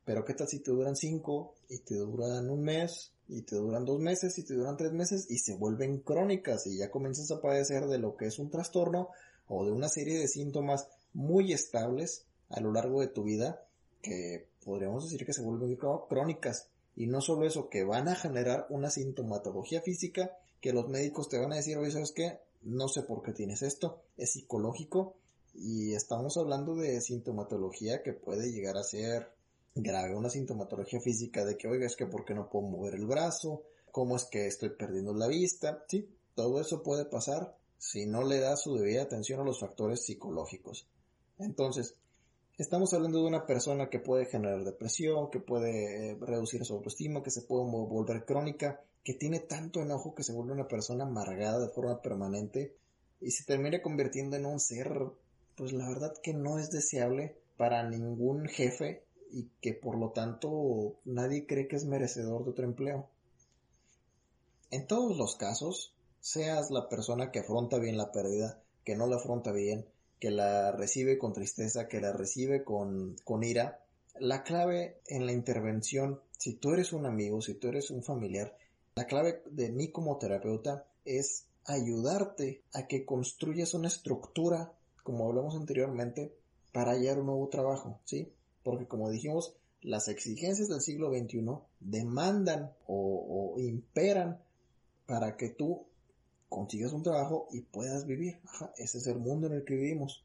pero 0.05 0.25
¿qué 0.25 0.35
tal 0.35 0.49
si 0.49 0.61
te 0.61 0.71
duran 0.71 0.97
cinco 0.97 1.55
y 1.69 1.79
te 1.79 1.95
duran 1.97 2.51
un 2.51 2.63
mes 2.63 3.13
y 3.29 3.43
te 3.43 3.57
duran 3.57 3.85
dos 3.85 4.01
meses 4.01 4.39
y 4.39 4.43
te 4.43 4.55
duran 4.55 4.77
tres 4.77 4.93
meses 4.93 5.27
y 5.31 5.39
se 5.39 5.55
vuelven 5.55 5.99
crónicas 5.99 6.67
y 6.67 6.79
ya 6.79 6.91
comienzas 6.91 7.31
a 7.31 7.41
padecer 7.41 7.87
de 7.87 7.99
lo 7.99 8.17
que 8.17 8.27
es 8.27 8.39
un 8.39 8.51
trastorno 8.51 9.11
o 9.47 9.65
de 9.65 9.73
una 9.73 9.89
serie 9.89 10.19
de 10.19 10.29
síntomas 10.29 10.89
muy 11.13 11.53
estables 11.53 12.25
a 12.49 12.61
lo 12.61 12.73
largo 12.73 13.01
de 13.01 13.09
tu 13.09 13.25
vida 13.25 13.63
que 14.03 14.47
podríamos 14.65 15.05
decir 15.05 15.27
que 15.27 15.33
se 15.33 15.43
vuelven 15.43 15.77
crónicas. 16.09 16.69
Y 16.97 17.07
no 17.07 17.21
solo 17.21 17.47
eso, 17.47 17.69
que 17.69 17.85
van 17.85 18.09
a 18.09 18.17
generar 18.17 18.67
una 18.71 18.91
sintomatología 18.91 19.83
física 19.83 20.33
que 20.61 20.73
los 20.73 20.89
médicos 20.89 21.29
te 21.29 21.39
van 21.39 21.53
a 21.53 21.57
decir, 21.57 21.77
oye, 21.77 21.93
¿sabes 21.93 22.13
qué? 22.13 22.41
No 22.63 22.89
sé 22.89 23.03
por 23.03 23.23
qué 23.23 23.33
tienes 23.33 23.63
esto, 23.63 24.03
es 24.17 24.33
psicológico 24.33 25.15
y 25.55 25.95
estamos 25.95 26.37
hablando 26.37 26.75
de 26.75 27.01
sintomatología 27.01 28.03
que 28.03 28.13
puede 28.13 28.51
llegar 28.51 28.77
a 28.77 28.83
ser 28.83 29.31
grave, 29.83 30.15
una 30.15 30.31
sintomatología 30.31 31.01
física 31.01 31.45
de 31.45 31.57
que, 31.57 31.69
oiga, 31.69 31.87
es 31.87 31.97
que 31.97 32.07
por 32.07 32.25
qué 32.25 32.35
no 32.35 32.49
puedo 32.49 32.67
mover 32.69 32.95
el 32.95 33.07
brazo, 33.07 33.63
cómo 33.91 34.17
es 34.17 34.25
que 34.25 34.47
estoy 34.47 34.71
perdiendo 34.71 35.15
la 35.15 35.27
vista, 35.27 35.85
sí, 35.89 36.09
todo 36.35 36.61
eso 36.61 36.83
puede 36.83 37.05
pasar 37.05 37.57
si 37.79 38.07
no 38.07 38.25
le 38.25 38.41
da 38.41 38.57
su 38.57 38.77
debida 38.77 39.03
atención 39.03 39.41
a 39.41 39.45
los 39.45 39.61
factores 39.61 40.05
psicológicos. 40.05 40.87
Entonces, 41.39 41.95
estamos 42.59 42.93
hablando 42.93 43.19
de 43.19 43.29
una 43.29 43.47
persona 43.47 43.89
que 43.89 44.01
puede 44.01 44.27
generar 44.27 44.65
depresión, 44.65 45.31
que 45.31 45.41
puede 45.41 46.11
eh, 46.11 46.19
reducir 46.21 46.65
su 46.65 46.75
autoestima, 46.75 47.23
que 47.23 47.31
se 47.31 47.43
puede 47.43 47.71
volver 47.71 48.25
crónica, 48.25 48.81
que 49.05 49.15
tiene 49.15 49.41
tanto 49.41 49.81
enojo 49.81 50.15
que 50.15 50.25
se 50.25 50.33
vuelve 50.33 50.53
una 50.53 50.69
persona 50.69 51.05
amargada 51.05 51.61
de 51.61 51.73
forma 51.73 52.03
permanente 52.03 52.75
y 53.21 53.31
se 53.31 53.45
termina 53.45 53.81
convirtiendo 53.81 54.37
en 54.37 54.47
un 54.47 54.61
ser, 54.61 54.93
pues 55.57 55.73
la 55.73 55.89
verdad 55.89 56.13
que 56.23 56.35
no 56.35 56.59
es 56.59 56.71
deseable 56.71 57.37
para 57.57 57.89
ningún 57.89 58.47
jefe 58.47 59.05
y 59.31 59.51
que 59.61 59.75
por 59.75 59.99
lo 59.99 60.11
tanto 60.11 60.97
nadie 61.05 61.47
cree 61.47 61.69
que 61.69 61.77
es 61.77 61.85
merecedor 61.85 62.45
de 62.45 62.51
otro 62.51 62.65
empleo. 62.65 63.09
En 64.71 64.87
todos 64.87 65.17
los 65.17 65.37
casos, 65.37 65.95
seas 66.21 66.71
la 66.71 66.89
persona 66.89 67.31
que 67.31 67.41
afronta 67.41 67.79
bien 67.79 67.97
la 67.97 68.13
pérdida, 68.13 68.61
que 68.85 68.97
no 68.97 69.07
la 69.07 69.17
afronta 69.17 69.53
bien, 69.53 69.87
que 70.21 70.31
la 70.31 70.73
recibe 70.73 71.19
con 71.19 71.33
tristeza, 71.33 71.89
que 71.89 72.01
la 72.01 72.13
recibe 72.13 72.65
con, 72.65 73.17
con 73.25 73.45
ira, 73.45 73.81
la 74.19 74.43
clave 74.43 75.01
en 75.07 75.27
la 75.27 75.33
intervención, 75.33 76.21
si 76.39 76.55
tú 76.55 76.73
eres 76.73 76.93
un 76.93 77.07
amigo, 77.07 77.41
si 77.41 77.55
tú 77.55 77.69
eres 77.69 77.91
un 77.91 78.03
familiar, 78.03 78.57
la 78.97 79.07
clave 79.07 79.43
de 79.51 79.71
mí 79.71 79.91
como 79.91 80.19
terapeuta 80.19 80.87
es 81.05 81.47
ayudarte 81.65 82.63
a 82.73 82.87
que 82.87 83.05
construyas 83.05 83.75
una 83.75 83.89
estructura, 83.89 84.73
como 85.03 85.29
hablamos 85.29 85.55
anteriormente, 85.55 86.35
para 86.73 86.93
hallar 86.93 87.21
un 87.21 87.27
nuevo 87.27 87.49
trabajo, 87.49 88.01
¿sí? 88.05 88.33
Porque 88.63 88.87
como 88.87 89.11
dijimos, 89.11 89.57
las 89.83 90.09
exigencias 90.09 90.69
del 90.69 90.81
siglo 90.81 91.11
XXI 91.11 91.45
demandan 91.81 92.73
o, 92.87 93.55
imperan 93.59 94.41
para 95.07 95.37
que 95.37 95.49
tú 95.49 95.87
consigas 96.49 96.93
un 96.93 97.03
trabajo 97.03 97.49
y 97.53 97.63
puedas 97.63 98.07
vivir. 98.07 98.41
ese 98.77 98.99
es 98.99 99.07
el 99.07 99.19
mundo 99.19 99.47
en 99.47 99.55
el 99.55 99.65
que 99.65 99.75
vivimos. 99.75 100.25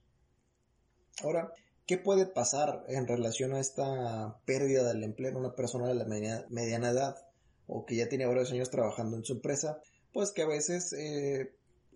Ahora, 1.21 1.53
¿qué 1.85 1.97
puede 1.97 2.25
pasar 2.25 2.83
en 2.87 3.07
relación 3.07 3.53
a 3.53 3.59
esta 3.59 4.39
pérdida 4.45 4.83
del 4.87 5.03
empleo 5.03 5.31
en 5.31 5.37
una 5.37 5.55
persona 5.55 5.87
de 5.87 5.95
la 5.95 6.05
mediana 6.05 6.89
edad 6.89 7.17
o 7.67 7.85
que 7.85 7.95
ya 7.95 8.09
tiene 8.09 8.25
varios 8.25 8.51
años 8.51 8.69
trabajando 8.69 9.17
en 9.17 9.23
su 9.23 9.33
empresa? 9.33 9.79
Pues 10.11 10.31
que 10.31 10.41
a 10.41 10.47
veces 10.47 10.93
eh, 10.93 11.53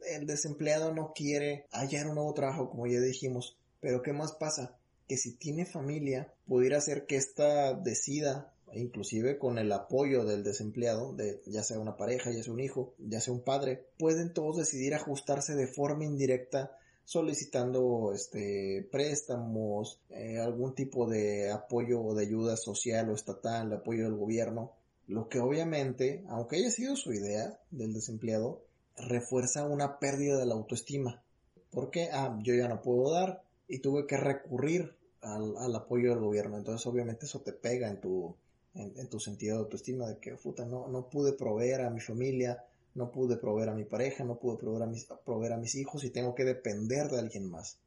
el 0.09 0.27
desempleado 0.27 0.93
no 0.93 1.13
quiere 1.13 1.65
hallar 1.71 2.07
un 2.07 2.15
nuevo 2.15 2.33
trabajo, 2.33 2.69
como 2.69 2.87
ya 2.87 2.99
dijimos. 2.99 3.57
Pero 3.79 4.01
¿qué 4.01 4.13
más 4.13 4.33
pasa? 4.33 4.77
Que 5.07 5.17
si 5.17 5.33
tiene 5.33 5.65
familia, 5.65 6.33
pudiera 6.47 6.81
ser 6.81 7.05
que 7.05 7.15
ésta 7.15 7.73
decida, 7.73 8.53
inclusive 8.73 9.37
con 9.37 9.57
el 9.57 9.71
apoyo 9.71 10.25
del 10.25 10.43
desempleado, 10.43 11.13
de 11.13 11.41
ya 11.45 11.63
sea 11.63 11.79
una 11.79 11.97
pareja, 11.97 12.31
ya 12.31 12.43
sea 12.43 12.53
un 12.53 12.59
hijo, 12.59 12.93
ya 12.99 13.21
sea 13.21 13.33
un 13.33 13.41
padre, 13.41 13.85
pueden 13.97 14.33
todos 14.33 14.57
decidir 14.57 14.93
ajustarse 14.93 15.55
de 15.55 15.67
forma 15.67 16.05
indirecta 16.05 16.77
solicitando 17.07 18.11
este 18.13 18.85
préstamos, 18.91 20.01
eh, 20.09 20.39
algún 20.39 20.75
tipo 20.75 21.07
de 21.07 21.49
apoyo 21.51 22.01
o 22.01 22.13
de 22.13 22.25
ayuda 22.25 22.57
social 22.57 23.09
o 23.09 23.15
estatal, 23.15 23.71
apoyo 23.71 24.03
del 24.03 24.17
gobierno, 24.17 24.73
lo 25.07 25.29
que 25.29 25.39
obviamente, 25.39 26.25
aunque 26.27 26.57
haya 26.57 26.69
sido 26.69 26.97
su 26.97 27.13
idea 27.13 27.57
del 27.71 27.93
desempleado, 27.93 28.61
refuerza 28.97 29.65
una 29.65 29.99
pérdida 29.99 30.37
de 30.37 30.47
la 30.47 30.55
autoestima. 30.55 31.23
Porque, 31.71 32.09
ah, 32.11 32.37
yo 32.43 32.53
ya 32.55 32.67
no 32.67 32.81
puedo 32.81 33.13
dar 33.13 33.41
y 33.69 33.79
tuve 33.79 34.05
que 34.05 34.17
recurrir 34.17 34.96
al, 35.21 35.75
apoyo 35.75 36.11
del 36.11 36.19
gobierno. 36.19 36.57
Entonces, 36.57 36.85
obviamente, 36.87 37.25
eso 37.25 37.41
te 37.41 37.53
pega 37.53 37.89
en 37.89 37.99
tu, 37.99 38.35
en, 38.73 39.09
tu 39.09 39.19
sentido 39.19 39.57
de 39.57 39.63
autoestima, 39.63 40.07
de 40.07 40.17
que, 40.19 40.35
puta, 40.35 40.65
no, 40.65 40.87
no 40.87 41.09
pude 41.09 41.33
proveer 41.33 41.81
a 41.81 41.89
mi 41.89 41.99
familia, 41.99 42.63
no 42.95 43.11
pude 43.11 43.37
proveer 43.37 43.69
a 43.69 43.75
mi 43.75 43.85
pareja, 43.85 44.23
no 44.23 44.39
pude 44.39 44.57
proveer 44.57 44.83
a, 44.83 44.87
mis, 44.87 45.07
proveer 45.25 45.53
a 45.53 45.57
mis 45.57 45.75
hijos 45.75 46.03
y 46.03 46.09
tengo 46.09 46.35
que 46.35 46.45
depender 46.45 47.09
de 47.09 47.19
alguien 47.19 47.49
más. 47.49 47.79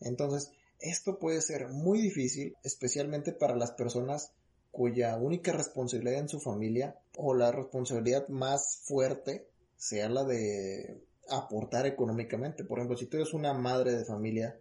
Entonces, 0.00 0.52
esto 0.78 1.18
puede 1.18 1.40
ser 1.40 1.68
muy 1.68 2.00
difícil, 2.00 2.56
especialmente 2.62 3.32
para 3.32 3.56
las 3.56 3.72
personas 3.72 4.32
cuya 4.72 5.16
única 5.16 5.52
responsabilidad 5.52 6.20
en 6.20 6.28
su 6.28 6.40
familia 6.40 6.96
o 7.16 7.34
la 7.34 7.52
responsabilidad 7.52 8.26
más 8.28 8.80
fuerte 8.84 9.46
sea 9.76 10.08
la 10.08 10.24
de 10.24 11.02
aportar 11.28 11.86
económicamente. 11.86 12.64
Por 12.64 12.78
ejemplo, 12.78 12.96
si 12.96 13.06
tú 13.06 13.18
eres 13.18 13.34
una 13.34 13.52
madre 13.52 13.94
de 13.94 14.04
familia 14.04 14.58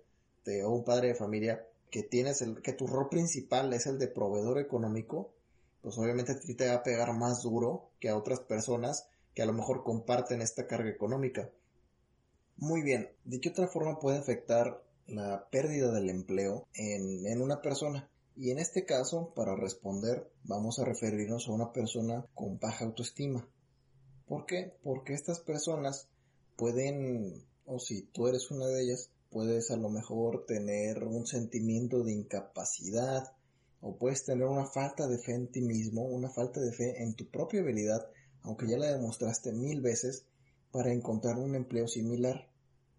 o 0.65 0.69
un 0.69 0.83
padre 0.83 1.09
de 1.09 1.15
familia 1.15 1.65
que 1.91 2.01
tienes 2.03 2.41
el, 2.41 2.61
que 2.61 2.73
tu 2.73 2.87
rol 2.87 3.09
principal 3.09 3.71
es 3.73 3.85
el 3.85 3.99
de 3.99 4.07
proveedor 4.07 4.57
económico, 4.57 5.33
pues 5.81 5.97
obviamente 5.97 6.31
a 6.31 6.39
ti 6.39 6.55
te 6.55 6.67
va 6.67 6.75
a 6.75 6.83
pegar 6.83 7.13
más 7.13 7.43
duro 7.43 7.89
que 7.99 8.09
a 8.09 8.17
otras 8.17 8.39
personas 8.39 9.07
que 9.35 9.41
a 9.41 9.45
lo 9.45 9.53
mejor 9.53 9.83
comparten 9.83 10.41
esta 10.41 10.67
carga 10.67 10.89
económica. 10.89 11.49
Muy 12.57 12.81
bien, 12.81 13.09
¿de 13.25 13.39
qué 13.39 13.49
otra 13.49 13.67
forma 13.67 13.99
puede 13.99 14.17
afectar 14.17 14.83
la 15.07 15.47
pérdida 15.49 15.91
del 15.91 16.09
empleo 16.09 16.67
en, 16.73 17.27
en 17.27 17.41
una 17.41 17.61
persona? 17.61 18.09
Y 18.35 18.51
en 18.51 18.59
este 18.59 18.85
caso, 18.85 19.33
para 19.35 19.55
responder, 19.55 20.29
vamos 20.43 20.79
a 20.79 20.85
referirnos 20.85 21.47
a 21.47 21.51
una 21.51 21.73
persona 21.73 22.25
con 22.33 22.59
baja 22.59 22.85
autoestima. 22.85 23.47
¿Por 24.27 24.45
qué? 24.45 24.73
Porque 24.83 25.13
estas 25.13 25.39
personas 25.39 26.07
pueden, 26.55 27.45
o 27.65 27.79
si 27.79 28.03
tú 28.03 28.27
eres 28.27 28.49
una 28.49 28.67
de 28.67 28.83
ellas, 28.83 29.10
puedes 29.31 29.71
a 29.71 29.77
lo 29.77 29.89
mejor 29.89 30.45
tener 30.45 31.03
un 31.03 31.25
sentimiento 31.25 32.03
de 32.03 32.11
incapacidad 32.11 33.33
o 33.79 33.97
puedes 33.97 34.23
tener 34.23 34.45
una 34.45 34.65
falta 34.65 35.07
de 35.07 35.17
fe 35.17 35.33
en 35.33 35.47
ti 35.47 35.61
mismo, 35.61 36.03
una 36.03 36.29
falta 36.29 36.59
de 36.59 36.71
fe 36.71 37.01
en 37.01 37.15
tu 37.15 37.27
propia 37.29 37.61
habilidad, 37.61 38.07
aunque 38.43 38.67
ya 38.67 38.77
la 38.77 38.91
demostraste 38.91 39.53
mil 39.53 39.81
veces, 39.81 40.25
para 40.71 40.93
encontrar 40.93 41.37
un 41.37 41.55
empleo 41.55 41.87
similar, 41.87 42.47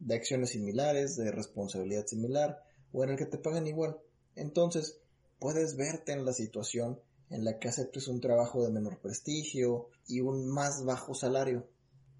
de 0.00 0.14
acciones 0.16 0.50
similares, 0.50 1.16
de 1.16 1.30
responsabilidad 1.30 2.06
similar 2.06 2.62
o 2.92 3.04
en 3.04 3.10
el 3.10 3.16
que 3.16 3.26
te 3.26 3.38
paguen 3.38 3.66
igual. 3.66 3.98
Entonces, 4.34 4.98
puedes 5.38 5.76
verte 5.76 6.12
en 6.12 6.24
la 6.24 6.32
situación 6.32 6.98
en 7.30 7.44
la 7.44 7.58
que 7.58 7.68
aceptes 7.68 8.08
un 8.08 8.20
trabajo 8.20 8.62
de 8.62 8.72
menor 8.72 8.98
prestigio 9.00 9.88
y 10.06 10.20
un 10.20 10.46
más 10.48 10.84
bajo 10.84 11.14
salario. 11.14 11.66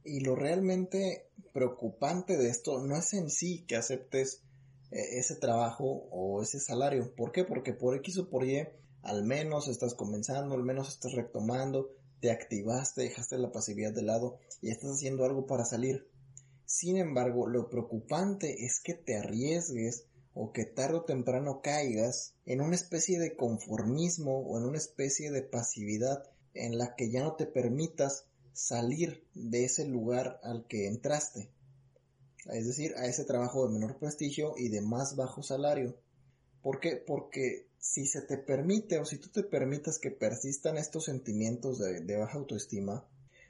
Y 0.05 0.20
lo 0.20 0.34
realmente 0.34 1.28
preocupante 1.53 2.36
de 2.36 2.48
esto 2.48 2.80
no 2.80 2.96
es 2.96 3.12
en 3.14 3.30
sí 3.30 3.64
que 3.66 3.76
aceptes 3.76 4.42
eh, 4.90 5.18
ese 5.18 5.36
trabajo 5.36 6.09
o 6.11 6.42
ese 6.42 6.61
salario. 6.61 7.14
¿Por 7.14 7.32
qué? 7.32 7.44
Porque 7.44 7.72
por 7.72 7.96
X 7.96 8.18
o 8.18 8.28
por 8.28 8.44
Y 8.44 8.66
al 9.03 9.24
menos 9.24 9.68
estás 9.68 9.94
comenzando, 9.94 10.55
al 10.55 10.62
menos 10.62 10.88
estás 10.88 11.12
retomando, 11.12 11.90
te 12.20 12.30
activaste, 12.30 13.03
dejaste 13.03 13.36
la 13.38 13.50
pasividad 13.50 13.92
de 13.92 14.03
lado 14.03 14.38
y 14.61 14.70
estás 14.70 14.92
haciendo 14.92 15.24
algo 15.24 15.46
para 15.46 15.64
salir. 15.64 16.09
Sin 16.64 16.96
embargo, 16.96 17.48
lo 17.48 17.68
preocupante 17.68 18.64
es 18.64 18.80
que 18.80 18.94
te 18.94 19.16
arriesgues 19.16 20.07
o 20.34 20.53
que 20.53 20.64
tarde 20.64 20.98
o 20.98 21.05
temprano 21.05 21.61
caigas 21.62 22.34
en 22.46 22.61
una 22.61 22.76
especie 22.76 23.18
de 23.18 23.36
conformismo 23.36 24.40
o 24.40 24.59
en 24.59 24.64
una 24.64 24.78
especie 24.78 25.30
de 25.30 25.42
pasividad 25.42 26.22
en 26.55 26.78
la 26.78 26.94
que 26.94 27.11
ya 27.11 27.22
no 27.22 27.34
te 27.34 27.46
permitas 27.46 28.26
salir 28.53 29.24
de 29.34 29.64
ese 29.64 29.86
lugar 29.86 30.40
al 30.42 30.66
que 30.66 30.86
entraste, 30.86 31.50
es 32.46 32.66
decir, 32.66 32.94
a 32.96 33.07
ese 33.07 33.24
trabajo 33.24 33.66
de 33.66 33.72
menor 33.72 33.98
prestigio 33.98 34.55
y 34.57 34.68
de 34.68 34.80
más 34.80 35.16
bajo 35.16 35.42
salario. 35.42 35.96
¿Por 36.62 36.80
qué? 36.80 36.96
Porque 36.96 37.66
si 37.78 38.07
se 38.07 38.22
te 38.22 38.38
permite 38.38 38.98
o 38.98 39.05
si 39.05 39.18
tú 39.18 39.28
te 39.28 39.42
permitas 39.42 39.98
que 39.98 40.11
persistan 40.11 40.78
estos 40.78 41.05
sentimientos 41.05 41.78
de, 41.78 42.16
baja 42.16 42.38
autoestima, 42.38 43.07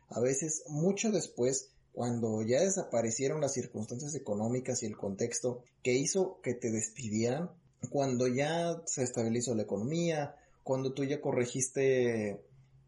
a 0.09 0.21
veces 0.21 0.65
mucho 0.69 1.11
después, 1.11 1.71
cuando 1.93 2.43
ya 2.43 2.61
desaparecieron 2.61 3.43
las 3.43 3.53
circunstancias 3.53 4.15
económicas 4.15 4.83
y 4.83 4.87
el 4.87 4.97
contexto 4.97 5.63
que 5.83 5.93
hizo 5.93 6.41
que 6.43 6.55
te 6.55 6.71
despidieran, 6.71 7.51
cuando 7.91 8.29
ya 8.29 8.83
se 8.87 9.03
estabilizó 9.03 9.55
la 9.55 9.65
economía, 9.65 10.37
cuando 10.63 10.95
tú 10.95 11.05
ya 11.05 11.21
corregiste 11.21 12.41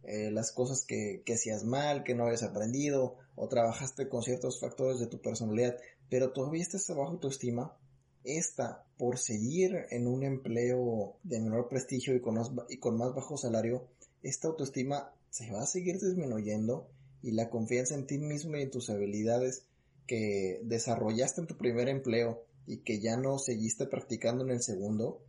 eh, 0.07 0.31
las 0.31 0.53
cosas 0.53 0.85
que, 0.85 1.23
que 1.25 1.35
hacías 1.35 1.65
mal, 1.65 2.05
que 2.05 2.15
no 2.15 2.25
habías 2.25 2.43
aprendido, 2.43 3.17
o 3.37 3.49
trabajaste 3.49 4.09
con 4.09 4.23
ciertos 4.23 4.61
factores 4.61 5.01
de 5.01 5.07
tu 5.07 5.21
personalidad, 5.21 5.77
pero 6.09 6.33
todavía 6.33 6.63
estás 6.63 6.89
bajo 6.89 7.13
autoestima, 7.13 7.77
esta, 8.25 8.85
por 8.97 9.19
seguir 9.19 9.87
en 9.91 10.07
un 10.07 10.25
empleo 10.25 11.17
de 11.23 11.41
menor 11.41 11.69
prestigio 11.69 12.15
y 12.15 12.21
con, 12.21 12.35
más, 12.35 12.51
y 12.71 12.79
con 12.79 12.97
más 12.97 13.15
bajo 13.15 13.37
salario, 13.37 13.87
esta 14.23 14.49
autoestima 14.49 15.13
se 15.31 15.51
va 15.53 15.63
a 15.63 15.67
seguir 15.67 16.01
disminuyendo 16.01 16.89
y 17.23 17.33
la 17.33 17.51
confianza 17.51 17.95
en 17.95 18.07
ti 18.07 18.19
mismo 18.19 18.57
y 18.57 18.63
en 18.63 18.71
tus 18.71 18.89
habilidades 18.89 19.67
que 20.07 20.61
desarrollaste 20.65 21.43
en 21.43 21.47
tu 21.47 21.57
primer 21.57 21.89
empleo 21.89 22.45
y 22.67 22.79
que 22.79 23.01
ya 23.01 23.17
no 23.17 23.39
seguiste 23.39 23.87
practicando 23.87 24.45
en 24.45 24.51
el 24.51 24.63
segundo, 24.63 25.21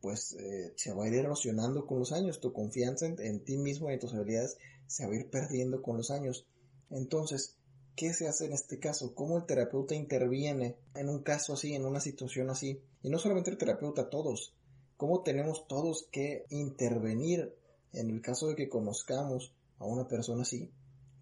pues 0.00 0.34
eh, 0.34 0.72
se 0.76 0.92
va 0.92 1.04
a 1.04 1.08
ir 1.08 1.14
erosionando 1.14 1.86
con 1.86 1.98
los 1.98 2.12
años, 2.12 2.40
tu 2.40 2.52
confianza 2.52 3.06
en, 3.06 3.44
ti 3.44 3.56
mismo 3.56 3.90
y 3.90 3.94
en 3.94 4.00
tus 4.00 4.14
habilidades 4.14 4.56
se 4.86 5.06
va 5.06 5.12
a 5.12 5.16
ir 5.16 5.30
perdiendo 5.30 5.82
con 5.82 5.96
los 5.96 6.10
años. 6.10 6.46
Entonces, 6.90 7.56
¿qué 7.96 8.12
se 8.12 8.28
hace 8.28 8.46
en 8.46 8.52
este 8.52 8.78
caso? 8.78 9.14
¿Cómo 9.14 9.36
el 9.36 9.46
terapeuta 9.46 9.94
interviene 9.94 10.76
en 10.94 11.08
un 11.08 11.22
caso 11.22 11.54
así, 11.54 11.74
en 11.74 11.84
una 11.84 12.00
situación 12.00 12.50
así? 12.50 12.80
Y 13.02 13.10
no 13.10 13.18
solamente 13.18 13.50
el 13.50 13.58
terapeuta, 13.58 14.10
todos. 14.10 14.54
¿Cómo 14.96 15.22
tenemos 15.22 15.66
todos 15.66 16.06
que 16.10 16.46
intervenir 16.50 17.54
en 17.92 18.10
el 18.10 18.20
caso 18.20 18.48
de 18.48 18.56
que 18.56 18.68
conozcamos 18.68 19.52
a 19.78 19.86
una 19.86 20.08
persona 20.08 20.42
así? 20.42 20.70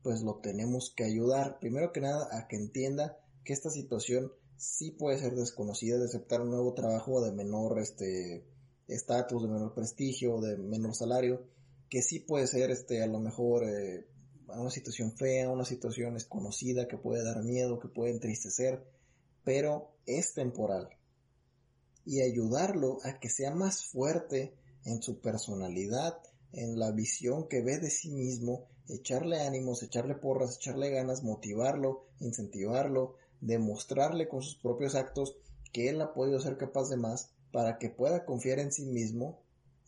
Pues 0.02 0.22
lo 0.22 0.36
tenemos 0.36 0.92
que 0.94 1.04
ayudar, 1.04 1.58
primero 1.58 1.92
que 1.92 2.00
nada, 2.00 2.28
a 2.32 2.46
que 2.46 2.56
entienda 2.56 3.18
que 3.44 3.52
esta 3.52 3.70
situación 3.70 4.32
sí 4.56 4.90
puede 4.90 5.18
ser 5.18 5.34
desconocida, 5.34 5.98
de 5.98 6.04
aceptar 6.04 6.40
un 6.40 6.50
nuevo 6.50 6.74
trabajo 6.74 7.22
de 7.22 7.32
menor 7.32 7.78
este 7.78 8.44
estatus, 8.88 9.42
de 9.42 9.48
menor 9.48 9.74
prestigio, 9.74 10.40
de 10.40 10.56
menor 10.56 10.94
salario, 10.94 11.46
que 11.88 12.02
sí 12.02 12.20
puede 12.20 12.46
ser 12.46 12.70
este 12.70 13.02
a 13.02 13.06
lo 13.06 13.20
mejor 13.20 13.64
eh, 13.64 14.06
una 14.48 14.70
situación 14.70 15.12
fea, 15.16 15.50
una 15.50 15.64
situación 15.64 16.14
desconocida 16.14 16.88
que 16.88 16.98
puede 16.98 17.24
dar 17.24 17.42
miedo, 17.42 17.78
que 17.78 17.88
puede 17.88 18.12
entristecer, 18.12 18.84
pero 19.42 19.92
es 20.06 20.34
temporal. 20.34 20.88
Y 22.04 22.20
ayudarlo 22.20 22.98
a 23.04 23.18
que 23.18 23.30
sea 23.30 23.54
más 23.54 23.84
fuerte 23.84 24.54
en 24.84 25.02
su 25.02 25.20
personalidad, 25.20 26.18
en 26.52 26.78
la 26.78 26.92
visión 26.92 27.48
que 27.48 27.62
ve 27.62 27.78
de 27.78 27.90
sí 27.90 28.10
mismo, 28.10 28.68
echarle 28.88 29.40
ánimos, 29.40 29.82
echarle 29.82 30.14
porras, 30.14 30.56
echarle 30.56 30.90
ganas, 30.90 31.22
motivarlo, 31.22 32.06
incentivarlo, 32.20 33.16
demostrarle 33.40 34.28
con 34.28 34.42
sus 34.42 34.56
propios 34.56 34.94
actos 34.94 35.36
que 35.72 35.88
él 35.88 36.00
ha 36.00 36.12
podido 36.12 36.38
ser 36.40 36.56
capaz 36.56 36.88
de 36.90 36.96
más 36.96 37.30
para 37.54 37.78
que 37.78 37.88
pueda 37.88 38.24
confiar 38.24 38.58
en 38.58 38.72
sí 38.72 38.84
mismo 38.84 39.40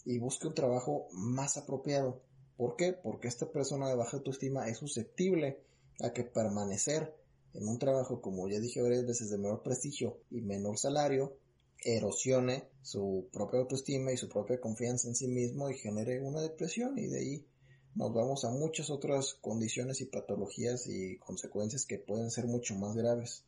y 0.04 0.20
busque 0.20 0.46
un 0.46 0.54
trabajo 0.54 1.08
más 1.10 1.56
apropiado. 1.56 2.22
¿Por 2.56 2.76
qué? 2.76 2.92
Porque 2.92 3.26
esta 3.26 3.50
persona 3.50 3.88
de 3.88 3.96
baja 3.96 4.18
autoestima 4.18 4.68
es 4.68 4.78
susceptible 4.78 5.58
a 6.00 6.12
que 6.12 6.22
permanecer 6.22 7.12
en 7.54 7.66
un 7.66 7.80
trabajo, 7.80 8.20
como 8.20 8.48
ya 8.48 8.60
dije 8.60 8.82
varias 8.82 9.04
veces, 9.04 9.30
de 9.30 9.38
menor 9.38 9.64
prestigio 9.64 10.20
y 10.30 10.42
menor 10.42 10.78
salario, 10.78 11.38
erosione 11.84 12.68
su 12.82 13.26
propia 13.32 13.58
autoestima 13.58 14.12
y 14.12 14.16
su 14.16 14.28
propia 14.28 14.60
confianza 14.60 15.08
en 15.08 15.16
sí 15.16 15.26
mismo 15.26 15.68
y 15.68 15.76
genere 15.76 16.22
una 16.22 16.42
depresión 16.42 16.96
y 16.96 17.08
de 17.08 17.18
ahí 17.18 17.46
nos 17.96 18.14
vamos 18.14 18.44
a 18.44 18.50
muchas 18.50 18.90
otras 18.90 19.34
condiciones 19.40 20.00
y 20.00 20.04
patologías 20.04 20.86
y 20.86 21.18
consecuencias 21.18 21.84
que 21.84 21.98
pueden 21.98 22.30
ser 22.30 22.46
mucho 22.46 22.76
más 22.76 22.94
graves. 22.94 23.42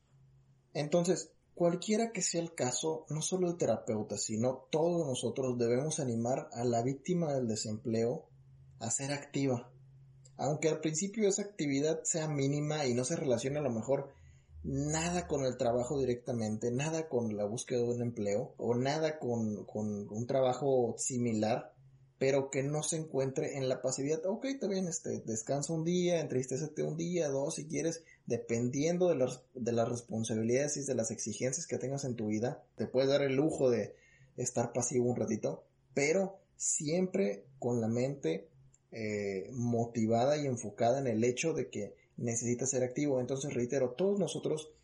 Entonces, 0.74 1.30
cualquiera 1.58 2.12
que 2.12 2.22
sea 2.22 2.40
el 2.40 2.54
caso, 2.54 3.04
no 3.08 3.20
solo 3.20 3.48
el 3.48 3.56
terapeuta, 3.56 4.16
sino 4.16 4.68
todos 4.70 5.04
nosotros 5.04 5.58
debemos 5.58 5.98
animar 5.98 6.48
a 6.52 6.64
la 6.64 6.82
víctima 6.82 7.34
del 7.34 7.48
desempleo 7.48 8.26
a 8.78 8.92
ser 8.92 9.10
activa. 9.10 9.68
Aunque 10.36 10.68
al 10.68 10.80
principio 10.80 11.28
esa 11.28 11.42
actividad 11.42 12.04
sea 12.04 12.28
mínima 12.28 12.86
y 12.86 12.94
no 12.94 13.02
se 13.02 13.16
relacione 13.16 13.58
a 13.58 13.62
lo 13.62 13.72
mejor 13.72 14.08
nada 14.62 15.26
con 15.26 15.44
el 15.44 15.56
trabajo 15.56 15.98
directamente, 15.98 16.70
nada 16.70 17.08
con 17.08 17.36
la 17.36 17.44
búsqueda 17.44 17.80
de 17.80 17.88
un 17.88 18.02
empleo 18.02 18.54
o 18.56 18.76
nada 18.76 19.18
con, 19.18 19.64
con 19.64 20.08
un 20.10 20.26
trabajo 20.28 20.94
similar, 20.96 21.72
pero 22.20 22.50
que 22.50 22.62
no 22.62 22.84
se 22.84 22.98
encuentre 22.98 23.56
en 23.56 23.68
la 23.68 23.82
pasividad. 23.82 24.24
Ok, 24.26 24.44
está 24.44 24.68
bien, 24.68 24.86
este, 24.86 25.22
descansa 25.26 25.72
un 25.72 25.82
día, 25.82 26.20
entristecete 26.20 26.84
un 26.84 26.96
día, 26.96 27.28
dos, 27.30 27.56
si 27.56 27.66
quieres, 27.66 28.04
dependiendo 28.28 29.08
de 29.08 29.14
las, 29.14 29.40
de 29.54 29.72
las 29.72 29.88
responsabilidades 29.88 30.76
y 30.76 30.84
de 30.84 30.94
las 30.94 31.10
exigencias 31.10 31.66
que 31.66 31.78
tengas 31.78 32.04
en 32.04 32.14
tu 32.14 32.26
vida, 32.26 32.62
te 32.76 32.86
puedes 32.86 33.08
dar 33.08 33.22
el 33.22 33.34
lujo 33.34 33.70
de 33.70 33.94
estar 34.36 34.74
pasivo 34.74 35.06
un 35.06 35.16
ratito, 35.16 35.64
pero 35.94 36.38
siempre 36.54 37.46
con 37.58 37.80
la 37.80 37.88
mente 37.88 38.46
eh, 38.92 39.48
motivada 39.54 40.36
y 40.36 40.46
enfocada 40.46 40.98
en 40.98 41.06
el 41.06 41.24
hecho 41.24 41.54
de 41.54 41.70
que 41.70 41.94
necesitas 42.18 42.68
ser 42.68 42.84
activo. 42.84 43.18
Entonces, 43.18 43.54
reitero, 43.54 43.92
todos 43.92 44.18
nosotros, 44.18 44.74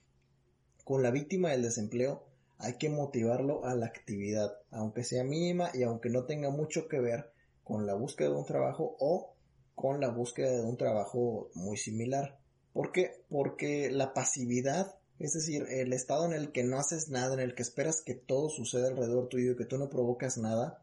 con 0.84 1.02
la 1.02 1.10
víctima 1.10 1.50
del 1.50 1.62
desempleo, 1.62 2.24
hay 2.56 2.78
que 2.78 2.88
motivarlo 2.88 3.66
a 3.66 3.74
la 3.74 3.84
actividad, 3.84 4.56
aunque 4.70 5.04
sea 5.04 5.22
mínima 5.22 5.70
y 5.74 5.82
aunque 5.82 6.08
no 6.08 6.24
tenga 6.24 6.48
mucho 6.48 6.88
que 6.88 6.98
ver 6.98 7.30
con 7.62 7.84
la 7.84 7.92
búsqueda 7.92 8.30
de 8.30 8.36
un 8.36 8.46
trabajo 8.46 8.96
o 9.00 9.34
con 9.74 10.00
la 10.00 10.08
búsqueda 10.08 10.50
de 10.50 10.62
un 10.62 10.78
trabajo 10.78 11.50
muy 11.52 11.76
similar. 11.76 12.38
¿Por 12.74 12.90
qué? 12.90 13.24
Porque 13.30 13.90
la 13.90 14.12
pasividad, 14.12 14.96
es 15.20 15.32
decir, 15.32 15.64
el 15.70 15.92
estado 15.92 16.26
en 16.26 16.32
el 16.32 16.50
que 16.50 16.64
no 16.64 16.78
haces 16.78 17.08
nada, 17.08 17.34
en 17.34 17.40
el 17.40 17.54
que 17.54 17.62
esperas 17.62 18.02
que 18.02 18.14
todo 18.14 18.50
suceda 18.50 18.88
alrededor 18.88 19.28
tuyo 19.28 19.52
y 19.52 19.56
que 19.56 19.64
tú 19.64 19.78
no 19.78 19.88
provocas 19.88 20.36
nada, 20.36 20.82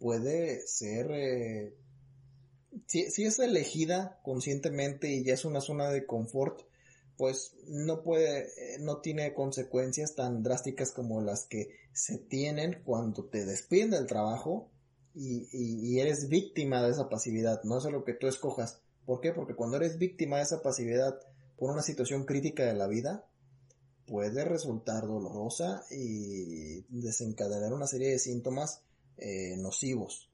puede 0.00 0.66
ser... 0.66 1.10
Eh, 1.12 1.76
si, 2.86 3.24
es 3.24 3.38
elegida 3.38 4.20
conscientemente 4.22 5.10
y 5.10 5.22
ya 5.22 5.34
es 5.34 5.44
una 5.44 5.60
zona 5.60 5.90
de 5.90 6.06
confort, 6.06 6.62
pues 7.18 7.54
no 7.66 8.02
puede, 8.02 8.46
eh, 8.46 8.78
no 8.80 9.00
tiene 9.02 9.34
consecuencias 9.34 10.14
tan 10.14 10.42
drásticas 10.42 10.92
como 10.92 11.20
las 11.20 11.44
que 11.44 11.76
se 11.92 12.18
tienen 12.18 12.82
cuando 12.84 13.24
te 13.26 13.44
despiden 13.44 13.90
del 13.90 14.06
trabajo 14.06 14.70
y, 15.14 15.46
y, 15.52 16.00
eres 16.00 16.28
víctima 16.28 16.82
de 16.82 16.90
esa 16.90 17.08
pasividad, 17.08 17.62
no 17.64 17.78
es 17.78 17.84
lo 17.84 18.04
que 18.04 18.14
tú 18.14 18.28
escojas. 18.28 18.82
¿Por 19.06 19.20
qué? 19.20 19.32
Porque 19.32 19.54
cuando 19.54 19.78
eres 19.78 19.98
víctima 19.98 20.36
de 20.36 20.42
esa 20.42 20.60
pasividad 20.60 21.18
por 21.56 21.70
una 21.70 21.82
situación 21.82 22.24
crítica 22.24 22.64
de 22.64 22.74
la 22.74 22.86
vida, 22.86 23.24
puede 24.06 24.44
resultar 24.44 25.06
dolorosa 25.06 25.84
y 25.90 26.82
desencadenar 26.88 27.72
una 27.72 27.86
serie 27.86 28.10
de 28.10 28.18
síntomas 28.18 28.82
eh, 29.16 29.56
nocivos. 29.56 30.30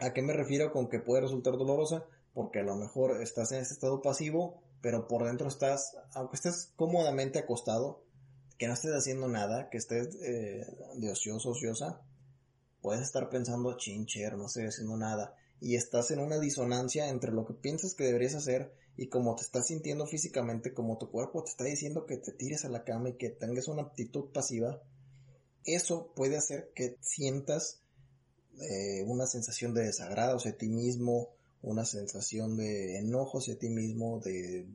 ¿A 0.00 0.12
qué 0.12 0.22
me 0.22 0.32
refiero 0.32 0.72
con 0.72 0.88
que 0.88 0.98
puede 0.98 1.22
resultar 1.22 1.56
dolorosa? 1.56 2.04
Porque 2.32 2.58
a 2.58 2.64
lo 2.64 2.74
mejor 2.74 3.22
estás 3.22 3.52
en 3.52 3.60
ese 3.60 3.74
estado 3.74 4.02
pasivo 4.02 4.64
pero 4.84 5.08
por 5.08 5.24
dentro 5.24 5.48
estás, 5.48 5.96
aunque 6.12 6.36
estés 6.36 6.70
cómodamente 6.76 7.38
acostado, 7.38 8.04
que 8.58 8.66
no 8.66 8.74
estés 8.74 8.92
haciendo 8.92 9.28
nada, 9.28 9.70
que 9.70 9.78
estés 9.78 10.14
eh, 10.16 10.66
de 10.96 11.10
ocioso, 11.10 11.52
ociosa, 11.52 12.02
puedes 12.82 13.00
estar 13.00 13.30
pensando, 13.30 13.78
chincher, 13.78 14.36
no 14.36 14.44
estoy 14.44 14.66
haciendo 14.66 14.98
nada, 14.98 15.36
y 15.64 15.76
estás 15.76 16.10
en 16.10 16.18
una 16.18 16.38
disonancia 16.38 17.08
entre 17.08 17.32
lo 17.32 17.46
que 17.46 17.54
piensas 17.54 17.94
que 17.94 18.04
deberías 18.04 18.34
hacer 18.34 18.74
y 18.98 19.08
cómo 19.08 19.34
te 19.34 19.44
estás 19.44 19.68
sintiendo 19.68 20.06
físicamente, 20.06 20.74
como 20.74 20.98
tu 20.98 21.10
cuerpo 21.10 21.42
te 21.42 21.52
está 21.52 21.64
diciendo 21.64 22.04
que 22.04 22.18
te 22.18 22.32
tires 22.32 22.66
a 22.66 22.68
la 22.68 22.84
cama 22.84 23.08
y 23.08 23.16
que 23.16 23.30
tengas 23.30 23.66
una 23.68 23.80
actitud 23.80 24.26
pasiva, 24.30 24.82
eso 25.64 26.12
puede 26.14 26.36
hacer 26.36 26.70
que 26.74 26.98
sientas 27.00 27.80
eh, 28.60 29.04
una 29.06 29.26
sensación 29.26 29.72
de 29.72 29.86
desagrado 29.86 30.36
hacia 30.36 30.54
ti 30.54 30.68
mismo, 30.68 31.30
una 31.62 31.86
sensación 31.86 32.58
de 32.58 32.98
enojo 32.98 33.38
hacia 33.38 33.58
ti 33.58 33.70
mismo, 33.70 34.20
de, 34.20 34.66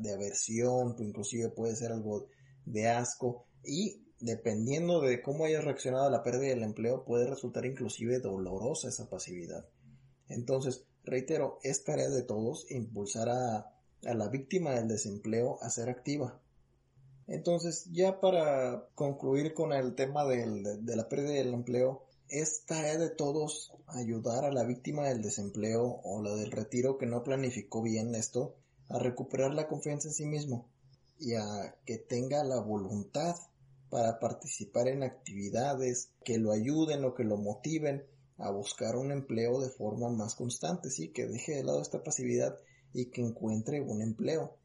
de 0.00 0.12
aversión, 0.12 0.96
inclusive 0.98 1.50
puede 1.50 1.76
ser 1.76 1.92
algo 1.92 2.26
de 2.66 2.88
asco 2.88 3.46
y 3.62 4.02
dependiendo 4.18 5.02
de 5.02 5.22
cómo 5.22 5.44
hayas 5.44 5.62
reaccionado 5.62 6.08
a 6.08 6.10
la 6.10 6.24
pérdida 6.24 6.48
del 6.48 6.64
empleo 6.64 7.04
puede 7.04 7.30
resultar 7.30 7.64
inclusive 7.64 8.18
dolorosa 8.18 8.88
esa 8.88 9.08
pasividad. 9.08 9.64
Entonces, 10.28 10.84
reitero, 11.04 11.58
es 11.62 11.84
tarea 11.84 12.08
de 12.08 12.22
todos 12.22 12.70
impulsar 12.70 13.28
a, 13.28 13.68
la 14.02 14.28
víctima 14.28 14.72
del 14.72 14.88
desempleo 14.88 15.58
a 15.62 15.70
ser 15.70 15.88
activa. 15.88 16.40
Entonces, 17.28 17.86
ya 17.92 18.20
para 18.20 18.88
concluir 18.94 19.54
con 19.54 19.72
el 19.72 19.94
tema 19.94 20.24
del, 20.24 20.84
de 20.84 20.96
la 20.96 21.08
pérdida 21.08 21.34
del 21.34 21.54
empleo, 21.54 22.02
es 22.28 22.64
tarea 22.64 22.98
de 22.98 23.10
todos 23.10 23.72
ayudar 23.86 24.44
a 24.44 24.52
la 24.52 24.64
víctima 24.64 25.08
del 25.08 25.22
desempleo 25.22 26.00
o 26.02 26.22
la 26.22 26.34
del 26.34 26.50
retiro 26.50 26.98
que 26.98 27.06
no 27.06 27.22
planificó 27.22 27.82
bien 27.82 28.14
esto 28.14 28.54
a 28.88 28.98
recuperar 28.98 29.54
la 29.54 29.68
confianza 29.68 30.08
en 30.08 30.14
sí 30.14 30.24
mismo 30.24 30.66
y 31.18 31.34
a 31.34 31.76
que 31.84 31.98
tenga 31.98 32.42
la 32.42 32.60
voluntad 32.60 33.36
para 33.90 34.18
participar 34.18 34.88
en 34.88 35.02
actividades 35.02 36.08
que 36.24 36.38
lo 36.38 36.52
ayuden 36.52 37.04
o 37.04 37.14
que 37.14 37.24
lo 37.24 37.36
motiven 37.36 38.06
a 38.38 38.50
buscar 38.50 38.96
un 38.96 39.12
empleo 39.12 39.60
de 39.60 39.70
forma 39.70 40.08
más 40.08 40.34
constante, 40.34 40.90
sí, 40.90 41.12
que 41.12 41.26
deje 41.26 41.56
de 41.56 41.64
lado 41.64 41.80
esta 41.80 42.02
pasividad 42.02 42.56
y 42.92 43.06
que 43.06 43.20
encuentre 43.20 43.80
un 43.80 44.02
empleo. 44.02 44.56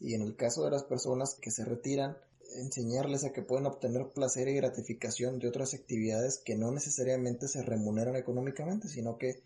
Y 0.00 0.14
en 0.14 0.22
el 0.22 0.36
caso 0.36 0.64
de 0.64 0.70
las 0.70 0.84
personas 0.84 1.36
que 1.40 1.50
se 1.50 1.64
retiran, 1.64 2.16
enseñarles 2.56 3.24
a 3.24 3.32
que 3.32 3.42
pueden 3.42 3.66
obtener 3.66 4.08
placer 4.14 4.48
y 4.48 4.54
gratificación 4.54 5.38
de 5.38 5.48
otras 5.48 5.74
actividades 5.74 6.40
que 6.44 6.56
no 6.56 6.70
necesariamente 6.72 7.48
se 7.48 7.62
remuneran 7.62 8.16
económicamente, 8.16 8.88
sino 8.88 9.18
que, 9.18 9.42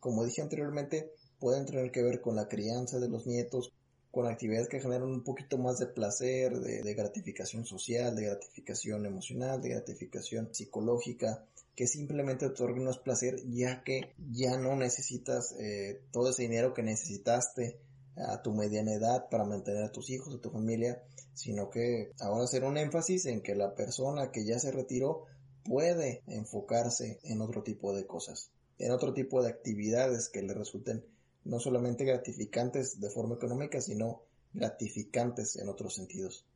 como 0.00 0.24
dije 0.24 0.42
anteriormente, 0.42 1.12
pueden 1.38 1.66
tener 1.66 1.90
que 1.90 2.02
ver 2.02 2.20
con 2.20 2.36
la 2.36 2.48
crianza 2.48 2.98
de 2.98 3.08
los 3.08 3.26
nietos, 3.26 3.72
con 4.10 4.26
actividades 4.26 4.68
que 4.68 4.80
generan 4.80 5.08
un 5.08 5.22
poquito 5.22 5.58
más 5.58 5.78
de 5.78 5.86
placer, 5.88 6.58
de, 6.60 6.94
gratificación 6.94 7.66
social, 7.66 8.16
de 8.16 8.24
gratificación 8.24 9.04
emocional, 9.04 9.60
de 9.60 9.70
gratificación 9.70 10.54
psicológica, 10.54 11.44
que 11.76 11.86
simplemente 11.86 12.46
otorguen 12.46 12.84
más 12.84 12.98
placer 12.98 13.36
ya 13.50 13.84
que 13.84 14.14
ya 14.32 14.56
no 14.56 14.74
necesitas 14.76 15.54
eh, 15.60 16.00
todo 16.10 16.30
ese 16.30 16.42
dinero 16.42 16.72
que 16.74 16.82
necesitaste 16.82 17.78
a 18.16 18.40
tu 18.40 18.52
mediana 18.52 18.94
edad 18.94 19.28
para 19.28 19.44
mantener 19.44 19.84
a 19.84 19.92
tus 19.92 20.08
hijos, 20.08 20.34
a 20.34 20.40
tu 20.40 20.50
familia, 20.50 21.02
sino 21.34 21.68
que 21.68 22.12
ahora 22.18 22.44
hacer 22.44 22.64
un 22.64 22.78
énfasis 22.78 23.26
en 23.26 23.42
que 23.42 23.54
la 23.54 23.74
persona 23.74 24.32
que 24.32 24.46
ya 24.46 24.58
se 24.58 24.72
retiró 24.72 25.26
puede 25.64 26.22
enfocarse 26.26 27.20
en 27.24 27.42
otro 27.42 27.62
tipo 27.62 27.94
de 27.94 28.06
cosas, 28.06 28.50
en 28.78 28.92
otro 28.92 29.12
tipo 29.12 29.42
de 29.42 29.50
actividades 29.50 30.30
que 30.30 30.42
le 30.42 30.54
resulten 30.54 31.04
no 31.44 31.60
solamente 31.60 32.04
gratificantes 32.04 33.00
de 33.00 33.10
forma 33.10 33.34
económica, 33.34 33.82
sino 33.82 34.22
gratificantes 34.54 35.56
en 35.56 35.68
otros 35.68 35.94
sentidos. 35.94 36.46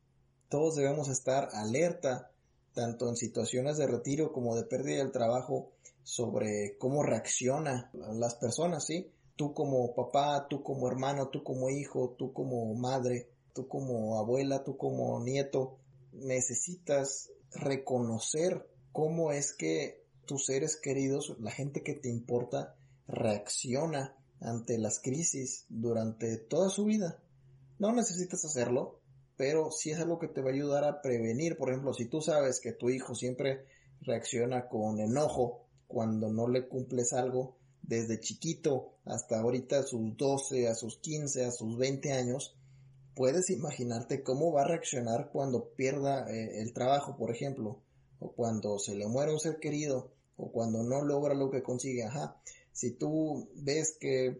Todos 0.49 0.75
debemos 0.75 1.09
estar 1.09 1.49
alerta, 1.53 2.31
tanto 2.73 3.09
en 3.09 3.15
situaciones 3.15 3.77
de 3.77 3.87
retiro 3.87 4.31
como 4.31 4.55
de 4.55 4.63
pérdida 4.63 4.97
del 4.97 5.11
trabajo, 5.11 5.71
sobre 6.03 6.77
cómo 6.77 7.03
reacciona 7.03 7.91
las 7.93 8.35
personas, 8.35 8.85
¿sí? 8.85 9.11
Tú 9.35 9.53
como 9.53 9.93
papá, 9.93 10.47
tú 10.49 10.63
como 10.63 10.87
hermano, 10.87 11.29
tú 11.29 11.43
como 11.43 11.69
hijo, 11.69 12.15
tú 12.17 12.33
como 12.33 12.73
madre, 12.75 13.29
tú 13.53 13.67
como 13.67 14.17
abuela, 14.17 14.63
tú 14.63 14.77
como 14.77 15.23
nieto, 15.23 15.77
necesitas 16.13 17.29
reconocer 17.53 18.67
cómo 18.91 19.31
es 19.31 19.53
que 19.53 20.03
tus 20.25 20.45
seres 20.45 20.77
queridos, 20.77 21.35
la 21.39 21.51
gente 21.51 21.83
que 21.83 21.93
te 21.93 22.09
importa, 22.09 22.75
reacciona 23.07 24.15
ante 24.39 24.77
las 24.77 24.99
crisis 24.99 25.65
durante 25.69 26.37
toda 26.37 26.69
su 26.69 26.85
vida. 26.85 27.19
No 27.79 27.91
necesitas 27.93 28.45
hacerlo, 28.45 29.00
pero 29.41 29.71
sí 29.71 29.89
es 29.89 29.99
algo 29.99 30.19
que 30.19 30.27
te 30.27 30.39
va 30.39 30.51
a 30.51 30.53
ayudar 30.53 30.83
a 30.83 31.01
prevenir. 31.01 31.57
Por 31.57 31.69
ejemplo, 31.71 31.95
si 31.95 32.05
tú 32.05 32.21
sabes 32.21 32.59
que 32.59 32.73
tu 32.73 32.91
hijo 32.91 33.15
siempre 33.15 33.65
reacciona 34.01 34.67
con 34.67 34.99
enojo 34.99 35.65
cuando 35.87 36.29
no 36.29 36.47
le 36.47 36.67
cumples 36.67 37.11
algo, 37.11 37.57
desde 37.81 38.19
chiquito 38.19 38.93
hasta 39.03 39.39
ahorita 39.39 39.79
a 39.79 39.83
sus 39.83 40.15
12, 40.15 40.67
a 40.67 40.75
sus 40.75 40.99
15, 40.99 41.43
a 41.43 41.49
sus 41.49 41.75
20 41.75 42.13
años, 42.13 42.55
puedes 43.15 43.49
imaginarte 43.49 44.21
cómo 44.21 44.51
va 44.51 44.61
a 44.61 44.67
reaccionar 44.67 45.31
cuando 45.31 45.69
pierda 45.69 46.31
eh, 46.31 46.61
el 46.61 46.71
trabajo, 46.71 47.17
por 47.17 47.31
ejemplo, 47.31 47.79
o 48.19 48.33
cuando 48.33 48.77
se 48.77 48.93
le 48.93 49.07
muere 49.07 49.33
un 49.33 49.39
ser 49.39 49.57
querido, 49.59 50.11
o 50.37 50.51
cuando 50.51 50.83
no 50.83 51.01
logra 51.01 51.33
lo 51.33 51.49
que 51.49 51.63
consigue. 51.63 52.03
Ajá, 52.03 52.39
si 52.73 52.91
tú 52.91 53.49
ves 53.55 53.97
que, 53.99 54.39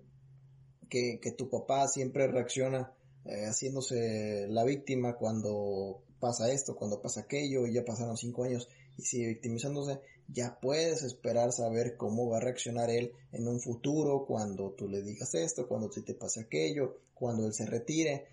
que, 0.92 1.20
que 1.20 1.32
tu 1.32 1.50
papá 1.50 1.88
siempre 1.88 2.28
reacciona 2.28 2.94
eh, 3.26 3.46
haciéndose 3.46 4.48
la 4.50 4.64
víctima 4.64 5.16
cuando 5.16 6.02
pasa 6.20 6.52
esto, 6.52 6.76
cuando 6.76 7.02
pasa 7.02 7.22
aquello, 7.22 7.68
y 7.68 7.74
ya 7.74 7.86
pasaron 7.86 8.18
cinco 8.18 8.44
años 8.44 8.68
y 8.98 9.04
sigue 9.04 9.28
victimizándose, 9.28 10.00
ya 10.28 10.60
puedes 10.62 11.04
esperar 11.04 11.52
saber 11.52 11.98
cómo 11.98 12.30
va 12.30 12.38
a 12.38 12.42
reaccionar 12.42 12.90
él 12.90 13.14
en 13.32 13.48
un 13.48 13.60
futuro, 13.60 14.26
cuando 14.26 14.72
tú 14.72 14.88
le 14.88 15.02
digas 15.02 15.36
esto, 15.36 15.68
cuando 15.68 15.90
te 15.90 16.14
pase 16.14 16.42
aquello, 16.42 16.98
cuando 17.14 17.46
él 17.46 17.54
se 17.54 17.66
retire. 17.66 18.28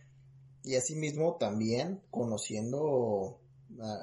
Y 0.62 0.76
asimismo 0.76 1.36
también 1.36 2.01
conociendo 2.11 3.41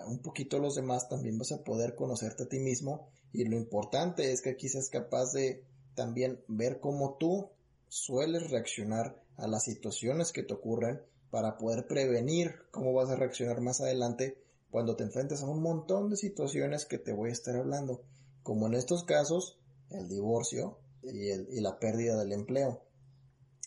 un 0.07 0.19
poquito 0.19 0.57
a 0.57 0.59
los 0.59 0.75
demás, 0.75 1.09
también 1.09 1.37
vas 1.37 1.51
a 1.51 1.63
poder 1.63 1.95
conocerte 1.95 2.43
a 2.43 2.49
ti 2.49 2.59
mismo. 2.59 3.07
Y 3.31 3.45
lo 3.45 3.57
importante 3.57 4.31
es 4.31 4.41
que 4.41 4.51
aquí 4.51 4.69
seas 4.69 4.89
capaz 4.89 5.31
de 5.33 5.63
también 5.95 6.39
ver 6.47 6.79
cómo 6.79 7.17
tú 7.17 7.49
sueles 7.87 8.49
reaccionar 8.49 9.15
a 9.37 9.47
las 9.47 9.63
situaciones 9.63 10.31
que 10.31 10.43
te 10.43 10.53
ocurren 10.53 11.01
para 11.29 11.57
poder 11.57 11.87
prevenir 11.87 12.55
cómo 12.71 12.93
vas 12.93 13.09
a 13.09 13.15
reaccionar 13.15 13.61
más 13.61 13.81
adelante 13.81 14.37
cuando 14.71 14.95
te 14.95 15.03
enfrentes 15.03 15.41
a 15.41 15.47
un 15.47 15.61
montón 15.61 16.09
de 16.09 16.17
situaciones 16.17 16.85
que 16.85 16.97
te 16.97 17.13
voy 17.13 17.29
a 17.29 17.33
estar 17.33 17.55
hablando, 17.55 18.01
como 18.43 18.67
en 18.67 18.73
estos 18.73 19.03
casos 19.03 19.57
el 19.89 20.07
divorcio 20.07 20.77
y, 21.03 21.59
la 21.61 21.79
pérdida 21.79 22.17
del 22.17 22.33
empleo. 22.33 22.81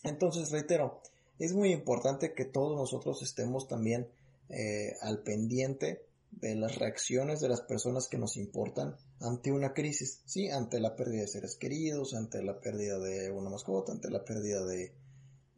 Entonces, 0.03 0.51
reitero, 0.51 1.01
es 1.39 1.53
muy 1.53 1.71
importante 1.71 2.33
que 2.33 2.45
todos 2.45 2.77
nosotros 2.77 3.21
estemos 3.21 3.67
también 3.67 4.07
eh, 4.49 4.93
al 5.01 5.23
pendiente 5.23 6.05
de 6.31 6.55
las 6.55 6.77
reacciones 6.77 7.39
de 7.39 7.49
las 7.49 7.61
personas 7.61 8.07
que 8.07 8.17
nos 8.17 8.37
importan 8.37 8.95
ante 9.19 9.51
una 9.51 9.73
crisis, 9.73 10.21
sí, 10.25 10.49
ante 10.49 10.79
la 10.79 10.95
pérdida 10.95 11.21
de 11.21 11.27
seres 11.27 11.55
queridos, 11.55 12.13
ante 12.13 12.41
la 12.43 12.59
pérdida 12.59 12.99
de 12.99 13.31
una 13.31 13.49
mascota, 13.49 13.91
ante 13.91 14.09
la 14.09 14.23
pérdida 14.23 14.65
de, 14.65 14.93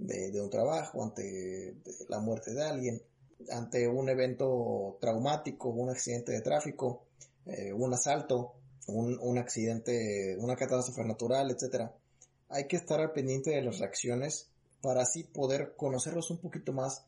de, 0.02 0.42
un 0.42 0.50
trabajo, 0.50 1.04
ante 1.04 1.76
la 2.10 2.20
muerte 2.20 2.54
de 2.54 2.64
alguien, 2.64 3.02
ante 3.52 3.88
un 3.88 4.10
evento 4.10 4.98
traumático, 5.00 5.70
un 5.70 5.90
accidente 5.90 6.32
de 6.32 6.42
tráfico, 6.42 7.04
eh, 7.46 7.72
un 7.74 7.94
asalto, 7.94 8.54
un, 8.88 9.18
un, 9.22 9.38
accidente, 9.38 10.36
una 10.40 10.56
catástrofe 10.56 11.04
natural, 11.04 11.52
etcétera. 11.52 11.94
Hay 12.50 12.68
que 12.68 12.76
estar 12.76 13.00
al 13.00 13.12
pendiente 13.12 13.52
de 13.52 13.62
las 13.62 13.80
reacciones 13.80 14.48
para 14.82 15.04
así 15.04 15.24
poder 15.24 15.76
conocerlos 15.78 16.32
un 16.32 16.40
poquito 16.40 16.74
más 16.74 17.06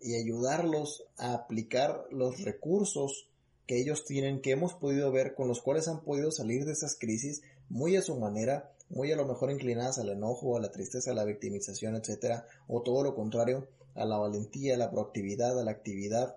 y 0.00 0.14
ayudarlos 0.14 1.04
a 1.18 1.34
aplicar 1.34 2.06
los 2.10 2.40
recursos 2.40 3.28
que 3.66 3.78
ellos 3.78 4.04
tienen, 4.04 4.40
que 4.40 4.50
hemos 4.50 4.74
podido 4.74 5.12
ver, 5.12 5.34
con 5.34 5.46
los 5.46 5.60
cuales 5.60 5.86
han 5.86 6.02
podido 6.02 6.32
salir 6.32 6.64
de 6.64 6.72
esas 6.72 6.96
crisis 6.98 7.42
muy 7.68 7.96
a 7.96 8.02
su 8.02 8.18
manera, 8.18 8.72
muy 8.90 9.10
a 9.12 9.16
lo 9.16 9.26
mejor 9.26 9.50
inclinadas 9.50 9.98
al 9.98 10.10
enojo, 10.10 10.56
a 10.56 10.60
la 10.60 10.70
tristeza, 10.70 11.12
a 11.12 11.14
la 11.14 11.24
victimización, 11.24 11.96
etcétera, 11.96 12.44
o 12.66 12.82
todo 12.82 13.02
lo 13.02 13.14
contrario, 13.14 13.68
a 13.94 14.04
la 14.04 14.18
valentía, 14.18 14.74
a 14.74 14.78
la 14.78 14.90
proactividad, 14.90 15.58
a 15.58 15.64
la 15.64 15.70
actividad, 15.70 16.36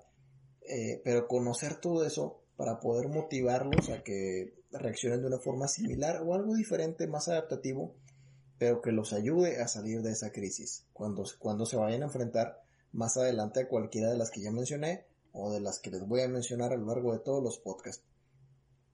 eh, 0.62 1.02
pero 1.04 1.28
conocer 1.28 1.76
todo 1.76 2.06
eso 2.06 2.40
para 2.56 2.80
poder 2.80 3.10
motivarlos 3.10 3.90
a 3.90 4.04
que 4.04 4.54
reaccionen 4.72 5.22
de 5.22 5.28
una 5.28 5.40
forma 5.40 5.68
similar 5.68 6.22
o 6.24 6.36
algo 6.36 6.56
diferente, 6.56 7.08
más 7.08 7.28
adaptativo, 7.28 7.96
pero 8.60 8.82
que 8.82 8.92
los 8.92 9.14
ayude 9.14 9.62
a 9.62 9.68
salir 9.68 10.02
de 10.02 10.12
esa 10.12 10.32
crisis 10.32 10.86
cuando, 10.94 11.24
cuando 11.40 11.66
se 11.66 11.76
vayan 11.76 12.04
a 12.04 12.06
enfrentar 12.06 12.62
más 12.92 13.18
adelante 13.18 13.62
a 13.62 13.68
cualquiera 13.68 14.10
de 14.10 14.18
las 14.18 14.30
que 14.30 14.42
ya 14.42 14.52
mencioné 14.52 15.06
o 15.32 15.52
de 15.52 15.60
las 15.60 15.80
que 15.80 15.90
les 15.90 16.08
voy 16.08 16.22
a 16.22 16.28
mencionar 16.28 16.72
a 16.72 16.78
lo 16.78 16.86
largo 16.86 17.14
de 17.14 17.20
todos 17.20 17.44
los 17.44 17.58
podcasts. 17.58 18.06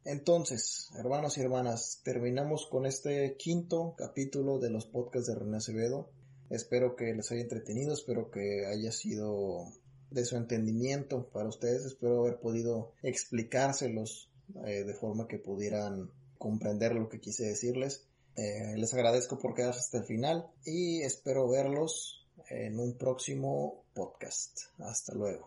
Entonces, 0.05 0.89
hermanos 0.97 1.37
y 1.37 1.41
hermanas, 1.41 2.01
terminamos 2.03 2.67
con 2.67 2.85
este 2.85 3.35
quinto 3.37 3.95
capítulo 3.97 4.57
de 4.59 4.69
los 4.69 4.85
podcasts 4.85 5.27
de 5.27 5.35
René 5.35 5.57
Acevedo. 5.57 6.09
Espero 6.49 6.95
que 6.95 7.13
les 7.13 7.31
haya 7.31 7.41
entretenido, 7.41 7.93
espero 7.93 8.31
que 8.31 8.65
haya 8.65 8.91
sido 8.91 9.65
de 10.09 10.25
su 10.25 10.37
entendimiento 10.37 11.29
para 11.29 11.49
ustedes, 11.49 11.85
espero 11.85 12.21
haber 12.21 12.39
podido 12.39 12.93
explicárselos 13.03 14.29
eh, 14.65 14.83
de 14.83 14.93
forma 14.95 15.27
que 15.27 15.37
pudieran 15.37 16.09
comprender 16.37 16.95
lo 16.95 17.09
que 17.09 17.19
quise 17.19 17.45
decirles. 17.45 18.07
Eh, 18.35 18.75
les 18.77 18.93
agradezco 18.93 19.37
por 19.37 19.53
quedarse 19.53 19.79
hasta 19.79 19.99
el 19.99 20.05
final 20.05 20.47
y 20.65 21.01
espero 21.01 21.47
verlos 21.49 22.25
en 22.49 22.79
un 22.79 22.97
próximo 22.97 23.83
podcast. 23.93 24.61
Hasta 24.79 25.13
luego. 25.13 25.37